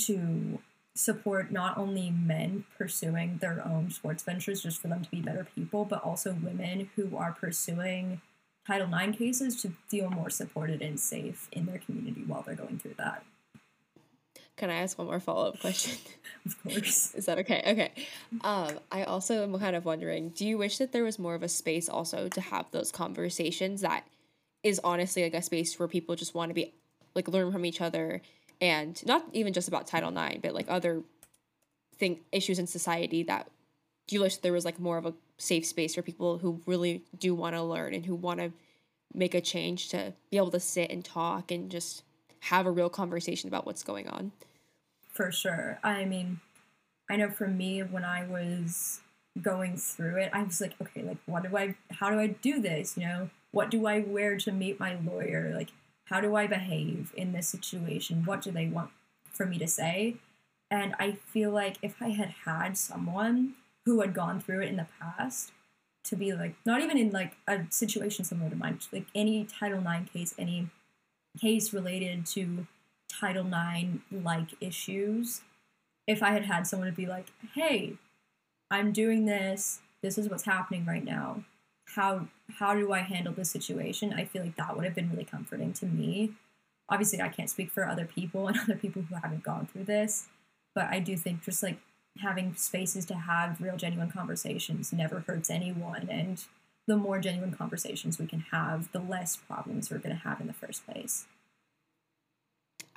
to 0.00 0.60
support 0.94 1.50
not 1.52 1.78
only 1.78 2.10
men 2.10 2.64
pursuing 2.76 3.38
their 3.38 3.64
own 3.64 3.90
sports 3.90 4.22
ventures 4.22 4.62
just 4.62 4.80
for 4.80 4.88
them 4.88 5.04
to 5.04 5.10
be 5.10 5.20
better 5.20 5.46
people, 5.54 5.84
but 5.84 6.02
also 6.02 6.32
women 6.32 6.90
who 6.96 7.16
are 7.16 7.32
pursuing 7.32 8.20
Title 8.66 8.92
IX 8.92 9.16
cases 9.16 9.60
to 9.62 9.72
feel 9.86 10.10
more 10.10 10.28
supported 10.28 10.82
and 10.82 11.00
safe 11.00 11.48
in 11.52 11.66
their 11.66 11.78
community 11.78 12.22
while 12.26 12.42
they're 12.42 12.54
going 12.54 12.78
through 12.78 12.94
that. 12.98 13.24
Can 14.58 14.70
I 14.70 14.82
ask 14.82 14.98
one 14.98 15.06
more 15.06 15.20
follow 15.20 15.48
up 15.48 15.60
question? 15.60 15.96
of 16.46 16.62
course. 16.62 17.14
Is 17.14 17.26
that 17.26 17.38
okay? 17.38 17.62
Okay. 17.64 17.92
Um, 18.42 18.80
I 18.90 19.04
also 19.04 19.44
am 19.44 19.58
kind 19.58 19.76
of 19.76 19.84
wondering 19.84 20.30
do 20.30 20.46
you 20.46 20.58
wish 20.58 20.78
that 20.78 20.92
there 20.92 21.04
was 21.04 21.18
more 21.18 21.36
of 21.36 21.44
a 21.44 21.48
space 21.48 21.88
also 21.88 22.28
to 22.28 22.40
have 22.40 22.66
those 22.72 22.90
conversations 22.90 23.82
that 23.82 24.04
is 24.64 24.80
honestly 24.82 25.22
like 25.22 25.34
a 25.34 25.42
space 25.42 25.78
where 25.78 25.86
people 25.86 26.16
just 26.16 26.34
want 26.34 26.50
to 26.50 26.54
be 26.54 26.74
like 27.14 27.28
learn 27.28 27.52
from 27.52 27.64
each 27.64 27.80
other 27.80 28.20
and 28.60 29.04
not 29.06 29.24
even 29.32 29.52
just 29.52 29.68
about 29.68 29.86
Title 29.86 30.16
IX, 30.16 30.40
but 30.42 30.54
like 30.54 30.66
other 30.68 31.02
thing 31.96 32.20
issues 32.32 32.58
in 32.58 32.66
society 32.66 33.22
that 33.24 33.48
do 34.06 34.14
you 34.14 34.22
wish 34.22 34.38
there 34.38 34.52
was 34.52 34.64
like 34.64 34.80
more 34.80 34.98
of 34.98 35.06
a 35.06 35.14
safe 35.36 35.66
space 35.66 35.94
for 35.94 36.02
people 36.02 36.38
who 36.38 36.60
really 36.66 37.04
do 37.18 37.34
want 37.34 37.54
to 37.54 37.62
learn 37.62 37.94
and 37.94 38.06
who 38.06 38.14
want 38.14 38.40
to 38.40 38.52
make 39.14 39.34
a 39.34 39.40
change 39.40 39.88
to 39.90 40.12
be 40.30 40.36
able 40.36 40.50
to 40.50 40.60
sit 40.60 40.90
and 40.90 41.04
talk 41.04 41.50
and 41.50 41.70
just 41.70 42.02
have 42.40 42.66
a 42.66 42.70
real 42.70 42.88
conversation 42.88 43.48
about 43.48 43.66
what's 43.66 43.82
going 43.82 44.08
on. 44.08 44.32
For 45.08 45.32
sure. 45.32 45.78
I 45.82 46.04
mean, 46.04 46.40
I 47.10 47.16
know 47.16 47.30
for 47.30 47.48
me 47.48 47.82
when 47.82 48.04
I 48.04 48.26
was 48.26 49.00
going 49.40 49.76
through 49.76 50.16
it, 50.16 50.30
I 50.32 50.42
was 50.42 50.60
like, 50.60 50.74
okay, 50.80 51.02
like 51.02 51.18
what 51.26 51.42
do 51.42 51.56
I 51.56 51.74
how 51.90 52.10
do 52.10 52.18
I 52.18 52.28
do 52.28 52.60
this? 52.60 52.96
You 52.96 53.04
know, 53.06 53.30
what 53.50 53.70
do 53.70 53.86
I 53.86 54.00
wear 54.00 54.36
to 54.38 54.52
meet 54.52 54.78
my 54.78 54.96
lawyer? 54.96 55.52
Like 55.54 55.70
how 56.08 56.20
do 56.20 56.36
I 56.36 56.46
behave 56.46 57.12
in 57.16 57.32
this 57.32 57.48
situation? 57.48 58.24
What 58.24 58.42
do 58.42 58.50
they 58.50 58.66
want 58.66 58.90
for 59.32 59.46
me 59.46 59.58
to 59.58 59.66
say? 59.66 60.16
And 60.70 60.94
I 60.98 61.12
feel 61.12 61.50
like 61.50 61.76
if 61.82 61.96
I 62.00 62.10
had 62.10 62.30
had 62.44 62.76
someone 62.76 63.54
who 63.84 64.00
had 64.00 64.14
gone 64.14 64.40
through 64.40 64.62
it 64.62 64.68
in 64.68 64.76
the 64.76 64.86
past 65.00 65.52
to 66.04 66.16
be 66.16 66.32
like 66.32 66.54
not 66.64 66.80
even 66.82 66.98
in 66.98 67.10
like 67.10 67.36
a 67.46 67.60
situation 67.70 68.24
similar 68.24 68.50
to 68.50 68.56
mine, 68.56 68.78
like 68.92 69.06
any 69.14 69.44
Title 69.44 69.80
IX 69.80 70.10
case, 70.10 70.34
any 70.38 70.68
case 71.40 71.72
related 71.72 72.26
to 72.26 72.66
Title 73.08 73.46
IX 73.46 74.00
like 74.10 74.54
issues. 74.60 75.42
If 76.06 76.22
I 76.22 76.30
had 76.30 76.44
had 76.44 76.66
someone 76.66 76.88
to 76.88 76.94
be 76.94 77.06
like, 77.06 77.26
"Hey, 77.54 77.96
I'm 78.70 78.92
doing 78.92 79.24
this. 79.24 79.80
This 80.02 80.18
is 80.18 80.28
what's 80.28 80.44
happening 80.44 80.84
right 80.84 81.04
now. 81.04 81.44
How 81.94 82.28
how 82.58 82.74
do 82.74 82.92
I 82.92 83.00
handle 83.00 83.32
this 83.32 83.50
situation?" 83.50 84.12
I 84.12 84.24
feel 84.24 84.42
like 84.42 84.56
that 84.56 84.76
would 84.76 84.84
have 84.84 84.94
been 84.94 85.10
really 85.10 85.24
comforting 85.24 85.72
to 85.74 85.86
me. 85.86 86.34
Obviously, 86.88 87.20
I 87.20 87.28
can't 87.28 87.50
speak 87.50 87.70
for 87.70 87.86
other 87.86 88.06
people 88.06 88.46
and 88.48 88.58
other 88.58 88.76
people 88.76 89.02
who 89.02 89.14
haven't 89.16 89.42
gone 89.42 89.66
through 89.66 89.84
this, 89.84 90.28
but 90.74 90.86
I 90.86 91.00
do 91.00 91.16
think 91.16 91.42
just 91.44 91.62
like 91.62 91.78
having 92.18 92.54
spaces 92.54 93.04
to 93.06 93.14
have 93.14 93.60
real 93.60 93.76
genuine 93.76 94.10
conversations 94.10 94.92
never 94.92 95.20
hurts 95.20 95.50
anyone 95.50 96.08
and 96.10 96.44
the 96.86 96.96
more 96.96 97.20
genuine 97.20 97.52
conversations 97.52 98.18
we 98.18 98.26
can 98.26 98.40
have 98.50 98.90
the 98.92 98.98
less 98.98 99.36
problems 99.36 99.90
we're 99.90 99.98
going 99.98 100.16
to 100.16 100.22
have 100.22 100.40
in 100.40 100.46
the 100.46 100.52
first 100.52 100.84
place 100.84 101.26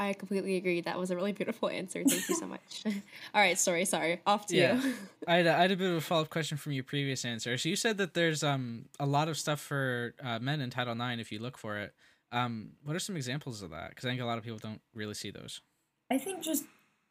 I 0.09 0.13
completely 0.13 0.55
agree. 0.57 0.81
That 0.81 0.97
was 0.99 1.11
a 1.11 1.15
really 1.15 1.31
beautiful 1.31 1.69
answer. 1.69 2.03
Thank 2.03 2.27
you 2.29 2.35
so 2.35 2.45
much. 2.55 2.83
All 2.85 3.41
right, 3.41 3.57
sorry, 3.57 3.85
sorry. 3.85 4.21
Off 4.25 4.47
to 4.47 4.55
Yeah. 4.55 4.81
you. 4.81 4.93
I 5.27 5.35
had, 5.37 5.47
a, 5.47 5.55
I 5.57 5.61
had 5.61 5.71
a 5.71 5.75
bit 5.77 5.89
of 5.91 5.97
a 5.97 6.01
follow 6.01 6.23
up 6.23 6.29
question 6.29 6.57
from 6.57 6.71
your 6.71 6.83
previous 6.83 7.23
answer. 7.25 7.57
So 7.57 7.69
you 7.69 7.75
said 7.75 7.97
that 7.97 8.13
there's 8.13 8.43
um 8.43 8.85
a 8.99 9.05
lot 9.05 9.27
of 9.29 9.37
stuff 9.37 9.59
for 9.59 10.13
uh, 10.23 10.39
men 10.39 10.61
in 10.61 10.69
Title 10.69 10.93
IX 10.99 11.21
if 11.21 11.31
you 11.31 11.39
look 11.39 11.57
for 11.57 11.77
it. 11.77 11.93
Um, 12.31 12.71
what 12.83 12.95
are 12.95 12.99
some 12.99 13.15
examples 13.17 13.61
of 13.61 13.71
that? 13.71 13.89
Because 13.89 14.05
I 14.05 14.09
think 14.09 14.21
a 14.21 14.25
lot 14.25 14.37
of 14.37 14.43
people 14.43 14.59
don't 14.59 14.81
really 14.95 15.13
see 15.13 15.31
those. 15.31 15.61
i 16.09 16.17
think 16.17 16.41
just 16.41 16.63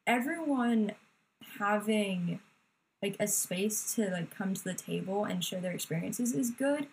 everyone 0.06 0.92
having 1.58 2.40
like 3.02 3.16
a 3.20 3.26
space 3.26 3.94
to 3.94 4.10
like 4.10 4.30
come 4.34 4.54
to 4.54 4.64
the 4.64 4.74
table 4.74 5.24
and 5.24 5.44
share 5.44 5.60
their 5.60 5.72
experiences 5.72 6.32
is 6.34 6.50
good 6.50 6.86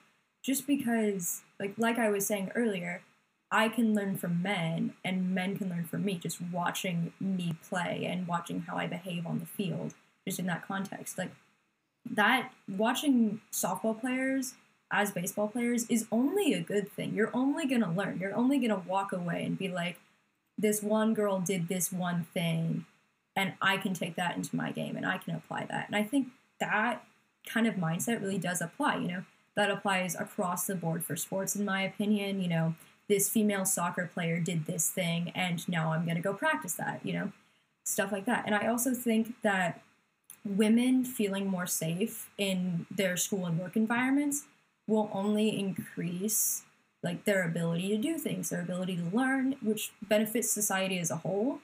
just 0.44 0.66
because 0.68 1.42
like 1.60 1.74
like 1.78 1.98
i 1.98 2.10
was 2.10 2.26
saying 2.26 2.52
earlier 2.56 3.02
i 3.52 3.68
can 3.68 3.94
learn 3.94 4.18
from 4.18 4.42
men 4.42 4.94
and 5.04 5.34
men 5.34 5.58
can 5.58 5.70
learn 5.70 5.86
from 5.86 6.04
me 6.04 6.16
just 6.16 6.42
watching 6.42 7.14
me 7.20 7.56
play 7.68 8.06
and 8.06 8.28
watching 8.28 8.62
how 8.62 8.76
i 8.76 8.88
behave 8.88 9.26
on 9.26 9.40
the 9.40 9.46
field 9.46 9.94
just 10.26 10.40
in 10.40 10.46
that 10.46 10.68
context 10.68 11.18
like 11.18 11.32
that 12.10 12.52
watching 12.70 13.42
softball 13.52 14.00
players 14.00 14.54
as 14.92 15.12
baseball 15.12 15.50
players 15.50 15.86
is 15.90 16.08
only 16.12 16.54
a 16.54 16.62
good 16.62 16.92
thing 16.92 17.14
you're 17.14 17.36
only 17.36 17.66
going 17.66 17.82
to 17.82 17.90
learn 17.90 18.18
you're 18.20 18.36
only 18.36 18.58
going 18.58 18.70
to 18.70 18.88
walk 18.88 19.12
away 19.12 19.44
and 19.44 19.58
be 19.58 19.68
like 19.68 20.00
this 20.58 20.82
one 20.82 21.14
girl 21.14 21.40
did 21.40 21.68
this 21.68 21.92
one 21.92 22.26
thing 22.34 22.86
and 23.38 23.54
I 23.62 23.78
can 23.78 23.94
take 23.94 24.16
that 24.16 24.36
into 24.36 24.56
my 24.56 24.72
game 24.72 24.98
and 24.98 25.06
I 25.06 25.20
can 25.20 25.36
apply 25.36 25.68
that. 25.70 25.86
And 25.88 25.96
I 25.96 26.04
think 26.04 26.30
that 26.60 27.06
kind 27.46 27.68
of 27.68 27.76
mindset 27.76 28.20
really 28.20 28.40
does 28.40 28.62
apply, 28.62 28.98
you 28.98 29.08
know. 29.08 29.24
That 29.56 29.72
applies 29.72 30.16
across 30.16 30.68
the 30.68 30.76
board 30.76 31.04
for 31.04 31.16
sports 31.16 31.56
in 31.56 31.64
my 31.64 31.84
opinion, 31.84 32.42
you 32.42 32.48
know. 32.48 32.76
This 33.08 33.30
female 33.30 33.66
soccer 33.66 34.10
player 34.14 34.40
did 34.40 34.66
this 34.66 34.90
thing 34.90 35.32
and 35.34 35.68
now 35.68 35.94
I'm 35.94 36.04
going 36.04 36.18
to 36.18 36.22
go 36.22 36.34
practice 36.34 36.74
that, 36.74 37.02
you 37.04 37.14
know. 37.14 37.32
Stuff 37.86 38.12
like 38.12 38.26
that. 38.26 38.46
And 38.46 38.54
I 38.54 38.68
also 38.68 38.94
think 38.94 39.36
that 39.44 39.82
women 40.44 41.06
feeling 41.06 41.48
more 41.48 41.66
safe 41.66 42.30
in 42.38 42.86
their 42.92 43.16
school 43.16 43.46
and 43.46 43.58
work 43.58 43.76
environments 43.76 44.44
will 44.88 45.10
only 45.14 45.58
increase 45.58 46.64
like 47.04 47.26
their 47.26 47.44
ability 47.44 47.90
to 47.90 47.98
do 47.98 48.18
things, 48.18 48.50
their 48.50 48.62
ability 48.62 48.98
to 48.98 49.16
learn, 49.16 49.56
which 49.62 49.92
benefits 50.02 50.50
society 50.50 50.98
as 51.00 51.12
a 51.12 51.18
whole. 51.18 51.60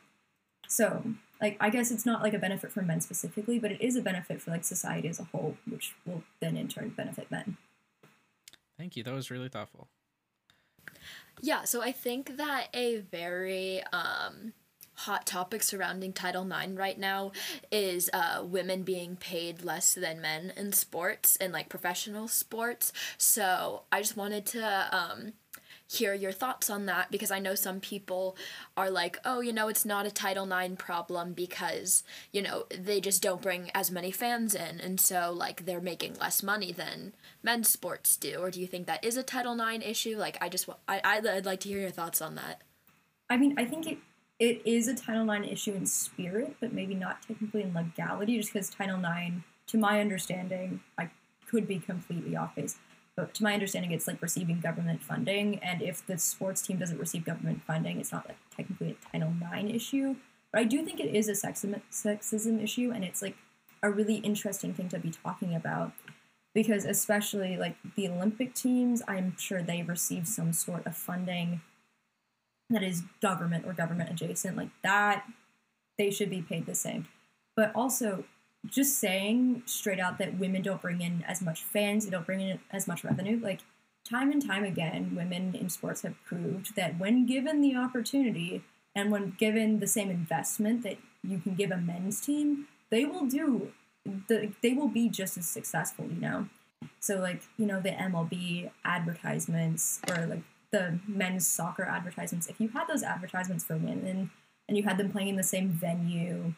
So, 0.68 1.04
like, 1.42 1.58
I 1.60 1.70
guess 1.70 1.92
it's 1.92 2.06
not 2.06 2.22
like 2.22 2.34
a 2.34 2.40
benefit 2.40 2.72
for 2.72 2.82
men 2.82 3.02
specifically, 3.02 3.60
but 3.60 3.72
it 3.72 3.82
is 3.82 3.96
a 3.96 4.02
benefit 4.02 4.42
for 4.42 4.52
like 4.52 4.64
society 4.64 5.08
as 5.08 5.20
a 5.20 5.26
whole, 5.26 5.58
which 5.70 5.94
will 6.06 6.24
then 6.40 6.56
in 6.56 6.68
turn 6.68 6.90
benefit 6.90 7.30
men. 7.32 7.58
Thank 8.78 8.96
you. 8.96 9.04
That 9.04 9.14
was 9.14 9.30
really 9.30 9.50
thoughtful. 9.50 9.88
Yeah, 11.42 11.64
so 11.64 11.82
I 11.82 11.92
think 11.92 12.38
that 12.38 12.68
a 12.74 12.98
very 12.98 13.84
um, 13.92 14.54
hot 14.96 15.26
topic 15.26 15.64
surrounding 15.64 16.14
Title 16.14 16.50
IX 16.50 16.74
right 16.74 16.98
now 16.98 17.32
is 17.72 18.10
uh, 18.14 18.44
women 18.46 18.84
being 18.84 19.16
paid 19.16 19.64
less 19.64 19.94
than 19.94 20.22
men 20.22 20.54
in 20.56 20.72
sports 20.72 21.36
and 21.38 21.52
like 21.52 21.70
professional 21.70 22.28
sports. 22.28 22.94
So 23.18 23.84
I 23.92 24.00
just 24.02 24.16
wanted 24.16 24.46
to 24.48 24.96
um, 24.96 25.34
hear 25.94 26.14
your 26.14 26.32
thoughts 26.32 26.70
on 26.70 26.86
that 26.88 27.12
because 27.12 27.32
I 27.32 27.40
know 27.40 27.56
some 27.56 27.80
people 27.80 28.36
are 28.76 28.90
like, 28.90 29.18
oh, 29.24 29.42
you 29.42 29.54
know, 29.54 29.68
it's 29.68 29.86
not 29.86 30.06
a 30.06 30.12
Title 30.12 30.52
IX 30.52 30.76
problem 30.76 31.34
because, 31.34 32.04
you 32.32 32.42
know, 32.42 32.66
they 32.70 33.00
just 33.00 33.22
don't 33.22 33.42
bring 33.42 33.72
as 33.74 33.92
many 33.92 34.12
fans 34.12 34.56
in. 34.56 34.80
And 34.80 35.00
so, 35.00 35.32
like, 35.32 35.66
they're 35.66 35.82
making 35.82 36.16
less 36.16 36.42
money 36.44 36.72
than 36.72 37.14
men's 37.42 37.70
sports 37.70 38.18
do. 38.18 38.38
Or 38.38 38.52
do 38.52 38.60
you 38.60 38.68
think 38.68 38.88
that 38.88 39.04
is 39.04 39.18
a 39.18 39.24
Title 39.24 39.60
IX 39.60 39.86
issue? 39.86 40.18
Like, 40.18 40.38
I 40.42 40.50
just, 40.50 40.68
I, 40.88 41.02
I'd, 41.04 41.46
like 41.46 41.60
to 41.62 41.70
hear 41.70 41.80
your 41.80 41.90
thoughts 41.90 42.22
on 42.22 42.36
that. 42.36 42.62
I 43.30 43.38
mean, 43.38 43.56
I 43.58 43.66
think 43.66 43.88
it 43.88 43.98
it 44.40 44.62
is 44.66 44.88
a 44.88 44.96
Title 44.96 45.30
IX 45.30 45.48
issue 45.48 45.74
in 45.74 45.86
spirit, 45.86 46.56
but 46.60 46.74
maybe 46.74 46.96
not 46.96 47.22
technically 47.22 47.62
in 47.62 47.74
legality, 47.74 48.38
just 48.38 48.52
because 48.52 48.70
Title 48.70 49.00
IX, 49.00 49.36
to 49.68 49.78
my 49.78 50.02
understanding, 50.02 50.82
I 50.98 51.10
could 51.50 51.68
be 51.68 51.80
completely 51.80 52.36
off 52.36 52.56
base, 52.56 52.78
to 53.18 53.44
my 53.44 53.54
understanding, 53.54 53.92
it's 53.92 54.08
like 54.08 54.22
receiving 54.22 54.60
government 54.60 55.04
funding, 55.04 55.60
and 55.60 55.82
if 55.82 56.06
the 56.06 56.18
sports 56.18 56.62
team 56.62 56.78
doesn't 56.78 57.00
receive 57.00 57.26
government 57.26 57.62
funding, 57.66 58.00
it's 58.00 58.12
not 58.12 58.28
like 58.28 58.38
technically 58.56 58.92
a 58.92 59.12
Title 59.12 59.34
IX 59.54 59.74
issue. 59.74 60.16
But 60.52 60.62
I 60.62 60.64
do 60.64 60.84
think 60.84 61.00
it 61.00 61.16
is 61.16 61.30
a 61.30 61.34
sexism 61.34 61.82
sexism 61.92 62.62
issue, 62.62 62.92
and 62.92 63.04
it's 63.04 63.22
like 63.22 63.36
a 63.82 63.92
really 63.92 64.16
interesting 64.16 64.74
thing 64.74 64.90
to 64.90 65.00
be 65.00 65.12
talking 65.12 65.54
about 65.54 65.92
because 66.54 66.86
especially 66.86 67.58
like 67.58 67.76
the 67.96 68.08
Olympic 68.08 68.54
teams, 68.54 69.02
I'm 69.08 69.36
sure 69.38 69.62
they 69.62 69.82
receive 69.82 70.28
some 70.28 70.54
sort 70.54 70.86
of 70.86 70.96
funding 70.96 71.62
that 72.70 72.84
is 72.84 73.04
government 73.22 73.66
or 73.66 73.74
government 73.74 74.10
adjacent 74.10 74.58
like 74.58 74.70
that 74.84 75.26
they 75.98 76.10
should 76.10 76.30
be 76.30 76.42
paid 76.42 76.66
the 76.66 76.76
same 76.76 77.08
but 77.56 77.72
also 77.76 78.24
just 78.66 78.98
saying 78.98 79.64
straight 79.66 80.00
out 80.00 80.18
that 80.18 80.40
women 80.40 80.62
don't 80.62 80.82
bring 80.82 81.02
in 81.02 81.24
as 81.28 81.42
much 81.42 81.64
fans 81.64 82.06
they 82.06 82.12
don't 82.12 82.26
bring 82.26 82.42
in 82.42 82.60
as 82.72 82.88
much 82.88 83.04
revenue 83.04 83.40
like 83.42 83.60
time 84.08 84.32
and 84.32 84.46
time 84.46 84.64
again 84.64 85.14
women 85.16 85.56
in 85.56 85.70
sports 85.70 86.02
have 86.02 86.16
proved 86.26 86.76
that 86.76 87.00
when 87.00 87.26
given 87.26 87.62
the 87.62 87.76
opportunity 87.76 88.64
and 88.96 89.12
when 89.12 89.36
given 89.38 89.80
the 89.80 89.88
same 89.88 90.10
investment 90.10 90.84
that 90.84 90.98
you 91.24 91.40
can 91.40 91.56
give 91.56 91.72
a 91.72 91.78
men's 91.78 92.22
team 92.22 92.68
they 92.90 93.06
will 93.06 93.26
do 93.26 93.72
the, 94.28 94.52
they 94.62 94.74
will 94.74 94.90
be 94.90 95.10
just 95.10 95.38
as 95.38 95.48
successful 95.48 96.06
you 96.06 96.20
know? 96.20 96.48
So 97.00 97.20
like 97.20 97.44
you 97.58 97.66
know 97.66 97.80
the 97.80 97.92
mlb 97.92 98.72
advertisements 98.86 100.00
or 100.10 100.26
like 100.26 100.44
the 100.74 101.00
men's 101.08 101.48
soccer 101.48 101.84
advertisements, 101.84 102.48
if 102.48 102.60
you 102.60 102.68
had 102.70 102.88
those 102.88 103.04
advertisements 103.04 103.64
for 103.64 103.78
women 103.78 104.32
and 104.68 104.76
you 104.76 104.84
had 104.84 104.98
them 104.98 105.12
playing 105.12 105.30
in 105.30 105.36
the 105.38 105.44
same 105.44 105.70
venue 105.70 106.56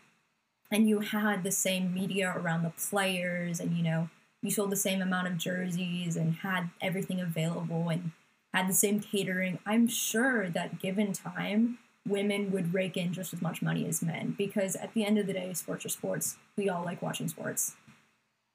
and 0.71 0.89
you 0.89 0.99
had 0.99 1.43
the 1.43 1.51
same 1.51 1.93
media 1.93 2.33
around 2.35 2.63
the 2.63 2.71
players 2.71 3.59
and 3.59 3.77
you 3.77 3.83
know 3.83 4.09
you 4.41 4.51
sold 4.51 4.69
the 4.69 4.75
same 4.75 5.01
amount 5.01 5.27
of 5.27 5.37
jerseys 5.37 6.15
and 6.15 6.35
had 6.35 6.69
everything 6.81 7.19
available 7.19 7.89
and 7.89 8.11
had 8.53 8.69
the 8.69 8.73
same 8.73 9.01
catering, 9.01 9.59
I'm 9.65 9.87
sure 9.87 10.49
that 10.49 10.79
given 10.79 11.11
time, 11.11 11.79
women 12.07 12.51
would 12.51 12.73
rake 12.73 12.95
in 12.95 13.11
just 13.11 13.33
as 13.33 13.41
much 13.41 13.61
money 13.61 13.85
as 13.87 14.01
men 14.01 14.33
because 14.37 14.75
at 14.75 14.93
the 14.93 15.03
end 15.03 15.17
of 15.17 15.27
the 15.27 15.33
day, 15.33 15.51
sports 15.53 15.85
are 15.85 15.89
sports. 15.89 16.37
We 16.55 16.69
all 16.69 16.85
like 16.85 17.01
watching 17.01 17.27
sports. 17.27 17.75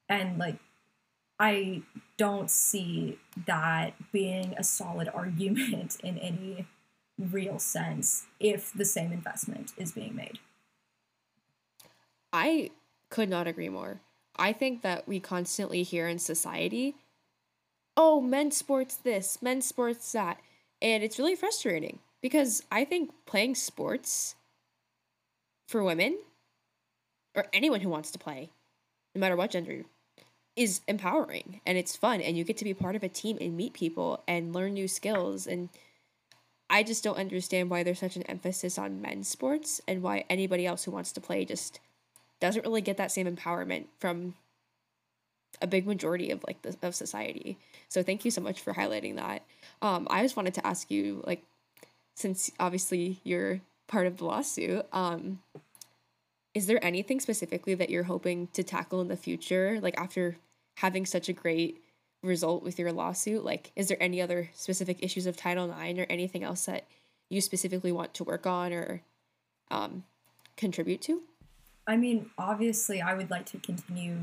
And 0.09 0.39
like 0.39 0.57
I 1.39 1.83
don't 2.17 2.51
see 2.51 3.19
that 3.47 3.95
being 4.13 4.55
a 4.57 4.65
solid 4.65 5.09
argument 5.15 5.97
in 6.03 6.17
any 6.19 6.67
real 7.19 7.59
sense 7.59 8.27
if 8.39 8.73
the 8.73 8.85
same 8.85 9.13
investment 9.13 9.73
is 9.77 9.93
being 9.93 10.15
made. 10.15 10.39
I 12.33 12.71
could 13.11 13.29
not 13.29 13.47
agree 13.47 13.69
more. 13.69 14.01
I 14.37 14.53
think 14.53 14.83
that 14.83 15.07
we 15.07 15.21
constantly 15.21 15.83
hear 15.83 16.09
in 16.09 16.19
society, 16.19 16.95
oh, 17.97 18.21
men's 18.21 18.57
sports 18.57 18.97
this, 18.97 19.43
men's 19.43 19.67
sports 19.67 20.11
that. 20.13 20.39
And 20.81 21.03
it's 21.03 21.19
really 21.19 21.35
frustrating 21.35 21.99
because 22.23 22.63
I 22.71 22.85
think 22.85 23.11
playing 23.27 23.57
sports 23.57 24.35
for 25.69 25.83
women 25.83 26.19
or 27.35 27.47
anyone 27.53 27.81
who 27.81 27.89
wants 27.89 28.11
to 28.13 28.19
play, 28.19 28.51
no 29.15 29.21
matter 29.21 29.37
what 29.37 29.51
gender, 29.51 29.85
is 30.57 30.81
empowering 30.89 31.61
and 31.67 31.79
it's 31.79 31.97
fun 31.97 32.21
and 32.21 32.37
you 32.37 32.45
get 32.45 32.57
to 32.57 32.65
be 32.65 32.75
part 32.75 32.97
of 32.97 33.03
a 33.03 33.09
team 33.09 33.39
and 33.41 33.57
meet 33.57 33.73
people 33.73 34.23
and 34.27 34.53
learn 34.53 34.75
new 34.75 34.89
skills 34.89 35.47
and 35.47 35.69
I 36.69 36.83
just 36.83 37.03
don't 37.03 37.19
understand 37.19 37.71
why 37.71 37.83
there's 37.83 37.99
such 37.99 38.17
an 38.17 38.25
emphasis 38.25 38.79
on 38.79 39.01
men's 39.01 39.29
sports 39.29 39.81
and 39.89 40.03
why 40.03 40.25
anybody 40.29 40.67
else 40.67 40.85
who 40.85 40.91
wants 40.91 41.13
to 41.13 41.21
play 41.21 41.45
just 41.45 41.81
doesn't 42.41 42.65
really 42.65 42.81
get 42.81 42.97
that 42.97 43.13
same 43.13 43.35
empowerment 43.35 43.87
from 43.99 44.35
a 45.61 45.67
big 45.67 45.87
majority 45.87 46.31
of 46.31 46.43
like 46.47 46.63
the 46.63 46.77
of 46.83 46.95
society. 46.95 47.59
So 47.89 48.03
thank 48.03 48.25
you 48.25 48.31
so 48.31 48.41
much 48.41 48.61
for 48.61 48.73
highlighting 48.73 49.17
that. 49.17 49.43
Um, 49.83 50.07
I 50.11 50.23
just 50.23 50.37
wanted 50.37 50.55
to 50.55 50.67
ask 50.67 50.91
you, 50.91 51.23
like, 51.27 51.43
since 52.15 52.51
obviously 52.59 53.21
you're 53.25 53.61
part 53.89 54.07
of 54.07 54.19
the 54.19 54.25
lawsuit, 54.25 54.87
um, 54.93 55.41
is 56.55 56.67
there 56.67 56.85
anything 56.85 57.21
specifically 57.21 57.75
that 57.75 57.91
you're 57.91 58.05
hoping 58.05 58.49
to 58.49 58.63
tackle 58.63 59.01
in 59.01 59.09
the 59.09 59.17
future 59.17 59.79
like 59.81 59.99
after 59.99 60.37
having 60.77 61.07
such 61.07 61.29
a 61.29 61.33
great 61.33 61.83
result 62.23 62.63
with 62.63 62.79
your 62.79 62.93
lawsuit 62.93 63.45
like 63.45 63.73
is 63.77 63.89
there 63.89 64.03
any 64.03 64.21
other 64.21 64.51
specific 64.55 65.03
issues 65.03 65.27
of 65.27 65.37
title 65.37 65.75
ix 65.83 65.99
or 65.99 66.07
anything 66.11 66.43
else 66.43 66.67
that 66.67 66.87
you 67.29 67.41
specifically 67.41 67.93
want 67.93 68.13
to 68.13 68.25
work 68.25 68.47
on 68.47 68.73
or 68.73 69.03
um, 69.71 70.05
contribute 70.57 71.01
to 71.01 71.23
I 71.87 71.97
mean, 71.97 72.31
obviously, 72.39 73.01
I 73.01 73.15
would 73.15 73.31
like 73.31 73.47
to 73.47 73.59
continue 73.59 74.17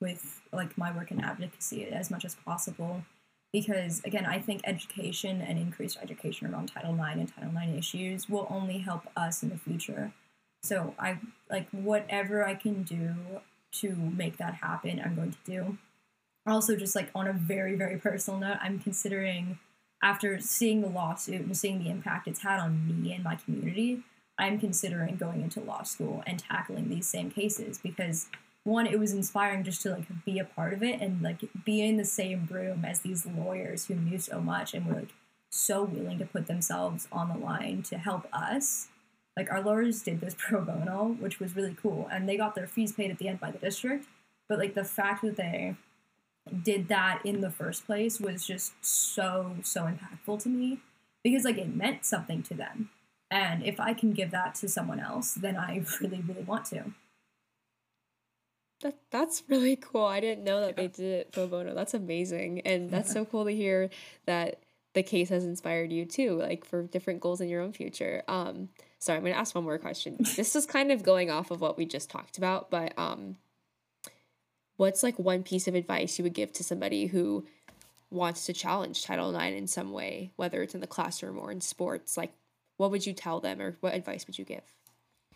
with 0.00 0.40
like 0.52 0.76
my 0.76 0.94
work 0.94 1.10
in 1.10 1.20
advocacy 1.22 1.86
as 1.86 2.10
much 2.10 2.24
as 2.24 2.34
possible 2.34 3.04
because 3.52 4.02
again, 4.04 4.26
I 4.26 4.38
think 4.38 4.62
education 4.64 5.42
and 5.42 5.58
increased 5.58 5.98
education 6.02 6.52
around 6.52 6.68
Title 6.68 6.94
IX 6.94 7.20
and 7.20 7.32
Title 7.32 7.52
IX 7.56 7.78
issues 7.78 8.28
will 8.28 8.46
only 8.50 8.78
help 8.78 9.02
us 9.16 9.42
in 9.42 9.50
the 9.50 9.58
future. 9.58 10.12
So 10.62 10.94
I 10.98 11.18
like 11.50 11.68
whatever 11.70 12.46
I 12.46 12.54
can 12.54 12.82
do 12.82 13.14
to 13.72 13.94
make 13.94 14.38
that 14.38 14.54
happen, 14.54 15.00
I'm 15.04 15.14
going 15.14 15.32
to 15.32 15.38
do. 15.44 15.78
Also, 16.46 16.76
just 16.76 16.96
like 16.96 17.10
on 17.14 17.26
a 17.28 17.32
very, 17.32 17.76
very 17.76 17.98
personal 17.98 18.40
note, 18.40 18.58
I'm 18.60 18.78
considering 18.78 19.58
after 20.02 20.40
seeing 20.40 20.80
the 20.80 20.88
lawsuit 20.88 21.42
and 21.42 21.56
seeing 21.56 21.82
the 21.82 21.90
impact 21.90 22.26
it's 22.26 22.42
had 22.42 22.58
on 22.58 23.02
me 23.02 23.12
and 23.12 23.22
my 23.22 23.36
community, 23.36 24.02
I'm 24.38 24.58
considering 24.58 25.16
going 25.16 25.42
into 25.42 25.60
law 25.60 25.82
school 25.82 26.22
and 26.26 26.38
tackling 26.38 26.88
these 26.88 27.06
same 27.06 27.30
cases 27.30 27.78
because 27.78 28.28
one, 28.64 28.86
it 28.86 28.98
was 28.98 29.12
inspiring 29.12 29.64
just 29.64 29.82
to 29.82 29.90
like 29.90 30.24
be 30.24 30.38
a 30.38 30.44
part 30.44 30.72
of 30.72 30.82
it 30.82 31.00
and 31.00 31.20
like 31.20 31.40
be 31.64 31.82
in 31.82 31.96
the 31.96 32.04
same 32.04 32.48
room 32.50 32.84
as 32.84 33.00
these 33.00 33.26
lawyers 33.26 33.86
who 33.86 33.94
knew 33.94 34.18
so 34.18 34.40
much 34.40 34.72
and 34.72 34.86
were 34.86 34.94
like 34.94 35.14
so 35.50 35.82
willing 35.82 36.18
to 36.18 36.24
put 36.24 36.46
themselves 36.46 37.08
on 37.12 37.28
the 37.28 37.36
line 37.36 37.82
to 37.82 37.98
help 37.98 38.26
us. 38.32 38.88
Like 39.36 39.50
our 39.50 39.62
lawyers 39.62 40.02
did 40.02 40.20
this 40.20 40.34
pro 40.38 40.62
bono, 40.62 41.16
which 41.18 41.40
was 41.40 41.56
really 41.56 41.76
cool, 41.80 42.08
and 42.10 42.28
they 42.28 42.36
got 42.36 42.54
their 42.54 42.66
fees 42.66 42.92
paid 42.92 43.10
at 43.10 43.18
the 43.18 43.28
end 43.28 43.40
by 43.40 43.50
the 43.50 43.58
district. 43.58 44.06
But 44.48 44.58
like 44.58 44.74
the 44.74 44.84
fact 44.84 45.22
that 45.22 45.36
they 45.36 45.76
did 46.62 46.88
that 46.88 47.20
in 47.24 47.40
the 47.40 47.50
first 47.50 47.86
place 47.86 48.20
was 48.20 48.46
just 48.46 48.72
so 48.84 49.56
so 49.62 49.82
impactful 49.82 50.42
to 50.42 50.48
me 50.48 50.80
because 51.22 51.44
like 51.44 51.56
it 51.56 51.74
meant 51.74 52.04
something 52.04 52.42
to 52.42 52.54
them 52.54 52.90
and 53.32 53.64
if 53.64 53.80
I 53.80 53.94
can 53.94 54.12
give 54.12 54.30
that 54.32 54.54
to 54.56 54.68
someone 54.68 55.00
else, 55.00 55.32
then 55.32 55.56
I 55.56 55.82
really, 56.00 56.20
really 56.20 56.42
want 56.42 56.66
to. 56.66 56.84
That, 58.82 58.98
that's 59.10 59.42
really 59.48 59.76
cool. 59.76 60.04
I 60.04 60.20
didn't 60.20 60.44
know 60.44 60.60
that 60.60 60.76
they 60.76 60.88
did 60.88 61.06
it 61.06 61.32
pro 61.32 61.46
bono. 61.46 61.74
That's 61.74 61.94
amazing. 61.94 62.60
And 62.60 62.90
that's 62.90 63.12
so 63.12 63.24
cool 63.24 63.46
to 63.46 63.52
hear 63.52 63.88
that 64.26 64.60
the 64.92 65.02
case 65.02 65.30
has 65.30 65.44
inspired 65.44 65.90
you 65.90 66.04
too, 66.04 66.34
like 66.34 66.66
for 66.66 66.82
different 66.82 67.20
goals 67.20 67.40
in 67.40 67.48
your 67.48 67.62
own 67.62 67.72
future. 67.72 68.22
Um, 68.28 68.68
sorry, 68.98 69.16
I'm 69.16 69.24
gonna 69.24 69.36
ask 69.36 69.54
one 69.54 69.64
more 69.64 69.78
question. 69.78 70.16
this 70.36 70.54
is 70.54 70.66
kind 70.66 70.92
of 70.92 71.02
going 71.02 71.30
off 71.30 71.50
of 71.50 71.60
what 71.60 71.78
we 71.78 71.86
just 71.86 72.10
talked 72.10 72.36
about, 72.36 72.70
but 72.70 72.92
um, 72.98 73.36
what's 74.76 75.02
like 75.02 75.18
one 75.18 75.42
piece 75.42 75.66
of 75.66 75.74
advice 75.74 76.18
you 76.18 76.24
would 76.24 76.34
give 76.34 76.52
to 76.54 76.64
somebody 76.64 77.06
who 77.06 77.46
wants 78.10 78.44
to 78.44 78.52
challenge 78.52 79.04
Title 79.04 79.34
IX 79.34 79.56
in 79.56 79.66
some 79.68 79.92
way, 79.92 80.32
whether 80.36 80.60
it's 80.60 80.74
in 80.74 80.82
the 80.82 80.86
classroom 80.86 81.38
or 81.38 81.50
in 81.50 81.62
sports? 81.62 82.18
Like, 82.18 82.34
what 82.82 82.90
would 82.90 83.06
you 83.06 83.12
tell 83.12 83.38
them 83.38 83.60
or 83.60 83.76
what 83.78 83.94
advice 83.94 84.26
would 84.26 84.36
you 84.36 84.44
give? 84.44 84.64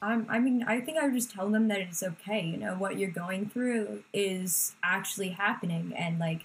Um, 0.02 0.26
I 0.28 0.40
mean, 0.40 0.64
I 0.64 0.80
think 0.80 0.98
I 0.98 1.04
would 1.04 1.14
just 1.14 1.30
tell 1.30 1.48
them 1.48 1.68
that 1.68 1.78
it's 1.78 2.02
okay. 2.02 2.44
You 2.44 2.56
know, 2.56 2.74
what 2.74 2.98
you're 2.98 3.08
going 3.08 3.48
through 3.48 4.02
is 4.12 4.74
actually 4.82 5.28
happening, 5.28 5.92
and 5.96 6.18
like, 6.18 6.42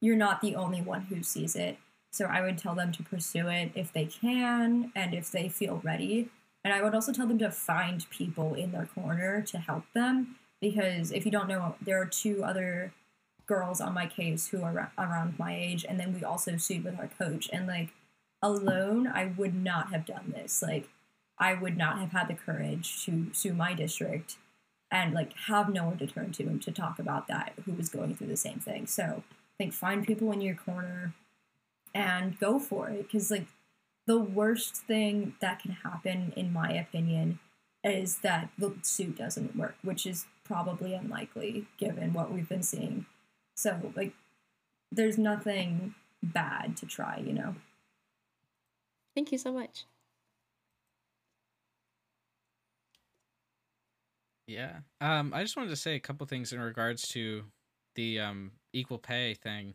you're 0.00 0.14
not 0.16 0.40
the 0.40 0.54
only 0.54 0.80
one 0.82 1.02
who 1.02 1.24
sees 1.24 1.56
it. 1.56 1.78
So 2.12 2.26
I 2.26 2.42
would 2.42 2.58
tell 2.58 2.76
them 2.76 2.92
to 2.92 3.02
pursue 3.02 3.48
it 3.48 3.72
if 3.74 3.92
they 3.92 4.06
can 4.06 4.92
and 4.94 5.14
if 5.14 5.32
they 5.32 5.48
feel 5.48 5.80
ready. 5.82 6.30
And 6.62 6.72
I 6.72 6.80
would 6.80 6.94
also 6.94 7.12
tell 7.12 7.26
them 7.26 7.38
to 7.38 7.50
find 7.50 8.08
people 8.08 8.54
in 8.54 8.70
their 8.70 8.86
corner 8.86 9.42
to 9.42 9.58
help 9.58 9.84
them 9.94 10.36
because 10.60 11.10
if 11.10 11.24
you 11.24 11.32
don't 11.32 11.48
know, 11.48 11.74
there 11.82 12.00
are 12.00 12.06
two 12.06 12.44
other 12.44 12.92
girls 13.46 13.80
on 13.80 13.94
my 13.94 14.06
case 14.06 14.48
who 14.48 14.62
are 14.62 14.92
around 14.96 15.38
my 15.40 15.56
age, 15.56 15.84
and 15.88 15.98
then 15.98 16.14
we 16.14 16.22
also 16.22 16.56
sued 16.56 16.84
with 16.84 16.98
our 17.00 17.08
coach. 17.18 17.50
And 17.52 17.66
like, 17.66 17.92
alone, 18.42 19.06
I 19.06 19.26
would 19.36 19.54
not 19.54 19.90
have 19.90 20.06
done 20.06 20.32
this. 20.34 20.62
Like, 20.62 20.88
I 21.38 21.54
would 21.54 21.76
not 21.76 21.98
have 21.98 22.12
had 22.12 22.28
the 22.28 22.34
courage 22.34 23.04
to 23.06 23.28
sue 23.32 23.54
my 23.54 23.74
district 23.74 24.36
and 24.90 25.14
like 25.14 25.32
have 25.46 25.72
no 25.72 25.84
one 25.84 25.98
to 25.98 26.06
turn 26.06 26.32
to 26.32 26.58
to 26.58 26.72
talk 26.72 26.98
about 26.98 27.28
that 27.28 27.52
who 27.64 27.72
was 27.72 27.88
going 27.88 28.14
through 28.14 28.26
the 28.26 28.36
same 28.36 28.58
thing. 28.58 28.86
So 28.86 29.22
I 29.28 29.56
think 29.56 29.72
find 29.72 30.06
people 30.06 30.32
in 30.32 30.40
your 30.40 30.56
corner 30.56 31.14
and 31.94 32.38
go 32.38 32.58
for 32.58 32.88
it 32.88 33.04
because 33.04 33.30
like 33.30 33.46
the 34.06 34.18
worst 34.18 34.76
thing 34.76 35.34
that 35.40 35.60
can 35.60 35.72
happen, 35.72 36.32
in 36.36 36.52
my 36.52 36.72
opinion, 36.72 37.38
is 37.82 38.18
that 38.18 38.50
the 38.58 38.74
suit 38.82 39.16
doesn't 39.16 39.56
work, 39.56 39.76
which 39.82 40.04
is 40.04 40.26
probably 40.44 40.94
unlikely 40.94 41.66
given 41.78 42.12
what 42.12 42.32
we've 42.32 42.48
been 42.48 42.62
seeing. 42.62 43.06
So 43.54 43.92
like, 43.96 44.12
there's 44.92 45.16
nothing 45.16 45.94
bad 46.22 46.76
to 46.78 46.86
try, 46.86 47.22
you 47.24 47.32
know. 47.32 47.54
Thank 49.14 49.30
you 49.32 49.38
so 49.38 49.52
much. 49.52 49.86
Yeah. 54.46 54.80
Um, 55.00 55.32
I 55.32 55.42
just 55.42 55.56
wanted 55.56 55.70
to 55.70 55.76
say 55.76 55.94
a 55.94 56.00
couple 56.00 56.26
things 56.26 56.52
in 56.52 56.60
regards 56.60 57.08
to 57.08 57.44
the 57.94 58.20
um, 58.20 58.52
equal 58.72 58.98
pay 58.98 59.34
thing. 59.34 59.74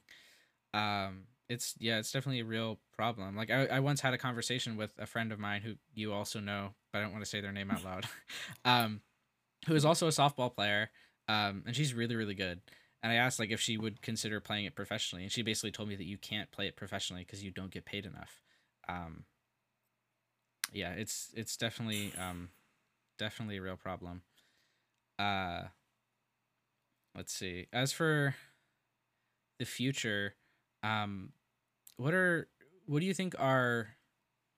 Um, 0.73 1.25
it's 1.49 1.75
yeah, 1.79 1.99
it's 1.99 2.11
definitely 2.11 2.41
a 2.41 2.45
real 2.45 2.79
problem. 2.93 3.35
Like 3.37 3.51
I, 3.51 3.67
I 3.67 3.79
once 3.81 4.01
had 4.01 4.13
a 4.13 4.17
conversation 4.17 4.77
with 4.77 4.93
a 4.99 5.05
friend 5.07 5.31
of 5.31 5.39
mine 5.39 5.61
who 5.61 5.75
you 5.93 6.13
also 6.13 6.39
know, 6.39 6.75
but 6.91 6.99
I 6.99 7.03
don't 7.03 7.13
want 7.13 7.23
to 7.23 7.29
say 7.29 7.41
their 7.41 7.51
name 7.53 7.71
out 7.71 7.83
loud. 7.85 8.07
um, 8.65 9.01
who 9.67 9.75
is 9.75 9.85
also 9.85 10.07
a 10.07 10.11
softball 10.11 10.53
player. 10.53 10.91
Um, 11.29 11.63
and 11.67 11.75
she's 11.75 11.93
really 11.95 12.15
really 12.17 12.35
good. 12.35 12.61
And 13.03 13.11
I 13.13 13.17
asked 13.17 13.39
like 13.39 13.51
if 13.51 13.61
she 13.61 13.77
would 13.77 14.01
consider 14.01 14.41
playing 14.41 14.65
it 14.65 14.75
professionally, 14.75 15.23
and 15.23 15.31
she 15.33 15.43
basically 15.43 15.71
told 15.71 15.89
me 15.89 15.95
that 15.97 16.05
you 16.07 16.17
can't 16.19 16.51
play 16.51 16.67
it 16.67 16.77
professionally 16.77 17.23
because 17.23 17.43
you 17.43 17.51
don't 17.51 17.71
get 17.71 17.85
paid 17.85 18.05
enough. 18.05 18.44
Um, 18.87 19.25
yeah, 20.73 20.91
it's 20.91 21.31
it's 21.35 21.57
definitely 21.57 22.13
um, 22.17 22.49
definitely 23.17 23.57
a 23.57 23.61
real 23.61 23.77
problem. 23.77 24.21
Uh, 25.17 25.63
let's 27.15 27.33
see. 27.33 27.67
As 27.71 27.91
for 27.91 28.35
the 29.59 29.65
future, 29.65 30.35
um, 30.83 31.31
what 31.97 32.13
are 32.13 32.47
what 32.85 32.99
do 32.99 33.05
you 33.05 33.13
think 33.13 33.35
are 33.39 33.89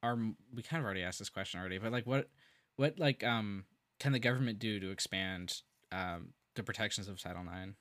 are 0.03 0.17
we 0.53 0.63
kind 0.63 0.79
of 0.79 0.85
already 0.85 1.03
asked 1.03 1.19
this 1.19 1.29
question 1.29 1.59
already, 1.59 1.77
but 1.77 1.91
like 1.91 2.07
what 2.07 2.29
what 2.75 2.99
like 2.99 3.23
um 3.23 3.65
can 3.99 4.11
the 4.11 4.19
government 4.19 4.59
do 4.59 4.79
to 4.79 4.89
expand 4.89 5.61
um 5.91 6.29
the 6.55 6.63
protections 6.63 7.07
of 7.07 7.21
Title 7.21 7.43
IX? 7.43 7.73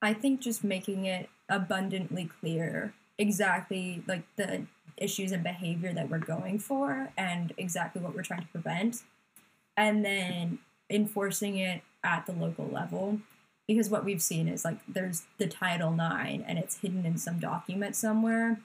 I 0.00 0.14
think 0.14 0.40
just 0.40 0.62
making 0.62 1.06
it 1.06 1.28
abundantly 1.48 2.28
clear 2.40 2.94
exactly 3.18 4.02
like 4.06 4.22
the 4.36 4.62
issues 5.02 5.32
and 5.32 5.42
behavior 5.42 5.92
that 5.92 6.10
we're 6.10 6.18
going 6.18 6.58
for 6.58 7.12
and 7.16 7.52
exactly 7.56 8.00
what 8.00 8.14
we're 8.14 8.22
trying 8.22 8.42
to 8.42 8.48
prevent. 8.48 9.02
And 9.76 10.04
then 10.04 10.58
enforcing 10.90 11.58
it 11.58 11.82
at 12.02 12.26
the 12.26 12.32
local 12.32 12.66
level. 12.66 13.20
Because 13.66 13.90
what 13.90 14.04
we've 14.04 14.22
seen 14.22 14.48
is 14.48 14.64
like 14.64 14.78
there's 14.88 15.24
the 15.36 15.46
title 15.46 15.92
9 15.92 16.44
and 16.46 16.58
it's 16.58 16.78
hidden 16.78 17.04
in 17.04 17.18
some 17.18 17.38
document 17.38 17.96
somewhere. 17.96 18.60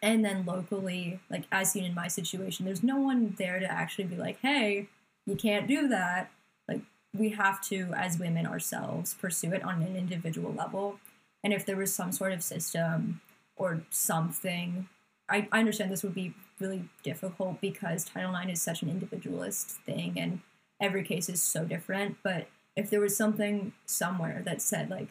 And 0.00 0.24
then 0.24 0.44
locally 0.46 1.20
like 1.30 1.44
as 1.50 1.72
seen 1.72 1.84
in 1.84 1.94
my 1.94 2.08
situation 2.08 2.66
there's 2.66 2.82
no 2.82 2.98
one 2.98 3.34
there 3.38 3.58
to 3.58 3.70
actually 3.70 4.04
be 4.04 4.16
like 4.16 4.38
hey 4.40 4.88
you 5.26 5.36
can't 5.36 5.66
do 5.66 5.88
that. 5.88 6.30
Like 6.68 6.82
we 7.16 7.30
have 7.30 7.60
to 7.68 7.92
as 7.96 8.18
women 8.18 8.46
ourselves 8.46 9.14
pursue 9.14 9.52
it 9.52 9.62
on 9.64 9.82
an 9.82 9.96
individual 9.96 10.52
level. 10.52 10.98
And 11.44 11.52
if 11.52 11.66
there 11.66 11.76
was 11.76 11.94
some 11.94 12.12
sort 12.12 12.32
of 12.32 12.42
system 12.42 13.20
or 13.56 13.82
something. 13.90 14.88
I, 15.32 15.48
I 15.50 15.60
understand 15.60 15.90
this 15.90 16.02
would 16.02 16.14
be 16.14 16.34
really 16.60 16.84
difficult 17.02 17.60
because 17.60 18.04
Title 18.04 18.36
IX 18.36 18.52
is 18.52 18.60
such 18.60 18.82
an 18.82 18.90
individualist 18.90 19.70
thing 19.70 20.18
and 20.18 20.40
every 20.78 21.02
case 21.02 21.30
is 21.30 21.42
so 21.42 21.64
different. 21.64 22.18
But 22.22 22.48
if 22.76 22.90
there 22.90 23.00
was 23.00 23.16
something 23.16 23.72
somewhere 23.86 24.42
that 24.44 24.60
said, 24.60 24.90
like, 24.90 25.08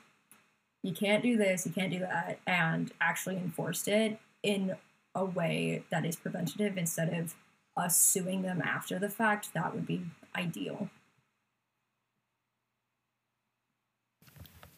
you 0.84 0.94
can't 0.94 1.24
do 1.24 1.38
this, 1.38 1.66
you 1.66 1.72
can't 1.72 1.92
do 1.92 2.00
that, 2.00 2.40
and 2.46 2.92
actually 3.02 3.38
enforced 3.38 3.88
it 3.88 4.20
in 4.44 4.76
a 5.14 5.26
way 5.26 5.84
that 5.90 6.06
is 6.06 6.16
preventative 6.16 6.78
instead 6.78 7.14
of 7.14 7.36
us 7.76 7.98
suing 7.98 8.44
them 8.44 8.62
after 8.62 9.00
the 9.00 9.10
fact, 9.10 9.54
that 9.54 9.74
would 9.74 9.88
be 9.88 10.06
ideal. 10.36 10.90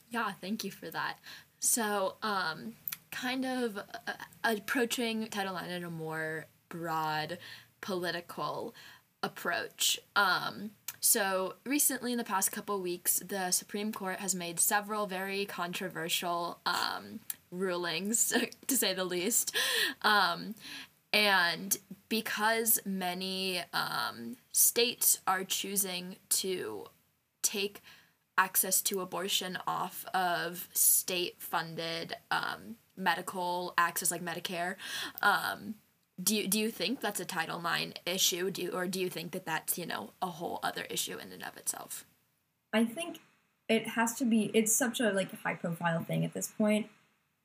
Yeah, 0.09 0.31
thank 0.39 0.63
you 0.63 0.71
for 0.71 0.89
that. 0.91 1.17
So, 1.59 2.15
um, 2.21 2.75
kind 3.13 3.45
of 3.45 3.77
uh, 3.77 4.13
approaching 4.43 5.27
Title 5.27 5.55
IX 5.55 5.69
in 5.69 5.83
a 5.83 5.89
more 5.89 6.47
broad 6.67 7.37
political 7.79 8.73
approach. 9.21 9.99
Um, 10.15 10.71
so 10.99 11.55
recently, 11.65 12.11
in 12.11 12.17
the 12.17 12.23
past 12.23 12.51
couple 12.51 12.81
weeks, 12.81 13.19
the 13.19 13.51
Supreme 13.51 13.91
Court 13.91 14.19
has 14.19 14.33
made 14.33 14.59
several 14.59 15.05
very 15.05 15.45
controversial 15.45 16.59
um, 16.65 17.19
rulings, 17.51 18.33
to 18.67 18.75
say 18.75 18.93
the 18.93 19.05
least. 19.05 19.55
Um, 20.01 20.55
and 21.11 21.77
because 22.09 22.79
many 22.85 23.61
um, 23.73 24.37
states 24.51 25.19
are 25.27 25.43
choosing 25.43 26.15
to 26.29 26.85
take 27.43 27.81
access 28.37 28.81
to 28.81 29.01
abortion 29.01 29.59
off 29.67 30.05
of 30.13 30.67
state 30.73 31.35
funded 31.37 32.15
um, 32.31 32.77
medical 32.97 33.73
access 33.77 34.11
like 34.11 34.23
Medicare. 34.23 34.75
Um, 35.21 35.75
do 36.21 36.35
you, 36.35 36.47
do 36.47 36.59
you 36.59 36.69
think 36.69 37.01
that's 37.01 37.19
a 37.19 37.25
Title 37.25 37.59
IX 37.65 37.93
issue? 38.05 38.51
Do 38.51 38.61
you, 38.61 38.71
or 38.71 38.87
do 38.87 38.99
you 38.99 39.09
think 39.09 39.31
that 39.31 39.45
that's 39.45 39.77
you 39.77 39.85
know 39.85 40.11
a 40.21 40.27
whole 40.27 40.59
other 40.63 40.83
issue 40.89 41.17
in 41.17 41.31
and 41.31 41.43
of 41.43 41.57
itself? 41.57 42.05
I 42.71 42.85
think 42.85 43.19
it 43.67 43.89
has 43.89 44.13
to 44.15 44.25
be. 44.25 44.51
It's 44.53 44.75
such 44.75 44.99
a 44.99 45.11
like 45.11 45.33
high 45.41 45.55
profile 45.55 46.03
thing 46.03 46.23
at 46.23 46.33
this 46.33 46.47
point 46.57 46.87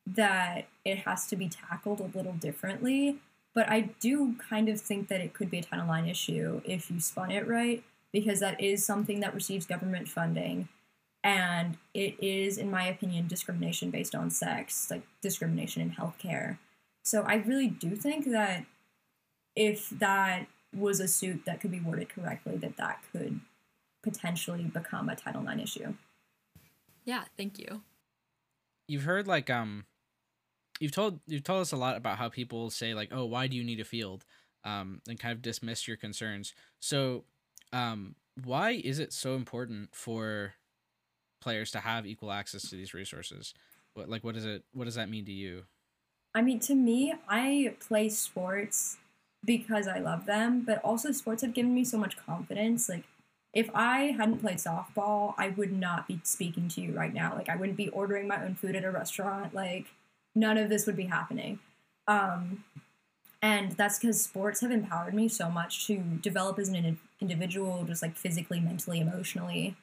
that 0.07 0.67
it 0.85 0.99
has 0.99 1.27
to 1.27 1.37
be 1.37 1.49
tackled 1.49 2.01
a 2.01 2.17
little 2.17 2.33
differently. 2.33 3.17
But 3.55 3.69
I 3.69 3.91
do 4.01 4.37
kind 4.49 4.69
of 4.69 4.81
think 4.81 5.09
that 5.09 5.21
it 5.21 5.35
could 5.35 5.51
be 5.51 5.59
a 5.59 5.63
Title 5.63 5.93
IX 5.93 6.09
issue 6.09 6.61
if 6.65 6.91
you 6.91 7.01
spun 7.01 7.31
it 7.31 7.49
right, 7.49 7.83
because 8.13 8.41
that 8.41 8.61
is 8.61 8.85
something 8.85 9.21
that 9.21 9.35
receives 9.35 9.67
government 9.67 10.09
funding. 10.09 10.69
And 11.25 11.77
it 11.95 12.15
is, 12.23 12.59
in 12.59 12.71
my 12.71 12.87
opinion, 12.87 13.27
discrimination 13.27 13.91
based 13.91 14.15
on 14.15 14.31
sex, 14.31 14.91
like 14.91 15.03
discrimination 15.21 15.83
in 15.83 15.91
healthcare. 15.91 16.59
So 17.03 17.23
I 17.23 17.37
really 17.37 17.69
do 17.69 17.97
think 17.97 18.31
that 18.31 18.65
if 19.57 19.91
that 19.91 20.47
was 20.75 21.01
a 21.01 21.09
suit 21.09 21.45
that 21.47 21.61
could 21.61 21.71
be 21.71 21.81
worded 21.81 22.09
correctly, 22.09 22.57
that 22.59 22.77
that 22.77 23.03
could 23.13 23.41
potentially 24.03 24.65
become 24.65 25.09
a 25.09 25.17
Title 25.17 25.47
IX 25.49 25.63
issue. 25.63 25.95
Yeah, 27.05 27.25
thank 27.37 27.59
you. 27.59 27.83
You've 28.87 29.05
heard 29.05 29.27
like 29.27 29.51
um 29.51 29.87
you've 30.81 30.93
told 30.93 31.21
you've 31.27 31.45
told 31.45 31.63
us 31.63 31.73
a 31.73 31.77
lot 31.77 31.97
about 31.97 32.19
how 32.19 32.29
people 32.29 32.71
say 32.71 32.95
like, 32.95 33.09
"Oh, 33.13 33.25
why 33.25 33.47
do 33.47 33.57
you 33.57 33.65
need 33.65 33.81
a 33.81 33.85
field?" 33.85 34.25
um 34.65 35.01
and 35.09 35.19
kind 35.19 35.33
of 35.33 35.43
dismiss 35.43 35.89
your 35.89 35.97
concerns. 35.97 36.55
So, 36.81 37.25
um 37.73 38.15
why 38.45 38.71
is 38.71 38.99
it 38.99 39.13
so 39.13 39.35
important 39.35 39.95
for 39.95 40.55
players 41.41 41.71
to 41.73 41.81
have 41.81 42.07
equal 42.07 42.33
access 42.33 42.69
to 42.71 42.77
these 42.77 42.95
resources? 42.95 43.55
What 43.95 44.09
like 44.09 44.25
what 44.25 44.35
does 44.35 44.45
it 44.45 44.65
what 44.73 44.85
does 44.85 44.95
that 44.97 45.09
mean 45.09 45.25
to 45.27 45.33
you? 45.33 45.65
I 46.35 46.43
mean, 46.43 46.61
to 46.61 46.75
me, 46.75 47.15
I 47.29 47.75
play 47.81 48.09
sports 48.09 48.99
because 49.45 49.89
I 49.89 49.99
love 49.99 50.27
them, 50.27 50.61
but 50.61 50.79
also 50.85 51.11
sports 51.13 51.43
have 51.43 51.55
given 51.55 51.75
me 51.75 51.85
so 51.85 51.99
much 51.99 52.17
confidence. 52.17 52.89
Like, 52.89 53.05
if 53.55 53.71
I 53.75 54.15
hadn't 54.17 54.39
played 54.39 54.59
softball, 54.59 55.35
I 55.39 55.49
would 55.49 55.73
not 55.73 56.07
be 56.07 56.21
speaking 56.23 56.69
to 56.69 56.81
you 56.81 56.93
right 56.93 57.15
now. 57.15 57.35
Like, 57.35 57.49
I 57.49 57.57
wouldn't 57.57 57.79
be 57.79 57.89
ordering 57.89 58.29
my 58.29 58.45
own 58.45 58.55
food 58.55 58.77
at 58.77 58.85
a 58.85 58.91
restaurant. 58.91 59.55
Like, 59.55 59.87
none 60.35 60.59
of 60.59 60.69
this 60.69 60.87
would 60.87 60.97
be 60.97 61.07
happening. 61.07 61.61
Um, 62.07 62.65
and 63.41 63.73
that's 63.73 63.99
because 63.99 64.23
sports 64.23 64.61
have 64.61 64.71
empowered 64.71 65.15
me 65.15 65.29
so 65.29 65.51
much 65.51 65.87
to 65.87 65.97
develop 66.21 66.59
as 66.59 66.69
an 66.69 66.75
in- 66.77 66.99
individual, 67.21 67.85
just 67.85 68.03
like 68.03 68.17
physically, 68.17 68.61
mentally, 68.61 69.01
emotionally. 69.01 69.77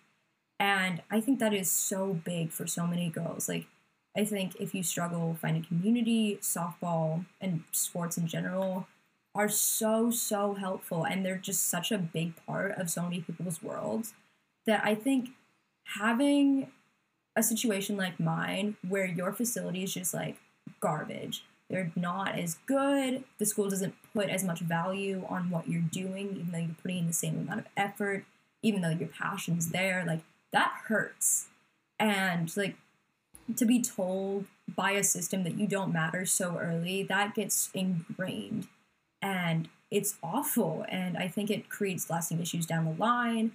And 0.59 1.01
I 1.11 1.19
think 1.19 1.39
that 1.39 1.53
is 1.53 1.69
so 1.69 2.13
big 2.13 2.51
for 2.51 2.65
so 2.65 2.87
many 2.87 3.09
girls. 3.09 3.49
Like, 3.49 3.65
I 4.15 4.23
think 4.23 4.55
if 4.55 4.73
you 4.73 4.83
struggle 4.83 5.37
finding 5.41 5.63
community, 5.63 6.39
softball 6.41 7.25
and 7.41 7.63
sports 7.71 8.17
in 8.17 8.27
general 8.27 8.87
are 9.33 9.49
so, 9.49 10.09
so 10.11 10.53
helpful. 10.53 11.05
And 11.05 11.25
they're 11.25 11.35
just 11.35 11.67
such 11.67 11.91
a 11.91 11.97
big 11.97 12.33
part 12.45 12.71
of 12.77 12.89
so 12.89 13.03
many 13.03 13.19
people's 13.19 13.61
worlds 13.61 14.13
that 14.65 14.81
I 14.83 14.95
think 14.95 15.31
having 15.97 16.71
a 17.35 17.43
situation 17.43 17.97
like 17.97 18.19
mine 18.19 18.77
where 18.87 19.05
your 19.05 19.33
facility 19.33 19.83
is 19.83 19.93
just 19.93 20.13
like 20.13 20.37
garbage, 20.79 21.43
they're 21.69 21.91
not 21.95 22.39
as 22.39 22.57
good, 22.65 23.23
the 23.37 23.45
school 23.45 23.69
doesn't 23.69 23.95
put 24.13 24.29
as 24.29 24.43
much 24.43 24.61
value 24.61 25.25
on 25.27 25.49
what 25.49 25.67
you're 25.67 25.81
doing, 25.81 26.37
even 26.37 26.51
though 26.51 26.57
you're 26.59 26.75
putting 26.81 26.99
in 26.99 27.07
the 27.07 27.13
same 27.13 27.37
amount 27.37 27.59
of 27.59 27.67
effort, 27.75 28.23
even 28.61 28.81
though 28.81 28.89
your 28.89 29.09
passion's 29.09 29.69
there, 29.69 30.03
like 30.07 30.21
that 30.55 30.71
hurts. 30.87 31.47
And 31.99 32.55
like 32.57 32.75
to 33.55 33.65
be 33.65 33.81
told 33.81 34.45
by 34.75 34.91
a 34.91 35.03
system 35.03 35.43
that 35.43 35.57
you 35.59 35.67
don't 35.67 35.93
matter 35.93 36.25
so 36.25 36.57
early, 36.57 37.03
that 37.03 37.35
gets 37.35 37.69
ingrained. 37.73 38.67
And 39.21 39.69
it's 39.91 40.15
awful. 40.23 40.85
And 40.89 41.17
I 41.17 41.27
think 41.27 41.49
it 41.49 41.69
creates 41.69 42.09
lasting 42.09 42.41
issues 42.41 42.65
down 42.65 42.85
the 42.85 42.91
line. 42.91 43.51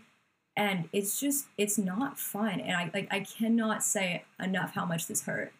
And 0.57 0.89
it's 0.93 1.19
just, 1.19 1.47
it's 1.57 1.79
not 1.79 2.19
fun. 2.19 2.61
And 2.61 2.77
I 2.77 2.91
like 2.93 3.09
I 3.11 3.21
cannot 3.21 3.83
say 3.83 4.25
enough 4.39 4.75
how 4.75 4.85
much 4.85 5.07
this 5.07 5.23
hurt 5.23 5.53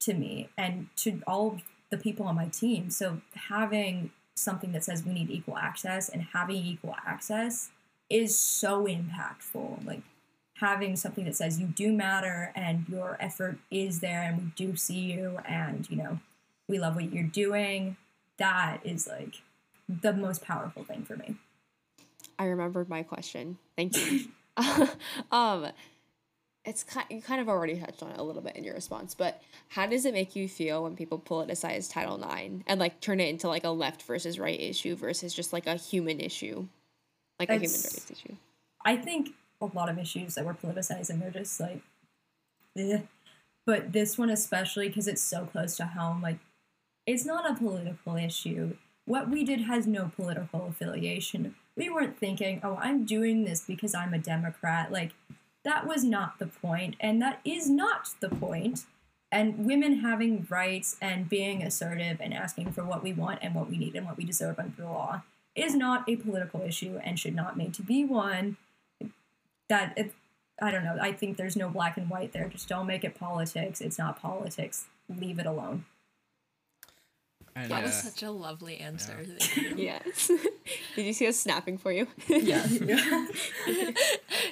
to 0.00 0.14
me 0.14 0.48
and 0.58 0.88
to 0.96 1.22
all 1.26 1.60
the 1.90 1.96
people 1.96 2.26
on 2.26 2.34
my 2.34 2.48
team. 2.48 2.90
So 2.90 3.20
having 3.48 4.10
something 4.34 4.72
that 4.72 4.82
says 4.82 5.04
we 5.04 5.12
need 5.12 5.30
equal 5.30 5.56
access 5.56 6.08
and 6.08 6.26
having 6.32 6.56
equal 6.56 6.96
access 7.06 7.70
is 8.10 8.38
so 8.38 8.86
impactful. 8.86 9.86
Like 9.86 10.02
having 10.60 10.96
something 10.96 11.24
that 11.24 11.34
says 11.34 11.60
you 11.60 11.66
do 11.66 11.92
matter 11.92 12.52
and 12.54 12.86
your 12.88 13.16
effort 13.20 13.58
is 13.70 14.00
there 14.00 14.22
and 14.22 14.38
we 14.38 14.52
do 14.56 14.76
see 14.76 15.12
you 15.12 15.38
and 15.46 15.88
you 15.90 15.96
know 15.96 16.20
we 16.68 16.78
love 16.78 16.94
what 16.94 17.12
you're 17.12 17.24
doing 17.24 17.96
that 18.38 18.78
is 18.84 19.06
like 19.06 19.42
the 19.88 20.12
most 20.12 20.42
powerful 20.42 20.84
thing 20.84 21.02
for 21.04 21.16
me 21.16 21.36
I 22.38 22.46
remembered 22.46 22.88
my 22.88 23.02
question. 23.02 23.58
Thank 23.76 23.96
you. 23.96 24.26
um, 25.32 25.68
it's 26.64 26.84
kind 26.84 27.06
you 27.10 27.20
kind 27.20 27.40
of 27.40 27.48
already 27.48 27.78
touched 27.78 28.02
on 28.02 28.12
it 28.12 28.18
a 28.18 28.22
little 28.22 28.40
bit 28.40 28.56
in 28.56 28.64
your 28.64 28.74
response, 28.74 29.14
but 29.14 29.42
how 29.68 29.86
does 29.86 30.04
it 30.04 30.14
make 30.14 30.36
you 30.36 30.48
feel 30.48 30.84
when 30.84 30.96
people 30.96 31.18
politicize 31.18 31.92
Title 31.92 32.16
IX 32.22 32.62
and 32.66 32.78
like 32.78 33.00
turn 33.00 33.20
it 33.20 33.28
into 33.28 33.48
like 33.48 33.64
a 33.64 33.70
left 33.70 34.02
versus 34.02 34.38
right 34.38 34.58
issue 34.58 34.94
versus 34.94 35.34
just 35.34 35.52
like 35.52 35.66
a 35.66 35.74
human 35.74 36.20
issue, 36.20 36.66
like 37.38 37.50
a 37.50 37.54
human 37.54 37.70
rights 37.70 38.10
issue? 38.10 38.34
i 38.84 38.96
think 38.96 39.30
a 39.60 39.66
lot 39.66 39.88
of 39.88 39.98
issues 39.98 40.34
that 40.34 40.44
we're 40.44 40.54
politicizing 40.54 41.26
are 41.26 41.30
just 41.30 41.58
like 41.60 41.80
eh. 42.76 43.00
but 43.66 43.92
this 43.92 44.18
one 44.18 44.30
especially 44.30 44.88
because 44.88 45.08
it's 45.08 45.22
so 45.22 45.46
close 45.46 45.76
to 45.76 45.86
home 45.86 46.20
like 46.22 46.38
it's 47.06 47.26
not 47.26 47.50
a 47.50 47.54
political 47.54 48.16
issue. 48.16 48.76
What 49.04 49.28
we 49.28 49.44
did 49.44 49.62
has 49.62 49.86
no 49.86 50.10
political 50.16 50.66
affiliation. 50.66 51.54
We 51.76 51.90
weren't 51.90 52.18
thinking 52.18 52.60
oh 52.62 52.78
i'm 52.80 53.04
doing 53.04 53.44
this 53.44 53.62
because 53.66 53.94
i'm 53.94 54.14
a 54.14 54.18
democrat. 54.18 54.92
Like 54.92 55.12
that 55.64 55.86
was 55.86 56.04
not 56.04 56.38
the 56.38 56.46
point 56.46 56.96
and 57.00 57.20
that 57.20 57.40
is 57.44 57.68
not 57.68 58.08
the 58.20 58.28
point. 58.28 58.84
And 59.32 59.66
women 59.66 59.98
having 59.98 60.46
rights 60.48 60.96
and 61.02 61.28
being 61.28 61.62
assertive 61.62 62.18
and 62.20 62.32
asking 62.32 62.70
for 62.72 62.84
what 62.84 63.02
we 63.02 63.12
want 63.12 63.40
and 63.42 63.54
what 63.54 63.68
we 63.68 63.76
need 63.76 63.96
and 63.96 64.06
what 64.06 64.16
we 64.16 64.24
deserve 64.24 64.60
under 64.60 64.82
the 64.82 64.88
law 64.88 65.22
is 65.56 65.74
not 65.74 66.08
a 66.08 66.16
political 66.16 66.62
issue 66.62 67.00
and 67.02 67.18
should 67.18 67.34
not 67.34 67.56
made 67.56 67.74
to 67.74 67.82
be 67.82 68.04
one 68.04 68.56
that 69.68 69.94
it, 69.96 70.12
I 70.60 70.70
don't 70.70 70.84
know. 70.84 70.96
I 71.00 71.12
think 71.12 71.36
there's 71.36 71.56
no 71.56 71.68
black 71.68 71.96
and 71.96 72.08
white 72.10 72.32
there. 72.32 72.48
Just 72.48 72.68
don't 72.68 72.86
make 72.86 73.04
it 73.04 73.18
politics. 73.18 73.80
It's 73.80 73.98
not 73.98 74.20
politics. 74.20 74.86
Leave 75.08 75.38
it 75.38 75.46
alone. 75.46 75.84
And, 77.56 77.70
That 77.70 77.84
was 77.84 77.92
uh, 77.92 78.10
such 78.10 78.22
a 78.24 78.32
lovely 78.32 78.78
answer. 78.78 79.16
Thank 79.24 79.78
you. 79.78 79.84
Yes. 79.84 80.28
Did 80.96 81.06
you 81.06 81.12
see 81.12 81.28
us 81.28 81.36
snapping 81.36 81.78
for 81.78 81.92
you? 81.92 82.08
Yeah. 82.28 82.66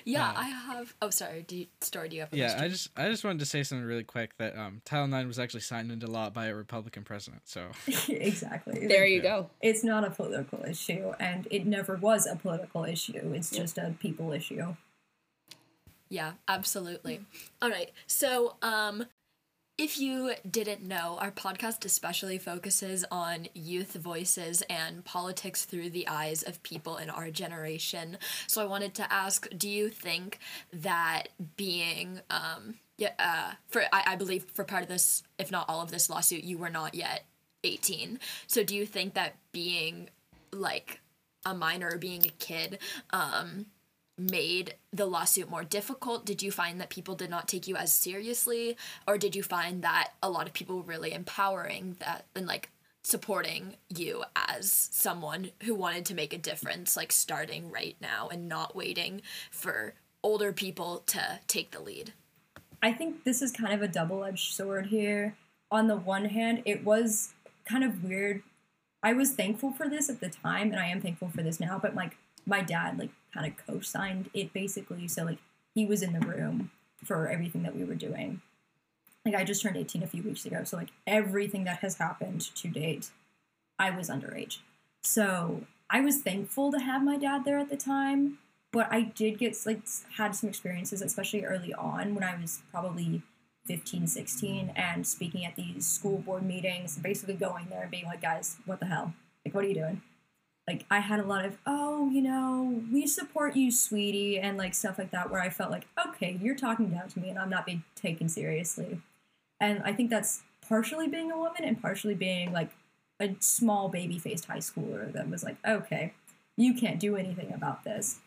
Yeah, 0.04 0.30
Uh, 0.30 0.34
I 0.36 0.48
have. 0.48 0.94
Oh, 1.00 1.10
sorry. 1.10 1.44
Do 1.46 1.56
you, 1.56 1.66
Story, 1.80 2.08
do 2.08 2.16
you 2.16 2.22
have 2.22 2.32
a 2.32 2.36
yeah, 2.36 2.46
question? 2.48 2.64
I 2.64 2.68
just 2.68 2.88
I 2.96 3.08
just 3.08 3.22
wanted 3.22 3.38
to 3.38 3.46
say 3.46 3.62
something 3.62 3.86
really 3.86 4.02
quick 4.02 4.36
that 4.38 4.56
um, 4.58 4.80
Title 4.84 5.12
IX 5.14 5.26
was 5.28 5.38
actually 5.38 5.60
signed 5.60 5.92
into 5.92 6.08
law 6.08 6.28
by 6.30 6.46
a 6.46 6.54
Republican 6.54 7.04
president. 7.04 7.42
So 7.44 7.66
exactly. 8.08 8.86
there 8.88 9.06
you 9.06 9.22
go. 9.22 9.50
It's 9.60 9.84
not 9.84 10.02
a 10.04 10.10
political 10.10 10.64
issue, 10.64 11.12
and 11.20 11.46
it 11.52 11.66
never 11.66 11.94
was 11.96 12.26
a 12.26 12.34
political 12.34 12.84
issue. 12.84 13.32
It's 13.34 13.52
Yep. 13.52 13.60
just 13.62 13.78
a 13.78 13.94
people 14.00 14.32
issue. 14.32 14.74
Yeah, 16.12 16.32
absolutely. 16.46 17.20
All 17.62 17.70
right. 17.70 17.90
So, 18.06 18.56
um, 18.60 19.06
if 19.78 19.98
you 19.98 20.34
didn't 20.48 20.82
know, 20.82 21.16
our 21.18 21.30
podcast 21.30 21.86
especially 21.86 22.36
focuses 22.36 23.02
on 23.10 23.48
youth 23.54 23.94
voices 23.94 24.62
and 24.68 25.02
politics 25.06 25.64
through 25.64 25.88
the 25.88 26.06
eyes 26.06 26.42
of 26.42 26.62
people 26.62 26.98
in 26.98 27.08
our 27.08 27.30
generation. 27.30 28.18
So, 28.46 28.60
I 28.60 28.66
wanted 28.66 28.94
to 28.96 29.10
ask 29.10 29.48
do 29.56 29.70
you 29.70 29.88
think 29.88 30.38
that 30.74 31.28
being, 31.56 32.20
um, 32.28 32.74
yeah, 32.98 33.12
uh, 33.18 33.52
for, 33.68 33.84
I, 33.90 34.02
I 34.08 34.16
believe 34.16 34.44
for 34.52 34.64
part 34.64 34.82
of 34.82 34.90
this, 34.90 35.22
if 35.38 35.50
not 35.50 35.64
all 35.66 35.80
of 35.80 35.90
this 35.90 36.10
lawsuit, 36.10 36.44
you 36.44 36.58
were 36.58 36.68
not 36.68 36.94
yet 36.94 37.24
18. 37.64 38.20
So, 38.46 38.62
do 38.62 38.76
you 38.76 38.84
think 38.84 39.14
that 39.14 39.36
being 39.50 40.10
like 40.52 41.00
a 41.46 41.54
minor 41.54 41.96
being 41.96 42.26
a 42.26 42.32
kid, 42.38 42.80
um, 43.14 43.64
made 44.18 44.74
the 44.92 45.06
lawsuit 45.06 45.50
more 45.50 45.64
difficult? 45.64 46.24
Did 46.24 46.42
you 46.42 46.50
find 46.50 46.80
that 46.80 46.90
people 46.90 47.14
did 47.14 47.30
not 47.30 47.48
take 47.48 47.66
you 47.66 47.76
as 47.76 47.92
seriously, 47.92 48.76
or 49.06 49.18
did 49.18 49.34
you 49.34 49.42
find 49.42 49.82
that 49.82 50.12
a 50.22 50.30
lot 50.30 50.46
of 50.46 50.52
people 50.52 50.76
were 50.76 50.82
really 50.82 51.12
empowering 51.12 51.96
that 52.00 52.26
and 52.34 52.46
like 52.46 52.70
supporting 53.04 53.74
you 53.88 54.22
as 54.36 54.88
someone 54.92 55.50
who 55.64 55.74
wanted 55.74 56.04
to 56.06 56.14
make 56.14 56.32
a 56.32 56.38
difference, 56.38 56.96
like 56.96 57.12
starting 57.12 57.70
right 57.70 57.96
now 58.00 58.28
and 58.30 58.48
not 58.48 58.76
waiting 58.76 59.22
for 59.50 59.94
older 60.22 60.52
people 60.52 61.02
to 61.06 61.40
take 61.46 61.70
the 61.70 61.80
lead? 61.80 62.12
I 62.82 62.92
think 62.92 63.24
this 63.24 63.42
is 63.42 63.52
kind 63.52 63.72
of 63.72 63.82
a 63.82 63.88
double 63.88 64.24
edged 64.24 64.54
sword 64.54 64.86
here. 64.86 65.36
On 65.70 65.86
the 65.86 65.96
one 65.96 66.26
hand, 66.26 66.62
it 66.64 66.84
was 66.84 67.32
kind 67.64 67.84
of 67.84 68.04
weird 68.04 68.42
I 69.02 69.12
was 69.14 69.32
thankful 69.32 69.72
for 69.72 69.88
this 69.88 70.08
at 70.08 70.20
the 70.20 70.28
time, 70.28 70.70
and 70.70 70.80
I 70.80 70.86
am 70.86 71.00
thankful 71.00 71.28
for 71.28 71.42
this 71.42 71.58
now. 71.58 71.78
But 71.80 71.94
like 71.94 72.16
my 72.46 72.62
dad, 72.62 72.98
like 72.98 73.10
kind 73.32 73.46
of 73.46 73.66
co-signed 73.66 74.30
it 74.34 74.52
basically, 74.52 75.08
so 75.08 75.24
like 75.24 75.38
he 75.74 75.86
was 75.86 76.02
in 76.02 76.12
the 76.12 76.26
room 76.26 76.70
for 77.04 77.28
everything 77.28 77.62
that 77.62 77.76
we 77.76 77.84
were 77.84 77.94
doing. 77.94 78.40
Like 79.24 79.34
I 79.34 79.44
just 79.44 79.62
turned 79.62 79.76
18 79.76 80.02
a 80.02 80.06
few 80.06 80.22
weeks 80.22 80.44
ago, 80.44 80.64
so 80.64 80.76
like 80.76 80.90
everything 81.06 81.64
that 81.64 81.78
has 81.78 81.98
happened 81.98 82.40
to 82.56 82.68
date, 82.68 83.10
I 83.78 83.90
was 83.90 84.08
underage. 84.08 84.58
So 85.02 85.66
I 85.90 86.00
was 86.00 86.18
thankful 86.18 86.72
to 86.72 86.78
have 86.78 87.02
my 87.02 87.16
dad 87.16 87.44
there 87.44 87.58
at 87.58 87.70
the 87.70 87.76
time, 87.76 88.38
but 88.72 88.88
I 88.90 89.02
did 89.02 89.38
get 89.38 89.56
like 89.66 89.82
had 90.16 90.34
some 90.34 90.48
experiences, 90.48 91.02
especially 91.02 91.44
early 91.44 91.74
on 91.74 92.14
when 92.14 92.24
I 92.24 92.40
was 92.40 92.62
probably 92.70 93.22
15, 93.66 94.06
16, 94.06 94.72
and 94.74 95.06
speaking 95.06 95.44
at 95.44 95.54
these 95.54 95.86
school 95.86 96.18
board 96.18 96.42
meetings, 96.42 96.98
basically 96.98 97.34
going 97.34 97.66
there 97.68 97.82
and 97.82 97.90
being 97.90 98.06
like, 98.06 98.22
guys, 98.22 98.56
what 98.66 98.80
the 98.80 98.86
hell? 98.86 99.14
Like, 99.44 99.54
what 99.54 99.64
are 99.64 99.68
you 99.68 99.74
doing? 99.74 100.02
Like, 100.72 100.86
I 100.90 101.00
had 101.00 101.20
a 101.20 101.24
lot 101.24 101.44
of, 101.44 101.58
oh, 101.66 102.08
you 102.10 102.22
know, 102.22 102.82
we 102.90 103.06
support 103.06 103.56
you, 103.56 103.70
sweetie, 103.70 104.38
and 104.38 104.56
like 104.56 104.72
stuff 104.72 104.96
like 104.98 105.10
that, 105.10 105.30
where 105.30 105.42
I 105.42 105.50
felt 105.50 105.70
like, 105.70 105.86
okay, 106.06 106.38
you're 106.40 106.56
talking 106.56 106.88
down 106.88 107.08
to 107.08 107.20
me 107.20 107.28
and 107.28 107.38
I'm 107.38 107.50
not 107.50 107.66
being 107.66 107.84
taken 107.94 108.30
seriously. 108.30 109.02
And 109.60 109.82
I 109.84 109.92
think 109.92 110.08
that's 110.08 110.40
partially 110.66 111.08
being 111.08 111.30
a 111.30 111.36
woman 111.36 111.62
and 111.62 111.80
partially 111.80 112.14
being 112.14 112.52
like 112.52 112.70
a 113.20 113.36
small 113.38 113.90
baby 113.90 114.18
faced 114.18 114.46
high 114.46 114.58
schooler 114.58 115.12
that 115.12 115.28
was 115.28 115.44
like, 115.44 115.56
okay, 115.66 116.14
you 116.56 116.72
can't 116.72 116.98
do 116.98 117.16
anything 117.16 117.52
about 117.52 117.84
this. 117.84 118.20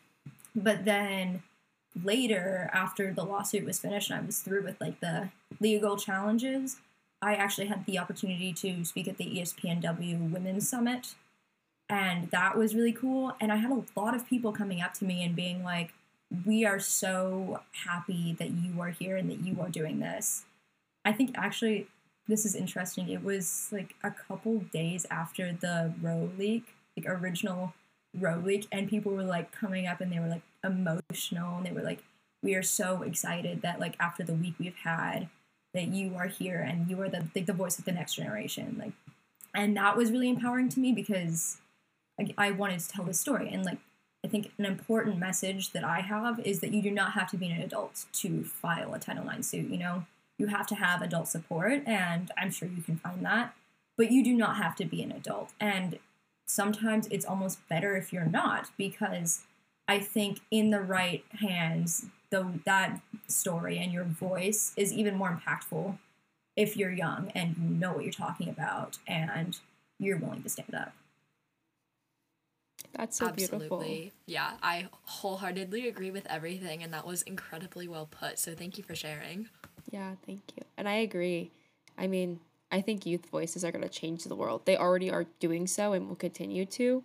But 0.54 0.84
then 0.84 1.42
later, 2.00 2.70
after 2.72 3.12
the 3.12 3.24
lawsuit 3.24 3.64
was 3.64 3.80
finished 3.80 4.08
and 4.08 4.20
I 4.20 4.24
was 4.24 4.38
through 4.38 4.62
with 4.62 4.80
like 4.80 5.00
the 5.00 5.30
legal 5.58 5.96
challenges, 5.96 6.76
I 7.20 7.34
actually 7.34 7.66
had 7.66 7.86
the 7.86 7.98
opportunity 7.98 8.52
to 8.52 8.84
speak 8.84 9.08
at 9.08 9.16
the 9.16 9.40
ESPNW 9.40 10.30
Women's 10.30 10.68
Summit. 10.68 11.16
And 11.88 12.30
that 12.30 12.56
was 12.56 12.74
really 12.74 12.92
cool. 12.92 13.36
And 13.40 13.52
I 13.52 13.56
had 13.56 13.70
a 13.70 13.84
lot 13.94 14.14
of 14.14 14.26
people 14.26 14.52
coming 14.52 14.80
up 14.80 14.94
to 14.94 15.04
me 15.04 15.22
and 15.22 15.36
being 15.36 15.62
like, 15.62 15.92
we 16.44 16.64
are 16.64 16.80
so 16.80 17.60
happy 17.84 18.34
that 18.38 18.50
you 18.50 18.80
are 18.80 18.90
here 18.90 19.16
and 19.16 19.30
that 19.30 19.40
you 19.40 19.60
are 19.60 19.68
doing 19.68 20.00
this. 20.00 20.44
I 21.04 21.12
think 21.12 21.36
actually 21.36 21.86
this 22.26 22.44
is 22.44 22.54
interesting. 22.54 23.08
It 23.08 23.22
was 23.22 23.68
like 23.70 23.94
a 24.02 24.10
couple 24.10 24.58
days 24.72 25.06
after 25.10 25.52
the 25.52 25.94
Roe 26.02 26.30
leak, 26.36 26.74
like 26.96 27.06
original 27.08 27.74
Roe 28.18 28.42
leak, 28.44 28.66
and 28.72 28.88
people 28.88 29.12
were 29.12 29.22
like 29.22 29.52
coming 29.52 29.86
up 29.86 30.00
and 30.00 30.12
they 30.12 30.18
were 30.18 30.26
like 30.26 30.42
emotional 30.64 31.58
and 31.58 31.66
they 31.66 31.72
were 31.72 31.82
like, 31.82 32.02
"We 32.42 32.54
are 32.54 32.62
so 32.62 33.02
excited 33.02 33.62
that 33.62 33.78
like 33.78 33.94
after 34.00 34.24
the 34.24 34.34
week 34.34 34.54
we've 34.58 34.76
had, 34.82 35.28
that 35.74 35.88
you 35.88 36.16
are 36.16 36.26
here 36.26 36.58
and 36.60 36.90
you 36.90 37.00
are 37.02 37.08
the 37.08 37.28
like 37.34 37.46
the 37.46 37.52
voice 37.52 37.78
of 37.78 37.84
the 37.84 37.92
next 37.92 38.14
generation." 38.14 38.76
Like, 38.78 38.92
and 39.54 39.76
that 39.76 39.96
was 39.96 40.10
really 40.10 40.28
empowering 40.28 40.68
to 40.70 40.80
me 40.80 40.92
because 40.92 41.58
I, 42.38 42.50
wanted 42.50 42.80
to 42.80 42.88
tell 42.88 43.04
this 43.04 43.20
story 43.20 43.48
and 43.52 43.64
like. 43.64 43.78
I 44.24 44.28
think 44.28 44.50
an 44.58 44.64
important 44.64 45.18
message 45.18 45.70
that 45.70 45.84
I 45.84 46.00
have 46.00 46.40
is 46.40 46.58
that 46.58 46.72
you 46.72 46.82
do 46.82 46.90
not 46.90 47.12
have 47.12 47.30
to 47.30 47.36
be 47.36 47.48
an 47.48 47.62
adult 47.62 48.06
to 48.14 48.42
file 48.42 48.92
a 48.92 48.98
Title 48.98 49.28
IX 49.28 49.46
suit. 49.46 49.70
You 49.70 49.78
know, 49.78 50.04
you 50.36 50.46
have 50.46 50.66
to 50.68 50.74
have 50.74 51.00
adult 51.00 51.28
support, 51.28 51.82
and 51.86 52.32
I'm 52.36 52.50
sure 52.50 52.68
you 52.68 52.82
can 52.82 52.96
find 52.96 53.24
that, 53.24 53.54
but 53.96 54.10
you 54.10 54.24
do 54.24 54.34
not 54.34 54.56
have 54.56 54.74
to 54.76 54.84
be 54.84 55.00
an 55.02 55.12
adult. 55.12 55.52
And 55.60 56.00
sometimes 56.46 57.06
it's 57.08 57.24
almost 57.24 57.66
better 57.68 57.96
if 57.96 58.12
you're 58.12 58.24
not, 58.26 58.70
because 58.76 59.42
I 59.88 60.00
think 60.00 60.40
in 60.50 60.70
the 60.70 60.80
right 60.80 61.24
hands, 61.30 62.06
though 62.30 62.54
that 62.64 63.00
story 63.28 63.78
and 63.78 63.92
your 63.92 64.04
voice 64.04 64.72
is 64.76 64.92
even 64.92 65.14
more 65.14 65.30
impactful 65.30 65.98
if 66.56 66.76
you're 66.76 66.90
young 66.90 67.30
and 67.34 67.56
you 67.56 67.68
know 67.68 67.92
what 67.92 68.02
you're 68.02 68.12
talking 68.12 68.48
about 68.48 68.98
and 69.06 69.58
you're 69.98 70.18
willing 70.18 70.42
to 70.42 70.48
stand 70.48 70.74
up. 70.74 70.92
That's 72.92 73.16
so 73.16 73.30
beautiful. 73.30 73.78
Absolutely. 73.78 74.12
Yeah, 74.26 74.52
I 74.62 74.88
wholeheartedly 75.02 75.88
agree 75.88 76.10
with 76.10 76.26
everything, 76.28 76.82
and 76.82 76.92
that 76.92 77.06
was 77.06 77.22
incredibly 77.22 77.88
well 77.88 78.06
put. 78.06 78.38
So 78.38 78.54
thank 78.54 78.78
you 78.78 78.84
for 78.84 78.94
sharing. 78.94 79.48
Yeah, 79.90 80.14
thank 80.26 80.42
you. 80.56 80.64
And 80.76 80.88
I 80.88 80.96
agree. 80.96 81.50
I 81.98 82.06
mean, 82.06 82.40
I 82.70 82.80
think 82.80 83.06
youth 83.06 83.26
voices 83.26 83.64
are 83.64 83.72
going 83.72 83.82
to 83.82 83.88
change 83.88 84.24
the 84.24 84.34
world. 84.34 84.62
They 84.64 84.76
already 84.76 85.10
are 85.10 85.26
doing 85.38 85.66
so 85.66 85.92
and 85.92 86.08
will 86.08 86.16
continue 86.16 86.66
to. 86.66 87.04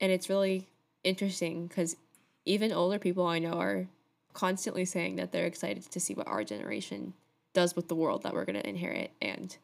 And 0.00 0.12
it's 0.12 0.28
really 0.28 0.68
interesting 1.04 1.66
because 1.66 1.96
even 2.44 2.72
older 2.72 2.98
people 2.98 3.26
I 3.26 3.38
know 3.38 3.54
are 3.54 3.86
constantly 4.32 4.84
saying 4.84 5.16
that 5.16 5.32
they're 5.32 5.46
excited 5.46 5.90
to 5.90 6.00
see 6.00 6.14
what 6.14 6.28
our 6.28 6.44
generation 6.44 7.14
does 7.52 7.74
with 7.74 7.88
the 7.88 7.94
world 7.94 8.22
that 8.22 8.34
we're 8.34 8.44
going 8.44 8.60
to 8.60 8.68
inherit. 8.68 9.10
And 9.20 9.56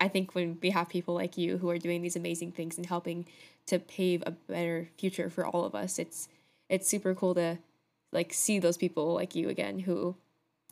I 0.00 0.08
think 0.08 0.34
when 0.34 0.58
we 0.62 0.70
have 0.70 0.88
people 0.88 1.14
like 1.14 1.36
you 1.36 1.58
who 1.58 1.68
are 1.68 1.78
doing 1.78 2.00
these 2.02 2.16
amazing 2.16 2.52
things 2.52 2.76
and 2.76 2.86
helping 2.86 3.26
to 3.66 3.78
pave 3.78 4.22
a 4.26 4.32
better 4.32 4.88
future 4.98 5.30
for 5.30 5.46
all 5.46 5.64
of 5.64 5.74
us, 5.74 5.98
it's 5.98 6.28
it's 6.68 6.88
super 6.88 7.14
cool 7.14 7.34
to 7.34 7.58
like 8.12 8.32
see 8.32 8.58
those 8.58 8.76
people 8.76 9.14
like 9.14 9.34
you 9.34 9.48
again 9.48 9.80
who 9.80 10.16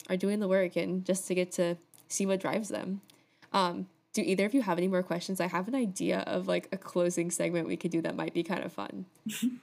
are 0.08 0.16
doing 0.16 0.40
the 0.40 0.48
work 0.48 0.76
and 0.76 1.04
just 1.04 1.26
to 1.28 1.34
get 1.34 1.52
to 1.52 1.76
see 2.08 2.26
what 2.26 2.40
drives 2.40 2.68
them. 2.68 3.00
Um, 3.52 3.86
do 4.12 4.22
either 4.22 4.44
of 4.44 4.54
you 4.54 4.62
have 4.62 4.78
any 4.78 4.88
more 4.88 5.02
questions? 5.02 5.40
I 5.40 5.46
have 5.46 5.68
an 5.68 5.74
idea 5.74 6.20
of 6.20 6.48
like 6.48 6.68
a 6.72 6.76
closing 6.76 7.30
segment 7.30 7.66
we 7.68 7.76
could 7.76 7.90
do 7.90 8.02
that 8.02 8.16
might 8.16 8.34
be 8.34 8.42
kind 8.42 8.64
of 8.64 8.72
fun. 8.72 9.06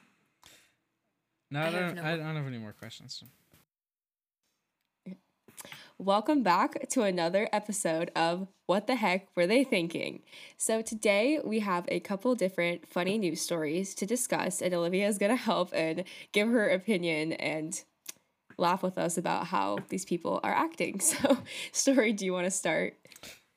No, 1.50 1.60
I, 1.60 1.68
I 1.68 1.70
don't. 1.70 1.94
no 1.94 2.02
I 2.02 2.16
don't 2.16 2.36
have 2.36 2.46
any 2.46 2.58
more 2.58 2.72
questions. 2.72 3.24
Welcome 6.00 6.44
back 6.44 6.88
to 6.90 7.02
another 7.02 7.48
episode 7.52 8.12
of 8.14 8.46
What 8.66 8.86
the 8.86 8.94
Heck 8.94 9.26
Were 9.34 9.48
They 9.48 9.64
Thinking? 9.64 10.22
So, 10.56 10.80
today 10.80 11.40
we 11.44 11.58
have 11.58 11.86
a 11.88 11.98
couple 11.98 12.36
different 12.36 12.86
funny 12.88 13.18
news 13.18 13.40
stories 13.40 13.96
to 13.96 14.06
discuss, 14.06 14.62
and 14.62 14.72
Olivia 14.72 15.08
is 15.08 15.18
going 15.18 15.36
to 15.36 15.36
help 15.36 15.70
and 15.74 16.04
give 16.30 16.46
her 16.46 16.68
opinion 16.68 17.32
and 17.32 17.82
laugh 18.56 18.80
with 18.80 18.96
us 18.96 19.18
about 19.18 19.48
how 19.48 19.78
these 19.88 20.04
people 20.04 20.38
are 20.44 20.54
acting. 20.54 21.00
So, 21.02 21.38
Story, 21.72 22.12
do 22.12 22.24
you 22.24 22.32
want 22.32 22.44
to 22.44 22.52
start? 22.52 22.94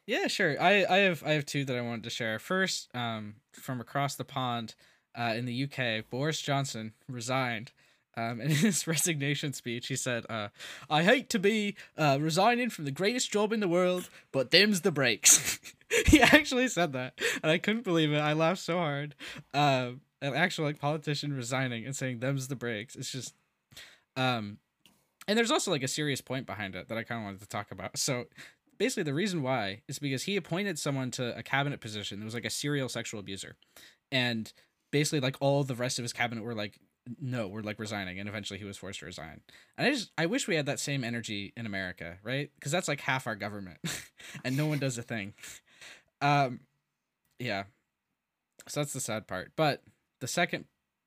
Yeah, 0.07 0.25
sure. 0.25 0.59
I, 0.59 0.83
I 0.89 0.97
have 0.97 1.21
I 1.23 1.33
have 1.33 1.45
two 1.45 1.63
that 1.65 1.77
I 1.77 1.81
wanted 1.81 2.05
to 2.05 2.09
share. 2.09 2.39
First, 2.39 2.89
um, 2.95 3.35
from 3.53 3.79
across 3.79 4.15
the 4.15 4.25
pond, 4.25 4.73
uh, 5.15 5.33
in 5.35 5.45
the 5.45 5.63
UK, 5.65 6.09
Boris 6.09 6.41
Johnson 6.41 6.93
resigned. 7.07 7.71
Um, 8.17 8.41
in 8.41 8.49
his 8.49 8.87
resignation 8.87 9.53
speech, 9.53 9.87
he 9.87 9.95
said, 9.95 10.25
uh, 10.29 10.49
"I 10.89 11.03
hate 11.03 11.29
to 11.29 11.39
be 11.39 11.75
uh, 11.97 12.17
resigning 12.19 12.69
from 12.69 12.85
the 12.85 12.91
greatest 12.91 13.31
job 13.31 13.53
in 13.53 13.59
the 13.59 13.67
world, 13.67 14.09
but 14.31 14.51
them's 14.51 14.81
the 14.81 14.91
breaks." 14.91 15.59
he 16.07 16.21
actually 16.21 16.67
said 16.67 16.93
that, 16.93 17.19
and 17.41 17.51
I 17.51 17.57
couldn't 17.57 17.83
believe 17.83 18.11
it. 18.11 18.19
I 18.19 18.33
laughed 18.33 18.61
so 18.61 18.77
hard. 18.77 19.15
Uh, 19.53 19.91
an 20.21 20.35
actual 20.35 20.65
like 20.65 20.79
politician 20.79 21.33
resigning 21.33 21.85
and 21.85 21.95
saying 21.95 22.19
them's 22.19 22.47
the 22.47 22.55
breaks. 22.55 22.95
It's 22.95 23.11
just, 23.11 23.33
um, 24.15 24.57
and 25.27 25.37
there's 25.37 25.51
also 25.51 25.71
like 25.71 25.83
a 25.83 25.87
serious 25.87 26.21
point 26.21 26.45
behind 26.45 26.75
it 26.75 26.89
that 26.89 26.97
I 26.97 27.03
kind 27.03 27.21
of 27.21 27.25
wanted 27.25 27.41
to 27.41 27.47
talk 27.47 27.71
about. 27.71 27.97
So 27.97 28.25
basically 28.81 29.03
the 29.03 29.13
reason 29.13 29.43
why 29.43 29.81
is 29.87 29.99
because 29.99 30.23
he 30.23 30.35
appointed 30.35 30.79
someone 30.79 31.11
to 31.11 31.37
a 31.37 31.43
cabinet 31.43 31.79
position 31.81 32.19
that 32.19 32.25
was 32.25 32.33
like 32.33 32.45
a 32.45 32.49
serial 32.49 32.89
sexual 32.89 33.19
abuser 33.19 33.55
and 34.11 34.51
basically 34.91 35.19
like 35.19 35.37
all 35.39 35.63
the 35.63 35.75
rest 35.75 35.99
of 35.99 36.03
his 36.03 36.11
cabinet 36.11 36.43
were 36.43 36.55
like 36.55 36.79
no 37.19 37.47
we're 37.47 37.61
like 37.61 37.79
resigning 37.79 38.19
and 38.19 38.29
eventually 38.29 38.59
he 38.59 38.65
was 38.65 38.77
forced 38.77 38.99
to 38.99 39.05
resign. 39.05 39.41
And 39.77 39.87
i 39.87 39.91
just 39.91 40.11
i 40.17 40.25
wish 40.25 40.47
we 40.47 40.55
had 40.55 40.67
that 40.67 40.79
same 40.79 41.03
energy 41.03 41.53
in 41.57 41.65
america 41.65 42.17
right? 42.23 42.51
Because 42.55 42.71
that's 42.71 42.87
like 42.87 43.01
half 43.01 43.27
our 43.27 43.35
government 43.35 43.79
and 44.43 44.55
no 44.55 44.67
one 44.67 44.79
does 44.79 44.97
a 44.97 45.03
thing. 45.03 45.33
Um 46.21 46.61
yeah. 47.39 47.63
So 48.67 48.81
that's 48.81 48.93
the 48.93 48.99
sad 48.99 49.27
part. 49.27 49.53
But 49.55 49.81
the 50.19 50.27
second 50.27 50.65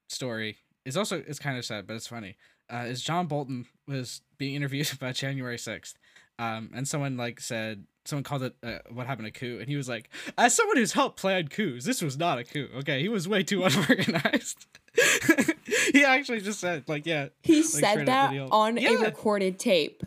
story 0.08 0.58
is 0.84 0.96
also 0.96 1.22
it's 1.26 1.38
kind 1.38 1.56
of 1.56 1.64
sad 1.64 1.86
but 1.86 1.94
it's 1.94 2.06
funny 2.06 2.36
uh, 2.72 2.84
is 2.86 3.02
john 3.02 3.26
bolton 3.26 3.66
was 3.88 4.20
being 4.38 4.54
interviewed 4.56 4.92
about 4.92 5.14
january 5.14 5.56
6th 5.56 5.94
um, 6.36 6.70
and 6.74 6.88
someone 6.88 7.16
like 7.16 7.40
said 7.40 7.84
someone 8.04 8.24
called 8.24 8.42
it 8.42 8.56
uh, 8.62 8.78
what 8.90 9.06
happened 9.06 9.28
a 9.28 9.30
coup 9.30 9.58
and 9.60 9.68
he 9.68 9.76
was 9.76 9.88
like 9.88 10.10
as 10.36 10.52
someone 10.54 10.76
who's 10.76 10.92
helped 10.92 11.18
plan 11.18 11.46
coups 11.46 11.84
this 11.84 12.02
was 12.02 12.18
not 12.18 12.38
a 12.38 12.44
coup 12.44 12.68
okay? 12.76 13.00
He 13.00 13.08
was 13.08 13.28
way 13.28 13.44
too 13.44 13.62
unorganized 13.64 14.66
he 15.92 16.04
actually 16.04 16.40
just 16.40 16.60
said 16.60 16.84
like 16.88 17.06
yeah 17.06 17.28
He 17.42 17.62
straight 17.62 17.80
said 17.80 17.98
that 18.00 18.06
that 18.06 18.32
he'll- 18.32 18.48
on 18.50 18.78
a 18.78 18.96
recorded 18.96 19.58
tape. 19.58 20.02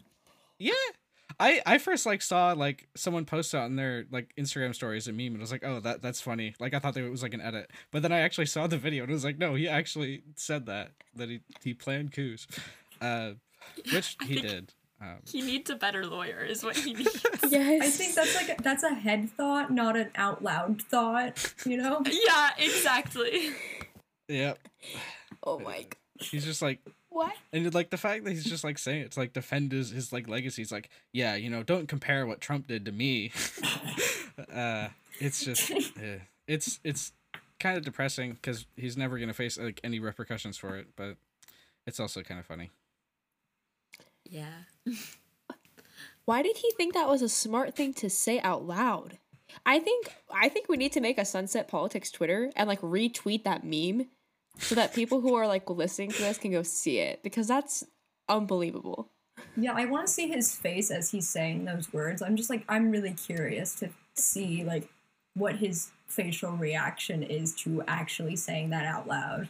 yeah 0.60 0.74
I, 1.40 1.62
I 1.68 1.78
first 1.78 2.06
like 2.08 2.24
saw 2.24 2.54
like 2.54 2.88
someone 2.96 3.26
post 3.26 3.54
it 3.54 3.58
on 3.58 3.76
their 3.76 4.06
like 4.12 4.34
Instagram 4.40 4.74
stories 4.74 5.08
a 5.08 5.12
meme 5.12 5.28
and 5.28 5.38
I 5.38 5.42
was 5.42 5.52
like 5.52 5.64
oh 5.64 5.80
that 5.82 6.02
that's 6.02 6.20
funny 6.20 6.56
like 6.60 6.74
I 6.74 6.80
thought 6.80 6.96
that 6.96 7.04
it 7.04 7.12
was 7.12 7.22
like 7.22 7.34
an 7.36 7.42
edit 7.42 7.70
but 7.92 8.02
then 8.02 8.12
I 8.12 8.20
actually 8.22 8.48
saw 8.48 8.66
the 8.66 8.78
video 8.78 9.04
and 9.04 9.12
it 9.12 9.14
was 9.14 9.24
like 9.24 9.38
no 9.38 9.54
he 9.54 9.68
actually 9.68 10.24
said 10.36 10.66
that 10.66 10.92
that 11.16 11.30
he 11.30 11.42
he 11.64 11.74
planned 11.76 12.12
coups 12.12 12.48
uh 13.02 13.32
which 13.94 14.16
he 14.26 14.40
did 14.42 14.74
um, 15.00 15.18
He 15.32 15.44
needs 15.44 15.70
a 15.70 15.76
better 15.76 16.08
lawyer, 16.08 16.40
is 16.44 16.64
what 16.64 16.76
he 16.76 16.94
needs. 16.94 17.24
Yes. 17.50 17.84
I 17.84 17.90
think 17.92 18.16
that's 18.16 18.36
like 18.36 18.58
a, 18.58 18.62
that's 18.64 18.82
a 18.82 18.96
head 18.96 19.30
thought, 19.30 19.70
not 19.72 19.96
an 19.96 20.10
out 20.16 20.44
loud 20.44 20.82
thought. 20.82 21.54
You 21.68 21.78
know? 21.78 22.02
yeah, 22.28 22.50
exactly. 22.58 23.52
yep 24.28 24.58
Oh 25.44 25.60
my 25.60 25.78
god. 25.84 25.96
he's 26.20 26.46
just 26.46 26.62
like 26.62 26.80
What? 27.10 27.34
And 27.54 27.74
like 27.74 27.90
the 27.90 27.98
fact 27.98 28.24
that 28.24 28.32
he's 28.32 28.46
just 28.46 28.64
like 28.64 28.78
saying 28.78 29.02
it's 29.02 29.18
like 29.18 29.34
defend 29.34 29.72
his, 29.72 29.92
his 29.92 30.14
like 30.14 30.28
legacy. 30.28 30.62
He's 30.62 30.72
like, 30.72 30.90
yeah, 31.14 31.36
you 31.36 31.50
know, 31.50 31.64
don't 31.64 31.88
compare 31.88 32.26
what 32.26 32.42
Trump 32.42 32.68
did 32.68 32.86
to 32.86 32.92
me. 32.92 33.32
uh, 34.54 34.90
it's 35.20 35.44
just, 35.44 35.72
it's 36.48 36.80
it's 36.84 37.12
kind 37.60 37.78
of 37.78 37.84
depressing 37.84 38.34
because 38.34 38.66
he's 38.76 38.98
never 38.98 39.18
gonna 39.18 39.34
face 39.34 39.58
like 39.58 39.80
any 39.84 40.00
repercussions 40.00 40.58
for 40.58 40.78
it, 40.78 40.88
but 40.96 41.18
it's 41.86 42.00
also 42.00 42.22
kind 42.22 42.40
of 42.40 42.46
funny. 42.46 42.70
Yeah. 44.24 44.64
Why 46.26 46.42
did 46.42 46.58
he 46.58 46.72
think 46.72 46.94
that 46.94 47.08
was 47.08 47.22
a 47.22 47.30
smart 47.30 47.76
thing 47.76 47.94
to 47.96 48.10
say 48.10 48.40
out 48.42 48.66
loud? 48.66 49.18
I 49.66 49.80
think 49.80 50.14
I 50.34 50.50
think 50.50 50.68
we 50.68 50.78
need 50.78 50.92
to 50.94 51.02
make 51.02 51.18
a 51.18 51.26
Sunset 51.26 51.68
Politics 51.68 52.12
Twitter 52.12 52.52
and 52.56 52.68
like 52.68 52.82
retweet 52.82 53.44
that 53.44 53.64
meme 53.64 54.08
so 54.60 54.76
that 54.76 54.94
people 54.94 55.22
who 55.22 55.36
are 55.36 55.48
like 55.48 55.70
listening 55.70 56.12
to 56.12 56.22
this 56.22 56.38
can 56.38 56.52
go 56.52 56.64
see 56.64 57.00
it 57.00 57.22
because 57.24 57.48
that's 57.48 57.84
unbelievable. 58.28 59.10
Yeah, 59.56 59.74
I 59.76 59.86
want 59.86 60.08
to 60.08 60.14
see 60.14 60.28
his 60.28 60.56
face 60.56 60.92
as 60.92 61.12
he's 61.12 61.28
saying 61.28 61.66
those 61.66 61.92
words. 61.94 62.22
I'm 62.22 62.36
just 62.36 62.50
like 62.50 62.64
I'm 62.68 62.92
really 62.92 63.14
curious 63.14 63.76
to 63.76 63.90
see 64.16 64.64
like 64.64 64.90
what 65.36 65.58
his 65.58 65.90
facial 66.08 66.52
reaction 66.52 67.24
is 67.24 67.54
to 67.54 67.84
actually 67.88 68.36
saying 68.36 68.72
that 68.72 68.86
out 68.86 69.08
loud. 69.08 69.50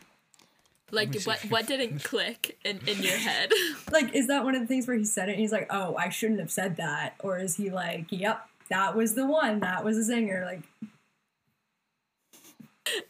Like 0.91 1.21
what 1.23 1.39
what 1.49 1.67
didn't 1.67 2.03
click 2.03 2.57
in, 2.63 2.79
in 2.87 3.01
your 3.03 3.17
head? 3.17 3.51
Like, 3.91 4.13
is 4.13 4.27
that 4.27 4.43
one 4.43 4.53
of 4.53 4.61
the 4.61 4.67
things 4.67 4.85
where 4.85 4.97
he 4.97 5.05
said 5.05 5.29
it 5.29 5.33
and 5.33 5.41
he's 5.41 5.51
like, 5.53 5.67
"Oh, 5.69 5.95
I 5.95 6.09
shouldn't 6.09 6.41
have 6.41 6.51
said 6.51 6.75
that," 6.75 7.15
or 7.19 7.39
is 7.39 7.55
he 7.55 7.69
like, 7.69 8.05
"Yep, 8.09 8.45
that 8.69 8.95
was 8.95 9.15
the 9.15 9.25
one. 9.25 9.61
That 9.61 9.85
was 9.85 9.97
a 9.97 10.11
zinger." 10.11 10.45
Like, 10.45 10.61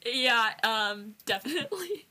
yeah, 0.05 0.51
um, 0.63 1.15
definitely. 1.25 2.07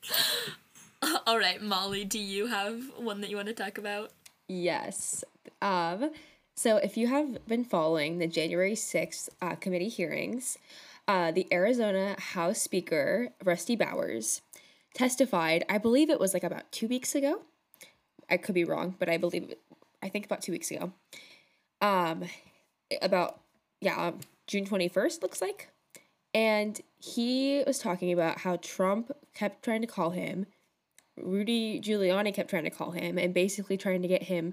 All 1.27 1.39
right, 1.39 1.61
Molly, 1.63 2.05
do 2.05 2.19
you 2.19 2.47
have 2.47 2.81
one 2.97 3.21
that 3.21 3.31
you 3.31 3.37
want 3.37 3.49
to 3.49 3.55
talk 3.55 3.79
about? 3.79 4.13
Yes. 4.49 5.25
Um, 5.61 6.11
so 6.55 6.77
if 6.79 6.97
you 6.97 7.07
have 7.09 7.47
been 7.47 7.65
following 7.65 8.19
the 8.19 8.27
January 8.27 8.73
6th 8.73 9.29
uh, 9.43 9.57
committee 9.57 9.89
hearings, 9.89 10.57
uh, 11.07 11.31
the 11.31 11.47
Arizona 11.53 12.17
House 12.19 12.61
Speaker, 12.61 13.29
Rusty 13.45 13.77
Bowers, 13.77 14.41
testified, 14.95 15.65
I 15.69 15.79
believe 15.79 16.11
it 16.11 16.19
was 16.19 16.33
like 16.33 16.45
about 16.45 16.73
two 16.73 16.89
weeks 16.89 17.15
ago. 17.15 17.43
I 18.31 18.39
could 18.39 18.55
be 18.55 18.65
wrong, 18.65 18.97
but 18.99 19.09
I 19.09 19.19
believe 19.19 19.55
I 20.03 20.09
think 20.09 20.25
about 20.25 20.43
two 20.43 20.53
weeks 20.53 20.71
ago. 20.71 20.93
Um, 21.81 22.25
about, 23.03 23.41
yeah, 23.81 24.13
June 24.47 24.67
21st, 24.67 25.23
looks 25.23 25.43
like. 25.43 25.69
And 26.37 26.79
he 26.99 27.65
was 27.67 27.79
talking 27.79 28.13
about 28.13 28.41
how 28.41 28.57
Trump 28.57 29.11
kept 29.35 29.65
trying 29.65 29.81
to 29.81 29.87
call 29.87 30.11
him 30.11 30.45
Rudy 31.17 31.81
Giuliani 31.81 32.35
kept 32.35 32.51
trying 32.51 32.65
to 32.65 32.71
call 32.71 32.91
him 32.91 33.17
and 33.17 33.33
basically 33.33 33.79
trying 33.79 34.03
to 34.03 34.09
get 34.09 34.25
him 34.25 34.53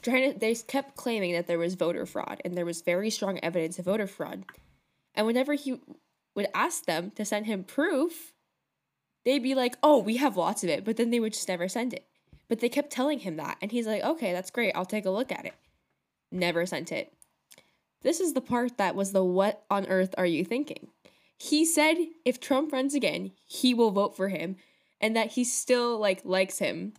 trying 0.00 0.32
to 0.32 0.38
they 0.38 0.54
kept 0.54 0.96
claiming 0.96 1.34
that 1.34 1.46
there 1.46 1.58
was 1.58 1.74
voter 1.74 2.06
fraud 2.06 2.40
and 2.46 2.56
there 2.56 2.64
was 2.64 2.80
very 2.80 3.10
strong 3.10 3.38
evidence 3.42 3.78
of 3.78 3.84
voter 3.84 4.06
fraud. 4.06 4.46
And 5.14 5.26
whenever 5.26 5.52
he 5.52 5.78
would 6.34 6.46
ask 6.54 6.86
them 6.86 7.10
to 7.16 7.26
send 7.26 7.44
him 7.44 7.62
proof, 7.62 8.32
they'd 9.26 9.42
be 9.42 9.54
like, 9.54 9.76
"Oh, 9.82 9.98
we 9.98 10.16
have 10.16 10.38
lots 10.38 10.64
of 10.64 10.70
it," 10.70 10.82
but 10.82 10.96
then 10.96 11.10
they 11.10 11.20
would 11.20 11.34
just 11.34 11.48
never 11.48 11.68
send 11.68 11.92
it. 11.92 12.06
But 12.48 12.60
they 12.60 12.70
kept 12.70 12.90
telling 12.90 13.18
him 13.18 13.36
that, 13.36 13.58
and 13.60 13.70
he's 13.70 13.86
like, 13.86 14.02
"Okay, 14.02 14.32
that's 14.32 14.50
great. 14.50 14.72
I'll 14.74 14.86
take 14.86 15.04
a 15.04 15.10
look 15.10 15.30
at 15.30 15.44
it." 15.44 15.54
Never 16.32 16.64
sent 16.64 16.90
it. 16.90 17.12
This 18.02 18.20
is 18.20 18.32
the 18.32 18.40
part 18.40 18.78
that 18.78 18.94
was 18.94 19.12
the 19.12 19.24
what 19.24 19.64
on 19.70 19.86
earth 19.88 20.14
are 20.16 20.26
you 20.26 20.44
thinking? 20.44 20.88
He 21.38 21.64
said 21.64 21.96
if 22.24 22.40
Trump 22.40 22.72
runs 22.72 22.94
again, 22.94 23.30
he 23.46 23.72
will 23.72 23.92
vote 23.92 24.16
for 24.16 24.28
him 24.28 24.56
and 25.00 25.16
that 25.16 25.32
he 25.32 25.44
still 25.44 25.98
like 25.98 26.20
likes 26.24 26.58
him. 26.58 26.94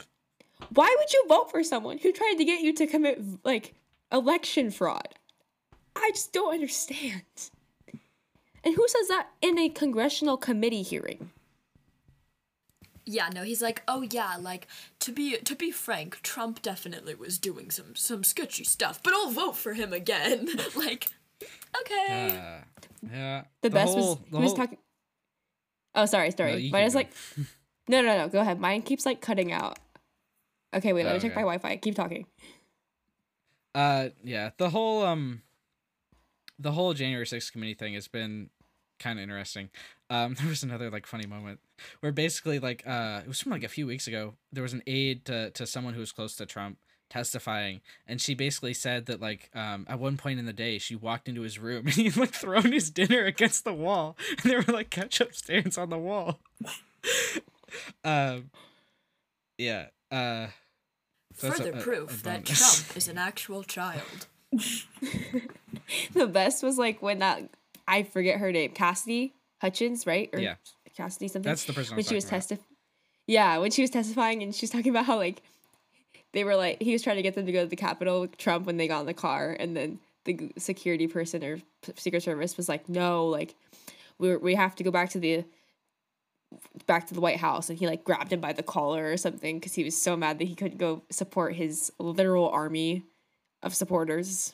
Why 0.74 0.94
would 0.98 1.14
you 1.14 1.26
vote 1.28 1.52
for 1.52 1.64
someone 1.64 1.98
who 1.98 2.12
tried 2.12 2.36
to 2.38 2.46
get 2.46 2.62
you 2.62 2.74
to 2.74 2.88
commit 2.88 3.22
like 3.44 3.76
election 4.12 4.72
fraud? 4.72 5.16
I 5.96 6.12
just 6.14 6.32
don't 6.32 6.54
understand. 6.54 7.24
And 8.64 8.76
who 8.76 8.88
says 8.88 9.08
that 9.10 9.28
in 9.42 9.58
a 9.58 9.70
congressional 9.70 10.38
committee 10.38 10.84
hearing? 10.84 11.32
Yeah, 13.06 13.30
no, 13.34 13.44
he's 13.44 13.62
like, 13.62 13.82
oh 13.88 14.04
yeah, 14.04 14.36
like 14.40 14.68
to 15.00 15.12
be 15.12 15.38
to 15.38 15.56
be 15.56 15.72
frank, 15.72 16.22
Trump 16.22 16.62
definitely 16.62 17.16
was 17.16 17.40
doing 17.40 17.72
some 17.72 17.96
some 17.96 18.24
sketchy 18.24 18.64
stuff, 18.64 19.02
but 19.02 19.14
I'll 19.14 19.32
vote 19.32 19.56
for 19.58 19.74
him 19.74 19.94
again. 19.94 20.50
like, 20.76 21.08
okay. 21.82 22.38
Uh, 22.38 22.86
yeah. 23.11 23.43
The, 23.61 23.70
best 23.70 23.93
whole- 23.93 24.15
was 24.15 24.17
the 24.32 24.38
he 24.38 24.43
was 24.43 24.53
talking. 24.53 24.78
Oh, 25.95 26.05
sorry, 26.05 26.32
sorry. 26.32 26.70
Mine 26.72 26.82
keep 26.84 26.88
is 26.88 26.95
like, 26.95 27.11
no, 27.88 28.01
no, 28.01 28.17
no. 28.17 28.28
Go 28.30 28.39
ahead. 28.39 28.59
Mine 28.59 28.82
keeps 28.84 29.05
like 29.05 29.22
cutting 29.22 29.51
out. 29.51 29.80
Okay, 30.74 30.93
wait. 30.93 31.05
Let 31.05 31.13
me 31.15 31.20
check 31.20 31.32
Okay. 31.32 31.36
my 31.41 31.41
Wi-Fi. 31.41 31.78
Keep 31.78 31.95
talking. 31.95 32.26
Uh, 33.74 34.09
yeah, 34.24 34.51
the 34.57 34.70
whole 34.70 35.03
um, 35.03 35.41
the 36.57 36.72
whole 36.72 36.93
January 36.93 37.26
6th 37.26 37.51
committee 37.51 37.74
thing 37.74 37.93
has 37.93 38.07
been 38.07 38.49
kind 38.99 39.17
of 39.20 39.24
interesting. 39.24 39.70
Um, 40.09 40.34
there 40.39 40.47
was 40.47 40.63
another 40.63 40.89
like 40.89 41.05
funny 41.05 41.26
moment 41.28 41.59
where 42.01 42.11
basically 42.11 42.59
like 42.59 42.84
uh, 42.86 43.22
it 43.24 43.28
was 43.28 43.39
from 43.39 43.51
like 43.51 43.63
a 43.63 43.67
few 43.70 43.88
weeks 43.88 44.07
ago. 44.07 44.36
There 44.51 44.63
was 44.63 44.74
an 44.74 44.84
aide 44.88 45.26
to 45.26 45.51
to 45.51 45.65
someone 45.65 45.93
who 45.93 45.99
was 45.99 46.11
close 46.11 46.36
to 46.38 46.45
Trump 46.45 46.78
testifying, 47.10 47.82
and 48.07 48.22
she 48.22 48.36
basically 48.36 48.74
said 48.74 49.05
that 49.07 49.20
like 49.22 49.49
um 49.55 49.86
at 49.89 49.99
one 49.99 50.18
point 50.18 50.39
in 50.39 50.45
the 50.45 50.53
day 50.53 50.78
she 50.78 50.95
walked 50.95 51.28
into 51.28 51.41
his 51.41 51.57
room 51.60 51.86
and 51.88 51.95
he 51.95 52.10
like 52.12 52.32
thrown 52.32 52.72
his 52.72 52.89
dinner 52.89 53.26
against 53.26 53.64
the 53.64 53.74
wall, 53.74 54.16
and 54.30 54.51
there 54.51 54.62
were 54.66 54.74
like 54.74 54.89
ketchup 54.89 55.36
stains 55.36 55.78
on 55.78 55.89
the 55.89 55.97
wall. 55.97 56.39
um, 58.03 58.49
yeah. 59.57 59.88
Uh. 60.12 60.47
That's 61.41 61.60
a- 61.60 61.64
Further 61.64 61.78
a- 61.78 61.82
proof 61.82 62.22
a 62.22 62.24
that. 62.24 62.45
Trump 62.45 62.86
is 62.97 63.07
an 63.07 63.18
actual 63.18 63.64
child. 63.64 64.28
The 66.14 66.28
best 66.28 66.64
was 66.64 66.78
like 66.78 67.01
when 67.01 67.20
that 67.20 67.43
I 67.88 68.03
forget 68.03 68.39
her 68.39 68.51
name, 68.51 68.72
Cassidy 68.72 69.34
Hutchins, 69.62 70.05
right? 70.05 70.30
Or 70.34 70.39
Yeah. 70.39 70.55
Cassidy 70.97 71.28
something. 71.30 71.49
That's 71.49 71.64
the 71.66 71.74
person 71.74 71.93
I 71.93 71.97
when 71.97 72.05
she 72.05 72.16
was 72.16 72.26
testifying. 72.26 72.66
Yeah, 73.28 73.57
when 73.60 73.72
she 73.72 73.82
was 73.84 73.89
testifying 73.91 74.43
and 74.43 74.53
she's 74.53 74.70
talking 74.70 74.89
about 74.89 75.05
how 75.05 75.18
like 75.18 75.41
they 76.34 76.44
were 76.44 76.56
like 76.56 76.82
he 76.82 76.94
was 76.94 77.02
trying 77.02 77.18
to 77.18 77.22
get 77.22 77.36
them 77.36 77.46
to 77.46 77.52
go 77.52 77.64
to 77.64 77.70
the 77.70 77.76
Capitol 77.76 78.28
Trump 78.28 78.66
when 78.66 78.78
they 78.78 78.88
got 78.88 79.02
in 79.02 79.06
the 79.06 79.14
car, 79.14 79.56
and 79.60 79.76
then 79.76 80.00
the 80.26 80.52
security 80.58 81.08
person 81.08 81.44
or 81.44 81.60
Secret 81.96 82.24
Service 82.24 82.58
was 82.58 82.70
like, 82.70 82.88
"No, 82.90 83.26
like 83.26 83.56
we 84.18 84.36
we 84.38 84.56
have 84.56 84.76
to 84.76 84.84
go 84.84 84.92
back 84.92 85.10
to 85.12 85.20
the 85.20 85.44
back 86.86 87.08
to 87.08 87.14
the 87.14 87.22
White 87.22 87.38
House," 87.38 87.70
and 87.70 87.80
he 87.80 87.88
like 87.88 88.04
grabbed 88.04 88.32
him 88.32 88.42
by 88.42 88.54
the 88.54 88.64
collar 88.64 89.12
or 89.12 89.18
something 89.18 89.60
because 89.60 89.74
he 89.74 89.84
was 89.84 90.00
so 90.00 90.16
mad 90.16 90.40
that 90.40 90.48
he 90.48 90.56
couldn't 90.56 90.78
go 90.78 91.04
support 91.10 91.56
his 91.56 91.92
literal 92.00 92.50
army 92.50 93.04
of 93.64 93.74
supporters. 93.76 94.54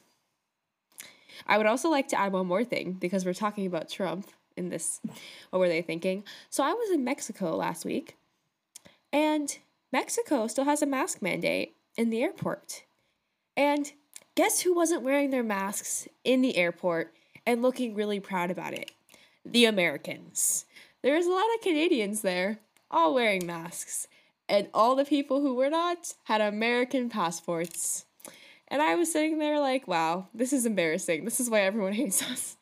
I 1.47 1.57
would 1.57 1.67
also 1.67 1.89
like 1.89 2.07
to 2.09 2.19
add 2.19 2.31
one 2.31 2.47
more 2.47 2.63
thing 2.63 2.93
because 2.93 3.25
we're 3.25 3.33
talking 3.33 3.65
about 3.65 3.89
Trump 3.89 4.29
in 4.55 4.69
this. 4.69 5.01
What 5.49 5.59
were 5.59 5.67
they 5.67 5.81
thinking? 5.81 6.23
So 6.49 6.63
I 6.63 6.73
was 6.73 6.91
in 6.91 7.03
Mexico 7.03 7.55
last 7.55 7.85
week, 7.85 8.15
and 9.11 9.57
Mexico 9.95 10.45
still 10.47 10.65
has 10.65 10.81
a 10.81 10.85
mask 10.85 11.21
mandate 11.21 11.77
in 11.95 12.09
the 12.09 12.21
airport. 12.21 12.83
And 13.55 13.93
guess 14.35 14.59
who 14.59 14.75
wasn't 14.75 15.03
wearing 15.03 15.29
their 15.29 15.41
masks 15.41 16.05
in 16.25 16.41
the 16.41 16.57
airport 16.57 17.13
and 17.45 17.61
looking 17.61 17.95
really 17.95 18.19
proud 18.19 18.51
about 18.51 18.73
it? 18.73 18.91
The 19.45 19.63
Americans. 19.63 20.65
There's 21.01 21.25
a 21.25 21.31
lot 21.31 21.45
of 21.55 21.61
Canadians 21.61 22.23
there, 22.23 22.59
all 22.91 23.13
wearing 23.13 23.45
masks. 23.45 24.09
And 24.49 24.67
all 24.73 24.97
the 24.97 25.05
people 25.05 25.39
who 25.39 25.55
were 25.55 25.69
not 25.69 26.13
had 26.25 26.41
American 26.41 27.07
passports. 27.07 28.03
And 28.67 28.81
I 28.81 28.95
was 28.95 29.13
sitting 29.13 29.39
there 29.39 29.61
like, 29.61 29.87
wow, 29.87 30.27
this 30.33 30.51
is 30.51 30.65
embarrassing. 30.65 31.23
This 31.23 31.39
is 31.39 31.49
why 31.49 31.61
everyone 31.61 31.93
hates 32.03 32.21
us. 32.21 32.57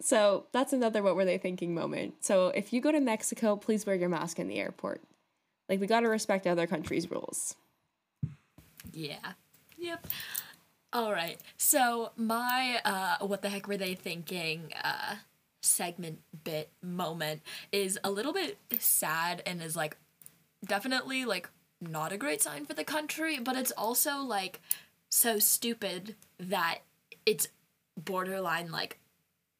So 0.00 0.46
that's 0.52 0.72
another 0.72 1.02
what 1.02 1.16
were 1.16 1.24
they 1.24 1.38
thinking 1.38 1.74
moment. 1.74 2.24
So 2.24 2.50
if 2.50 2.72
you 2.72 2.80
go 2.80 2.92
to 2.92 3.00
Mexico, 3.00 3.56
please 3.56 3.84
wear 3.84 3.96
your 3.96 4.08
mask 4.08 4.38
in 4.38 4.46
the 4.46 4.60
airport. 4.60 5.02
Like 5.68 5.80
we 5.80 5.86
gotta 5.86 6.08
respect 6.08 6.46
other 6.46 6.66
countries' 6.66 7.10
rules. 7.10 7.56
Yeah. 8.92 9.32
Yep. 9.78 10.06
All 10.92 11.12
right. 11.12 11.40
So 11.56 12.10
my 12.16 12.80
uh 12.84 13.26
what 13.26 13.42
the 13.42 13.48
heck 13.48 13.68
were 13.68 13.76
they 13.76 13.94
thinking 13.94 14.72
uh 14.82 15.16
segment 15.62 16.20
bit 16.44 16.70
moment 16.82 17.42
is 17.72 17.98
a 18.04 18.10
little 18.10 18.32
bit 18.32 18.56
sad 18.78 19.42
and 19.44 19.60
is 19.60 19.74
like 19.76 19.96
definitely 20.64 21.24
like 21.24 21.48
not 21.80 22.12
a 22.12 22.16
great 22.16 22.40
sign 22.42 22.64
for 22.64 22.74
the 22.74 22.84
country, 22.84 23.38
but 23.38 23.56
it's 23.56 23.72
also 23.72 24.18
like 24.18 24.60
so 25.10 25.38
stupid 25.38 26.14
that 26.38 26.78
it's 27.24 27.48
borderline 27.96 28.70
like 28.70 28.98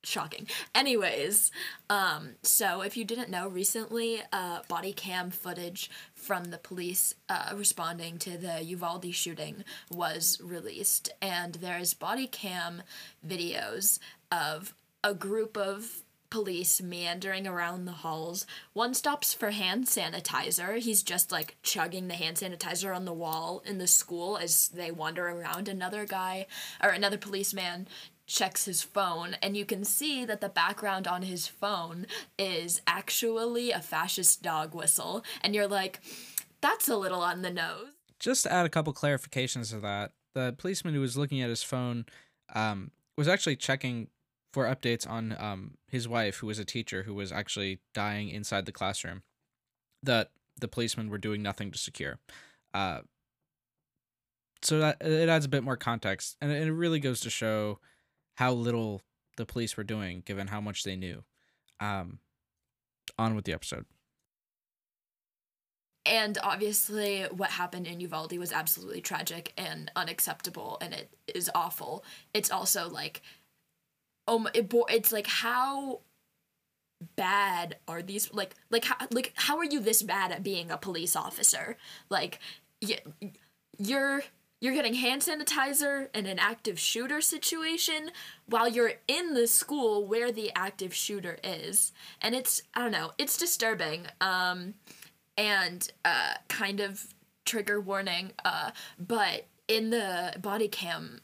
shocking. 0.07 0.47
Anyways, 0.75 1.51
um, 1.91 2.31
so 2.43 2.81
if 2.83 2.97
you 2.97 3.05
didn't 3.05 3.31
know, 3.31 3.49
recently, 3.49 4.23
uh, 4.33 4.61
body 4.69 4.93
cam 4.93 5.31
footage 5.31 5.91
from 6.15 6.45
the 6.45 6.59
police 6.59 7.15
uh, 7.29 7.53
responding 7.55 8.19
to 8.19 8.39
the 8.39 8.63
Uvalde 8.63 9.15
shooting 9.15 9.65
was 9.91 10.41
released, 10.43 11.13
and 11.21 11.57
there's 11.57 11.95
body 11.95 12.27
cam 12.27 12.83
videos 13.27 13.99
of 14.31 14.75
a 15.03 15.15
group 15.15 15.57
of 15.57 16.03
police 16.31 16.83
meandering 16.83 17.47
around 17.47 17.85
the 17.85 17.93
halls. 17.93 18.47
One 18.73 18.95
stops 18.95 19.33
for 19.33 19.51
hand 19.51 19.87
sanitizer. 19.87 20.79
He's 20.79 21.03
just 21.03 21.31
like 21.31 21.57
chugging 21.63 22.09
the 22.09 22.15
hand 22.15 22.37
sanitizer 22.37 22.95
on 22.95 23.05
the 23.05 23.13
wall 23.13 23.63
in 23.65 23.79
the 23.79 23.87
school 23.87 24.37
as 24.37 24.69
they 24.69 24.91
wander 24.91 25.29
around. 25.29 25.69
Another 25.69 26.05
guy 26.05 26.47
or 26.83 26.91
another 26.91 27.17
policeman 27.17 27.89
checks 28.27 28.65
his 28.65 28.83
phone 28.83 29.37
and 29.41 29.57
you 29.57 29.65
can 29.65 29.85
see 29.85 30.25
that 30.25 30.41
the 30.41 30.49
background 30.49 31.07
on 31.07 31.23
his 31.23 31.47
phone 31.47 32.07
is 32.39 32.81
actually 32.87 33.71
a 33.71 33.81
fascist 33.81 34.43
dog 34.43 34.75
whistle 34.75 35.25
and 35.43 35.55
you're 35.55 35.69
like 35.69 36.01
that's 36.61 36.89
a 36.89 36.97
little 36.97 37.21
on 37.21 37.43
the 37.43 37.51
nose. 37.51 37.89
Just 38.19 38.45
to 38.45 38.53
add 38.53 38.67
a 38.67 38.71
couple 38.71 38.93
clarifications 38.93 39.71
to 39.71 39.79
that 39.81 40.13
the 40.35 40.55
policeman 40.59 40.95
who 40.95 41.01
was 41.01 41.17
looking 41.17 41.41
at 41.41 41.49
his 41.49 41.63
phone 41.63 42.05
um, 42.55 42.91
was 43.17 43.29
actually 43.29 43.57
checking 43.57 44.09
for 44.53 44.65
updates 44.65 45.09
on 45.09 45.37
um, 45.39 45.75
his 45.89 46.09
wife 46.09 46.37
who 46.37 46.47
was 46.47 46.59
a 46.59 46.65
teacher 46.65 47.05
who 47.05 47.15
was 47.15 47.31
actually 47.31 47.79
dying 47.95 48.29
inside 48.29 48.67
the 48.67 48.73
classroom 48.73 49.23
that 50.03 50.31
the 50.61 50.69
policemen 50.69 51.11
were 51.11 51.19
doing 51.19 51.43
nothing 51.43 51.71
to 51.71 51.79
secure. 51.79 52.19
Uh, 52.75 53.01
so 54.63 54.79
that 54.79 54.97
it 55.01 55.29
adds 55.29 55.45
a 55.45 55.51
bit 55.51 55.63
more 55.63 55.77
context 55.77 56.37
and 56.41 56.51
it 56.51 56.73
really 56.73 56.99
goes 56.99 57.21
to 57.21 57.31
show 57.31 57.79
how 58.37 58.53
little 58.53 59.03
the 59.37 59.45
police 59.45 59.77
were 59.77 59.85
doing 59.85 60.23
given 60.25 60.47
how 60.47 60.61
much 60.61 60.85
they 60.85 60.97
knew. 60.97 61.25
Um, 61.81 62.21
on 63.19 63.35
with 63.35 63.45
the 63.45 63.53
episode. 63.53 63.87
And 66.05 66.39
obviously, 66.43 67.23
what 67.33 67.51
happened 67.51 67.87
in 67.87 68.01
Uvalde 68.01 68.39
was 68.39 68.53
absolutely 68.53 69.01
tragic 69.01 69.53
and 69.57 69.91
unacceptable, 69.97 70.79
and 70.81 70.95
it 70.95 71.11
is 71.35 71.51
awful. 71.55 72.05
It's 72.33 72.51
also 72.51 72.89
like, 72.89 73.23
oh, 74.29 74.47
it, 74.55 74.73
it's 74.89 75.11
like 75.11 75.27
how 75.27 76.01
bad 77.15 77.77
are 77.87 78.01
these 78.01 78.33
like 78.33 78.55
like 78.71 78.85
how 78.85 78.97
like 79.11 79.33
how 79.35 79.59
are 79.59 79.65
you 79.65 79.81
this 79.81 80.03
bad 80.03 80.33
at 80.33 80.43
being 80.43 80.71
a 80.71 80.79
police 80.79 81.15
officer 81.15 81.77
like 82.09 82.39
y- 82.81 83.01
you're 83.77 84.23
you're 84.61 84.75
getting 84.75 84.95
hand 84.95 85.23
sanitizer 85.23 86.09
in 86.15 86.27
an 86.27 86.39
active 86.39 86.79
shooter 86.79 87.21
situation 87.21 88.11
while 88.47 88.69
you're 88.69 88.95
in 89.07 89.35
the 89.35 89.47
school 89.47 90.07
where 90.07 90.33
the 90.33 90.51
active 90.55 90.95
shooter 90.95 91.39
is. 91.45 91.93
And 92.23 92.35
it's, 92.35 92.63
I 92.75 92.81
don't 92.81 92.93
know, 92.93 93.13
it's 93.19 93.37
disturbing. 93.37 94.07
Um, 94.21 94.75
and 95.37 95.91
uh, 96.05 96.35
kind 96.49 96.81
of 96.81 97.15
trigger 97.45 97.81
warning. 97.81 98.33
Uh, 98.45 98.71
but 98.99 99.47
in 99.69 99.91
the 99.91 100.35
body 100.41 100.69
cam 100.69 101.21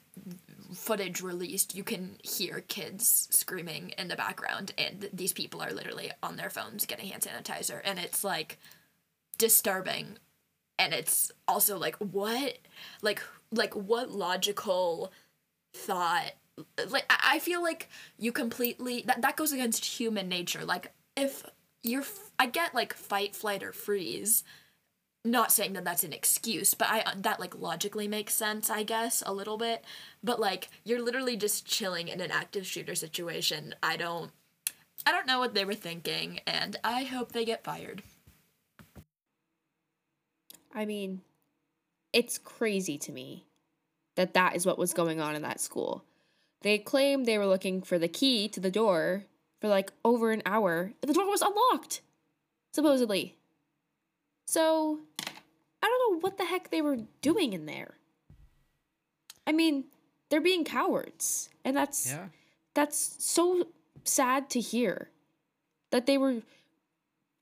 footage 0.75 1.21
released, 1.21 1.75
you 1.75 1.85
can 1.85 2.17
hear 2.23 2.61
kids 2.69 3.29
screaming 3.31 3.91
in 3.99 4.09
the 4.09 4.17
background, 4.17 4.73
and 4.79 5.09
these 5.13 5.33
people 5.33 5.63
are 5.63 5.73
literally 5.73 6.11
on 6.23 6.37
their 6.37 6.51
phones 6.51 6.87
getting 6.87 7.09
hand 7.09 7.23
sanitizer. 7.23 7.81
And 7.85 7.99
it's 7.99 8.25
like 8.25 8.59
disturbing 9.39 10.19
and 10.79 10.93
it's 10.93 11.31
also 11.47 11.79
like 11.79 11.97
what 11.97 12.59
like 13.03 13.23
like 13.53 13.75
what 13.75 14.11
logical 14.11 15.13
thought 15.75 16.33
like 16.91 17.05
i 17.09 17.39
feel 17.39 17.63
like 17.63 17.89
you 18.19 18.33
completely 18.33 19.03
that, 19.07 19.23
that 19.23 19.37
goes 19.37 19.53
against 19.53 19.85
human 19.85 20.29
nature. 20.29 20.65
Like 20.65 20.93
if 21.17 21.45
you're 21.83 22.05
i 22.39 22.47
get 22.47 22.75
like 22.75 22.93
fight 22.95 23.35
flight 23.35 23.63
or 23.63 23.73
freeze. 23.73 24.45
Not 25.25 25.53
saying 25.53 25.75
that 25.75 25.85
that's 25.85 26.05
an 26.05 26.13
excuse 26.13 26.75
but 26.75 26.89
i 26.91 27.05
that 27.17 27.41
like 27.41 27.59
logically 27.59 28.09
makes 28.09 28.35
sense 28.35 28.69
i 28.71 28.83
guess 28.83 29.23
a 29.25 29.33
little 29.33 29.57
bit. 29.57 29.85
But 30.23 30.41
like 30.41 30.69
you're 30.85 31.03
literally 31.03 31.37
just 31.37 31.67
chilling 31.67 32.09
in 32.09 32.21
an 32.21 32.31
active 32.31 32.67
shooter 32.67 32.95
situation. 32.95 33.75
I 33.83 33.97
don't 33.97 34.31
i 35.07 35.13
don't 35.13 35.27
know 35.27 35.39
what 35.39 35.55
they 35.55 35.65
were 35.65 35.75
thinking 35.75 36.41
and 36.47 36.77
i 36.85 37.03
hope 37.03 37.33
they 37.33 37.45
get 37.45 37.65
fired 37.65 38.03
I 40.75 40.85
mean, 40.85 41.23
it's 42.13 42.39
crazy 42.39 42.99
to 42.99 43.13
me 43.13 43.47
that 44.17 44.35
that 44.35 44.57
is 44.57 44.67
what 44.67 44.79
was 44.79 44.93
going 44.93 45.21
on 45.21 45.35
in 45.35 45.43
that 45.43 45.61
school. 45.61 46.05
They 46.63 46.79
claimed 46.79 47.27
they 47.27 47.39
were 47.39 47.47
looking 47.47 47.83
for 47.83 47.99
the 47.99 48.09
key 48.09 48.49
to 48.49 48.61
the 48.61 48.71
door 48.71 49.25
for 49.61 49.69
like 49.69 49.93
over 50.05 50.31
an 50.31 50.43
hour. 50.47 50.93
The 51.01 51.13
door 51.13 51.27
was 51.27 51.43
unlocked, 51.43 52.03
supposedly. 52.73 53.37
So, 54.47 55.01
I 55.83 55.87
don't 55.87 56.13
know 56.13 56.21
what 56.21 56.39
the 56.39 56.45
heck 56.45 56.71
they 56.71 56.83
were 56.83 56.99
doing 57.21 57.53
in 57.53 57.67
there. 57.67 57.97
I 59.47 59.53
mean, 59.53 59.85
they're 60.31 60.41
being 60.41 60.65
cowards, 60.65 61.49
and 61.65 61.77
that's 61.77 62.11
yeah. 62.11 62.27
that's 62.75 63.17
so 63.19 63.67
sad 64.05 64.51
to 64.51 64.61
hear 64.61 65.11
that 65.91 66.07
they 66.07 66.17
were 66.17 66.43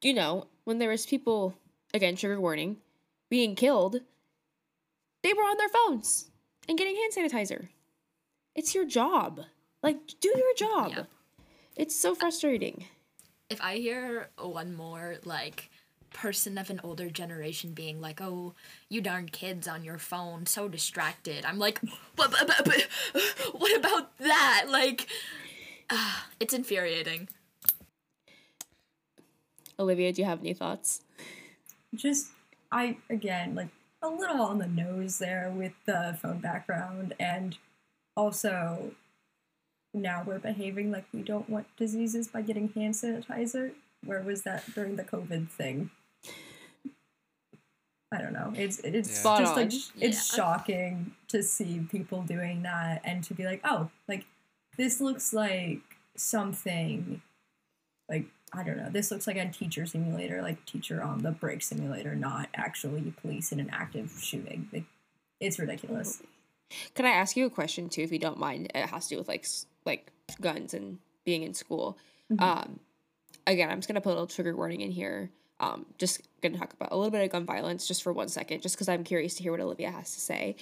you 0.03 0.15
know, 0.15 0.47
when 0.65 0.79
there 0.79 0.89
was 0.89 1.07
people 1.07 1.55
again, 1.93 2.17
trigger 2.17 2.41
warning, 2.41 2.79
being 3.31 3.55
killed, 3.55 4.01
they 5.23 5.33
were 5.33 5.43
on 5.43 5.57
their 5.57 5.69
phones 5.69 6.31
and 6.69 6.77
getting 6.77 6.97
hand 6.97 7.13
sanitizer. 7.15 7.69
It's 8.55 8.75
your 8.75 8.85
job. 8.85 9.41
Like, 9.83 9.97
do 10.21 10.33
your 10.37 10.55
job. 10.55 10.93
Yeah. 10.95 11.05
It's 11.77 11.97
so 11.97 12.15
frustrating. 12.15 12.85
If 13.49 13.61
I 13.63 13.77
hear 13.77 14.29
one 14.39 14.75
more, 14.75 15.17
like, 15.25 15.71
person 16.13 16.59
of 16.59 16.71
an 16.71 16.81
older 16.83 17.09
generation 17.09 17.73
being 17.73 18.01
like, 18.01 18.21
"Oh, 18.21 18.55
you 18.89 19.01
darn 19.01 19.29
kids 19.29 19.69
on 19.69 19.85
your 19.85 19.99
phone, 19.99 20.47
so 20.47 20.69
distracted." 20.69 21.45
I'm 21.45 21.59
like, 21.59 21.81
"But, 22.17 22.31
but, 22.33 22.47
but, 22.47 22.65
but 22.65 22.89
what 23.55 23.77
about 23.77 24.19
that?" 24.19 24.67
Like, 24.69 25.07
uh, 25.89 26.21
it's 26.41 26.53
infuriating. 26.53 27.29
Olivia, 29.79 30.13
do 30.13 30.21
you 30.21 30.29
have 30.29 30.41
any 30.41 30.53
thoughts? 30.53 31.01
Just 31.95 32.31
I 32.73 32.99
again 33.09 33.55
like 33.55 33.69
a 34.03 34.09
little 34.09 34.41
on 34.43 34.59
the 34.59 34.67
nose 34.67 35.19
there 35.19 35.53
with 35.55 35.73
the 35.85 36.17
phone 36.21 36.39
background 36.39 37.15
and 37.21 37.59
also 38.17 38.93
now 39.93 40.23
we're 40.25 40.39
behaving 40.39 40.91
like 40.91 41.05
we 41.13 41.23
don't 41.23 41.51
want 41.51 41.67
diseases 41.77 42.29
by 42.29 42.43
getting 42.43 42.69
hand 42.71 42.95
sanitizer. 42.95 43.73
Where 44.05 44.23
was 44.23 44.43
that 44.43 44.65
during 44.75 44.97
the 44.97 45.05
COVID 45.05 45.49
thing? 45.49 45.91
I 48.13 48.19
don't 48.19 48.33
know. 48.33 48.53
It's 48.57 48.79
it's 48.81 49.25
yeah. 49.25 49.39
just 49.39 49.57
like 49.57 49.67
it's 49.67 49.93
yeah. 50.01 50.37
shocking 50.37 51.13
to 51.29 51.43
see 51.43 51.87
people 51.91 52.23
doing 52.23 52.63
that 52.63 53.03
and 53.05 53.23
to 53.25 53.35
be 53.35 53.45
like, 53.45 53.61
oh, 53.65 53.91
like 54.09 54.27
this 54.77 55.01
looks 55.01 55.33
like 55.33 55.81
something 56.17 57.23
like 58.09 58.27
I 58.53 58.65
don't 58.65 58.77
know. 58.77 58.91
This 58.91 59.11
looks 59.11 59.27
like 59.27 59.37
a 59.37 59.49
teacher 59.49 59.87
simulator, 59.87 60.43
like 60.43 60.65
teacher 60.67 61.03
on 61.03 61.23
the 61.23 61.31
break 61.31 61.63
simulator, 61.63 62.17
not 62.17 62.49
actually 62.55 63.15
police 63.21 63.53
in 63.53 63.61
an 63.61 63.71
active 63.71 64.13
shooting. 64.21 64.69
Like, 64.73 64.85
it's 65.39 65.59
ridiculous. 65.59 66.23
Can 66.95 67.07
I 67.07 67.11
ask 67.11 67.37
you 67.37 67.47
a 67.47 67.51
question 67.51 67.89
too, 67.89 68.03
if 68.03 68.13
you 68.13 68.19
don't 68.19 68.39
mind? 68.39 68.71
It 68.75 68.87
has 68.87 69.09
to 69.09 69.15
do 69.15 69.19
with 69.19 69.29
like 69.29 69.47
like 69.85 70.13
guns 70.41 70.75
and 70.75 70.99
being 71.25 71.43
in 71.43 71.55
school. 71.55 71.97
Mm-hmm. 72.31 72.43
Um, 72.43 72.81
again, 73.47 73.71
I'm 73.71 73.79
just 73.79 73.89
gonna 73.89 74.01
put 74.01 74.11
a 74.11 74.15
little 74.15 74.27
trigger 74.27 74.55
warning 74.57 74.81
in 74.81 74.91
here. 74.91 75.31
Um, 75.61 75.87
just 75.99 76.23
gonna 76.43 76.59
talk 76.59 76.73
about 76.73 76.93
a 76.93 76.97
little 76.97 77.11
bit 77.11 77.23
of 77.23 77.31
gun 77.31 77.45
violence 77.45 77.87
just 77.87 78.03
for 78.03 78.13
one 78.13 78.29
second, 78.29 78.63
just 78.63 78.77
because 78.77 78.89
I'm 78.89 79.05
curious 79.05 79.35
to 79.37 79.43
hear 79.43 79.53
what 79.53 79.61
Olivia 79.61 79.91
has 79.91 80.13
to 80.15 80.21
say. 80.21 80.57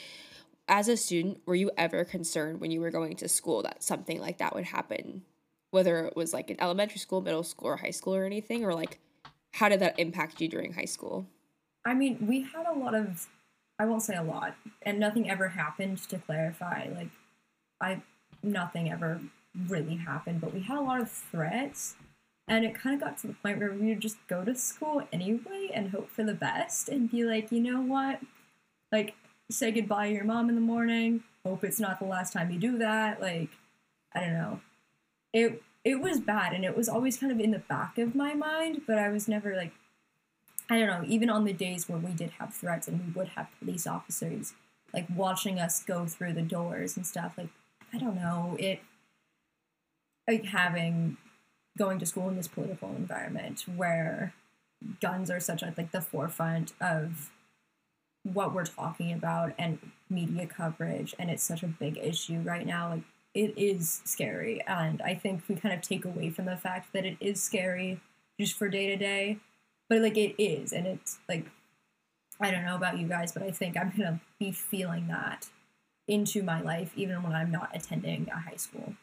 As 0.69 0.89
a 0.89 0.97
student, 0.99 1.41
were 1.47 1.55
you 1.55 1.71
ever 1.79 2.05
concerned 2.05 2.61
when 2.61 2.71
you 2.71 2.81
were 2.81 2.91
going 2.91 3.17
to 3.17 3.29
school 3.29 3.63
that 3.63 3.83
something 3.83 4.21
like 4.21 4.39
that 4.39 4.55
would 4.55 4.65
happen 4.65 5.23
whether 5.71 6.07
it 6.07 6.17
was 6.17 6.33
like 6.33 6.51
in 6.51 6.61
elementary 6.61 6.99
school, 6.99 7.21
middle 7.21 7.43
school, 7.43 7.69
or 7.69 7.77
high 7.77 7.91
school 7.91 8.15
or 8.15 8.25
anything, 8.25 8.65
or 8.65 8.75
like 8.75 8.99
how 9.55 9.69
did 9.69 9.81
that 9.81 9.99
impact 9.99 10.41
you 10.41 10.49
during 10.49 10.73
high 10.73 10.85
school? 10.85 11.27
I 11.85 11.95
mean, 11.95 12.27
we 12.27 12.43
had 12.43 12.67
a 12.67 12.79
lot 12.79 12.95
of, 12.95 13.27
I 13.79 13.87
won't 13.87 14.03
say 14.03 14.17
a 14.17 14.23
lot, 14.23 14.55
and 14.83 14.99
nothing 14.99 15.31
ever 15.31 15.49
happened 15.49 15.99
to 16.09 16.19
clarify. 16.19 16.89
Like, 16.95 17.09
I, 17.81 18.03
nothing 18.43 18.91
ever 18.91 19.21
really 19.69 19.97
happened, 19.97 20.41
but 20.41 20.53
we 20.53 20.61
had 20.61 20.79
a 20.79 20.83
lot 20.83 21.01
of 21.01 21.11
threats. 21.11 21.97
And 22.47 22.65
it 22.65 22.75
kind 22.75 22.95
of 22.95 23.01
got 23.01 23.19
to 23.19 23.27
the 23.27 23.35
point 23.35 23.59
where 23.59 23.73
we 23.73 23.89
would 23.89 24.01
just 24.01 24.17
go 24.27 24.43
to 24.45 24.55
school 24.55 25.07
anyway 25.13 25.71
and 25.75 25.91
hope 25.91 26.11
for 26.11 26.25
the 26.25 26.35
best 26.35 26.89
and 26.89 27.11
be 27.11 27.25
like, 27.25 27.53
you 27.53 27.61
know 27.61 27.81
what? 27.81 28.21
Like, 28.91 29.15
say 29.51 29.71
goodbye 29.71 30.09
to 30.09 30.15
your 30.15 30.25
mom 30.25 30.49
in 30.49 30.55
the 30.55 30.61
morning. 30.61 31.25
Hope 31.45 31.63
it's 31.63 31.79
not 31.79 31.99
the 31.99 32.07
last 32.07 32.33
time 32.33 32.51
you 32.51 32.59
do 32.59 32.79
that. 32.79 33.21
Like, 33.21 33.51
I 34.15 34.21
don't 34.21 34.33
know 34.33 34.61
it 35.33 35.63
it 35.85 36.01
was 36.01 36.21
bad 36.21 36.53
and 36.53 36.65
it 36.65 36.77
was 36.77 36.89
always 36.89 37.17
kind 37.17 37.33
of 37.33 37.41
in 37.41 37.51
the 37.51 37.59
back 37.59 37.99
of 37.99 38.15
my 38.15 38.35
mind, 38.35 38.83
but 38.87 38.99
I 38.99 39.09
was 39.09 39.29
never 39.29 39.57
like 39.57 39.73
I 40.71 40.79
don't 40.79 40.89
know, 40.89 41.05
even 41.07 41.31
on 41.31 41.45
the 41.45 41.53
days 41.53 41.89
where 41.89 41.99
we 41.99 42.13
did 42.13 42.31
have 42.39 42.55
threats 42.55 42.89
and 42.89 43.01
we 43.01 43.13
would 43.13 43.29
have 43.29 43.49
police 43.59 43.87
officers 43.87 44.53
like 44.93 45.07
watching 45.15 45.59
us 45.59 45.83
go 45.83 46.07
through 46.07 46.33
the 46.33 46.43
doors 46.43 46.97
and 46.97 47.07
stuff, 47.07 47.35
like 47.39 47.49
I 47.93 47.99
don't 47.99 48.17
know, 48.17 48.57
it 48.59 48.81
like 50.27 50.45
having 50.47 51.17
going 51.79 51.99
to 51.99 52.07
school 52.07 52.29
in 52.29 52.37
this 52.37 52.49
political 52.49 52.91
environment 52.91 53.65
where 53.77 54.35
guns 55.01 55.31
are 55.31 55.41
such 55.41 55.63
at 55.63 55.79
like 55.79 55.93
the 55.93 56.01
forefront 56.01 56.73
of 56.81 57.31
what 58.25 58.53
we're 58.53 58.67
talking 58.67 59.13
about 59.13 59.53
and 59.59 59.79
media 60.11 60.47
coverage 60.47 61.15
and 61.19 61.31
it's 61.31 61.43
such 61.43 61.63
a 61.63 61.67
big 61.67 61.97
issue 61.97 62.41
right 62.41 62.67
now 62.67 62.91
like 62.91 63.03
it 63.35 63.55
is 63.57 64.03
scary. 64.05 64.63
And 64.67 65.01
I 65.03 65.15
think 65.15 65.43
we 65.49 65.55
kind 65.57 65.75
of 65.75 65.83
take 65.83 66.05
away 66.05 66.31
from 66.31 66.47
the 66.47 66.57
fact 66.57 66.93
that 66.93 67.05
it 67.05 67.17
is 67.21 67.43
scary 67.43 68.01
just 68.41 68.55
for 68.55 68.69
day 68.69 68.87
to 68.89 68.97
day. 68.97 69.39
But 69.89 70.01
like 70.03 70.17
it 70.17 70.41
is. 70.43 70.73
And 70.73 70.87
it's 70.87 71.19
like, 71.29 71.47
I 72.41 72.51
don't 72.51 72.65
know 72.65 72.77
about 72.77 72.99
you 72.99 73.09
guys, 73.09 73.33
but 73.33 73.43
I 73.43 73.51
think 73.51 73.77
I'm 73.77 73.91
going 73.91 74.03
to 74.03 74.21
be 74.39 74.53
feeling 74.53 75.09
that 75.09 75.49
into 76.07 76.43
my 76.43 76.61
life 76.61 76.93
even 76.97 77.23
when 77.23 77.33
I'm 77.33 77.51
not 77.51 77.71
attending 77.75 78.29
a 78.31 78.39
high 78.41 78.57
school. 78.57 78.95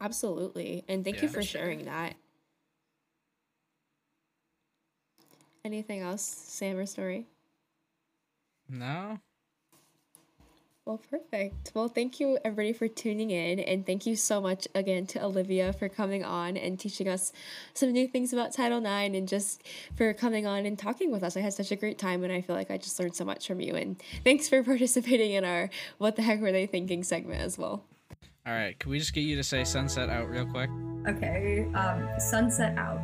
Absolutely. 0.00 0.84
And 0.88 1.04
thank 1.04 1.16
Yeah, 1.16 1.22
you 1.22 1.28
for 1.28 1.34
for 1.34 1.42
sure. 1.42 1.60
sharing 1.62 1.84
that. 1.86 2.14
Anything 5.64 6.00
else, 6.00 6.22
Sam 6.22 6.76
or 6.78 6.86
Story? 6.86 7.26
No. 8.68 9.18
Well, 10.86 11.00
perfect. 11.10 11.72
Well, 11.72 11.88
thank 11.88 12.20
you 12.20 12.38
everybody 12.44 12.74
for 12.74 12.88
tuning 12.88 13.30
in, 13.30 13.58
and 13.58 13.86
thank 13.86 14.04
you 14.04 14.16
so 14.16 14.38
much 14.38 14.68
again 14.74 15.06
to 15.08 15.24
Olivia 15.24 15.72
for 15.72 15.88
coming 15.88 16.22
on 16.22 16.58
and 16.58 16.78
teaching 16.78 17.08
us 17.08 17.32
some 17.72 17.90
new 17.92 18.06
things 18.06 18.34
about 18.34 18.52
Title 18.52 18.80
IX, 18.80 19.16
and 19.16 19.26
just 19.26 19.62
for 19.96 20.12
coming 20.12 20.46
on 20.46 20.66
and 20.66 20.78
talking 20.78 21.10
with 21.10 21.22
us. 21.22 21.38
I 21.38 21.40
had 21.40 21.54
such 21.54 21.72
a 21.72 21.76
great 21.76 21.98
time, 21.98 22.22
and 22.22 22.30
I 22.30 22.42
feel 22.42 22.54
like 22.54 22.70
I 22.70 22.76
just 22.76 23.00
learned 23.00 23.16
so 23.16 23.24
much 23.24 23.46
from 23.46 23.60
you. 23.60 23.74
And 23.74 23.96
thanks 24.24 24.46
for 24.46 24.62
participating 24.62 25.32
in 25.32 25.42
our 25.42 25.70
"What 25.96 26.16
the 26.16 26.22
heck 26.22 26.40
were 26.40 26.52
they 26.52 26.66
thinking?" 26.66 27.02
segment 27.02 27.40
as 27.40 27.56
well. 27.56 27.86
All 28.46 28.52
right. 28.52 28.78
Can 28.78 28.90
we 28.90 28.98
just 28.98 29.14
get 29.14 29.22
you 29.22 29.36
to 29.36 29.42
say 29.42 29.64
sunset 29.64 30.10
out 30.10 30.28
real 30.28 30.44
quick? 30.44 30.68
Okay, 31.08 31.64
um, 31.74 32.06
sunset 32.18 32.76
out. 32.76 33.00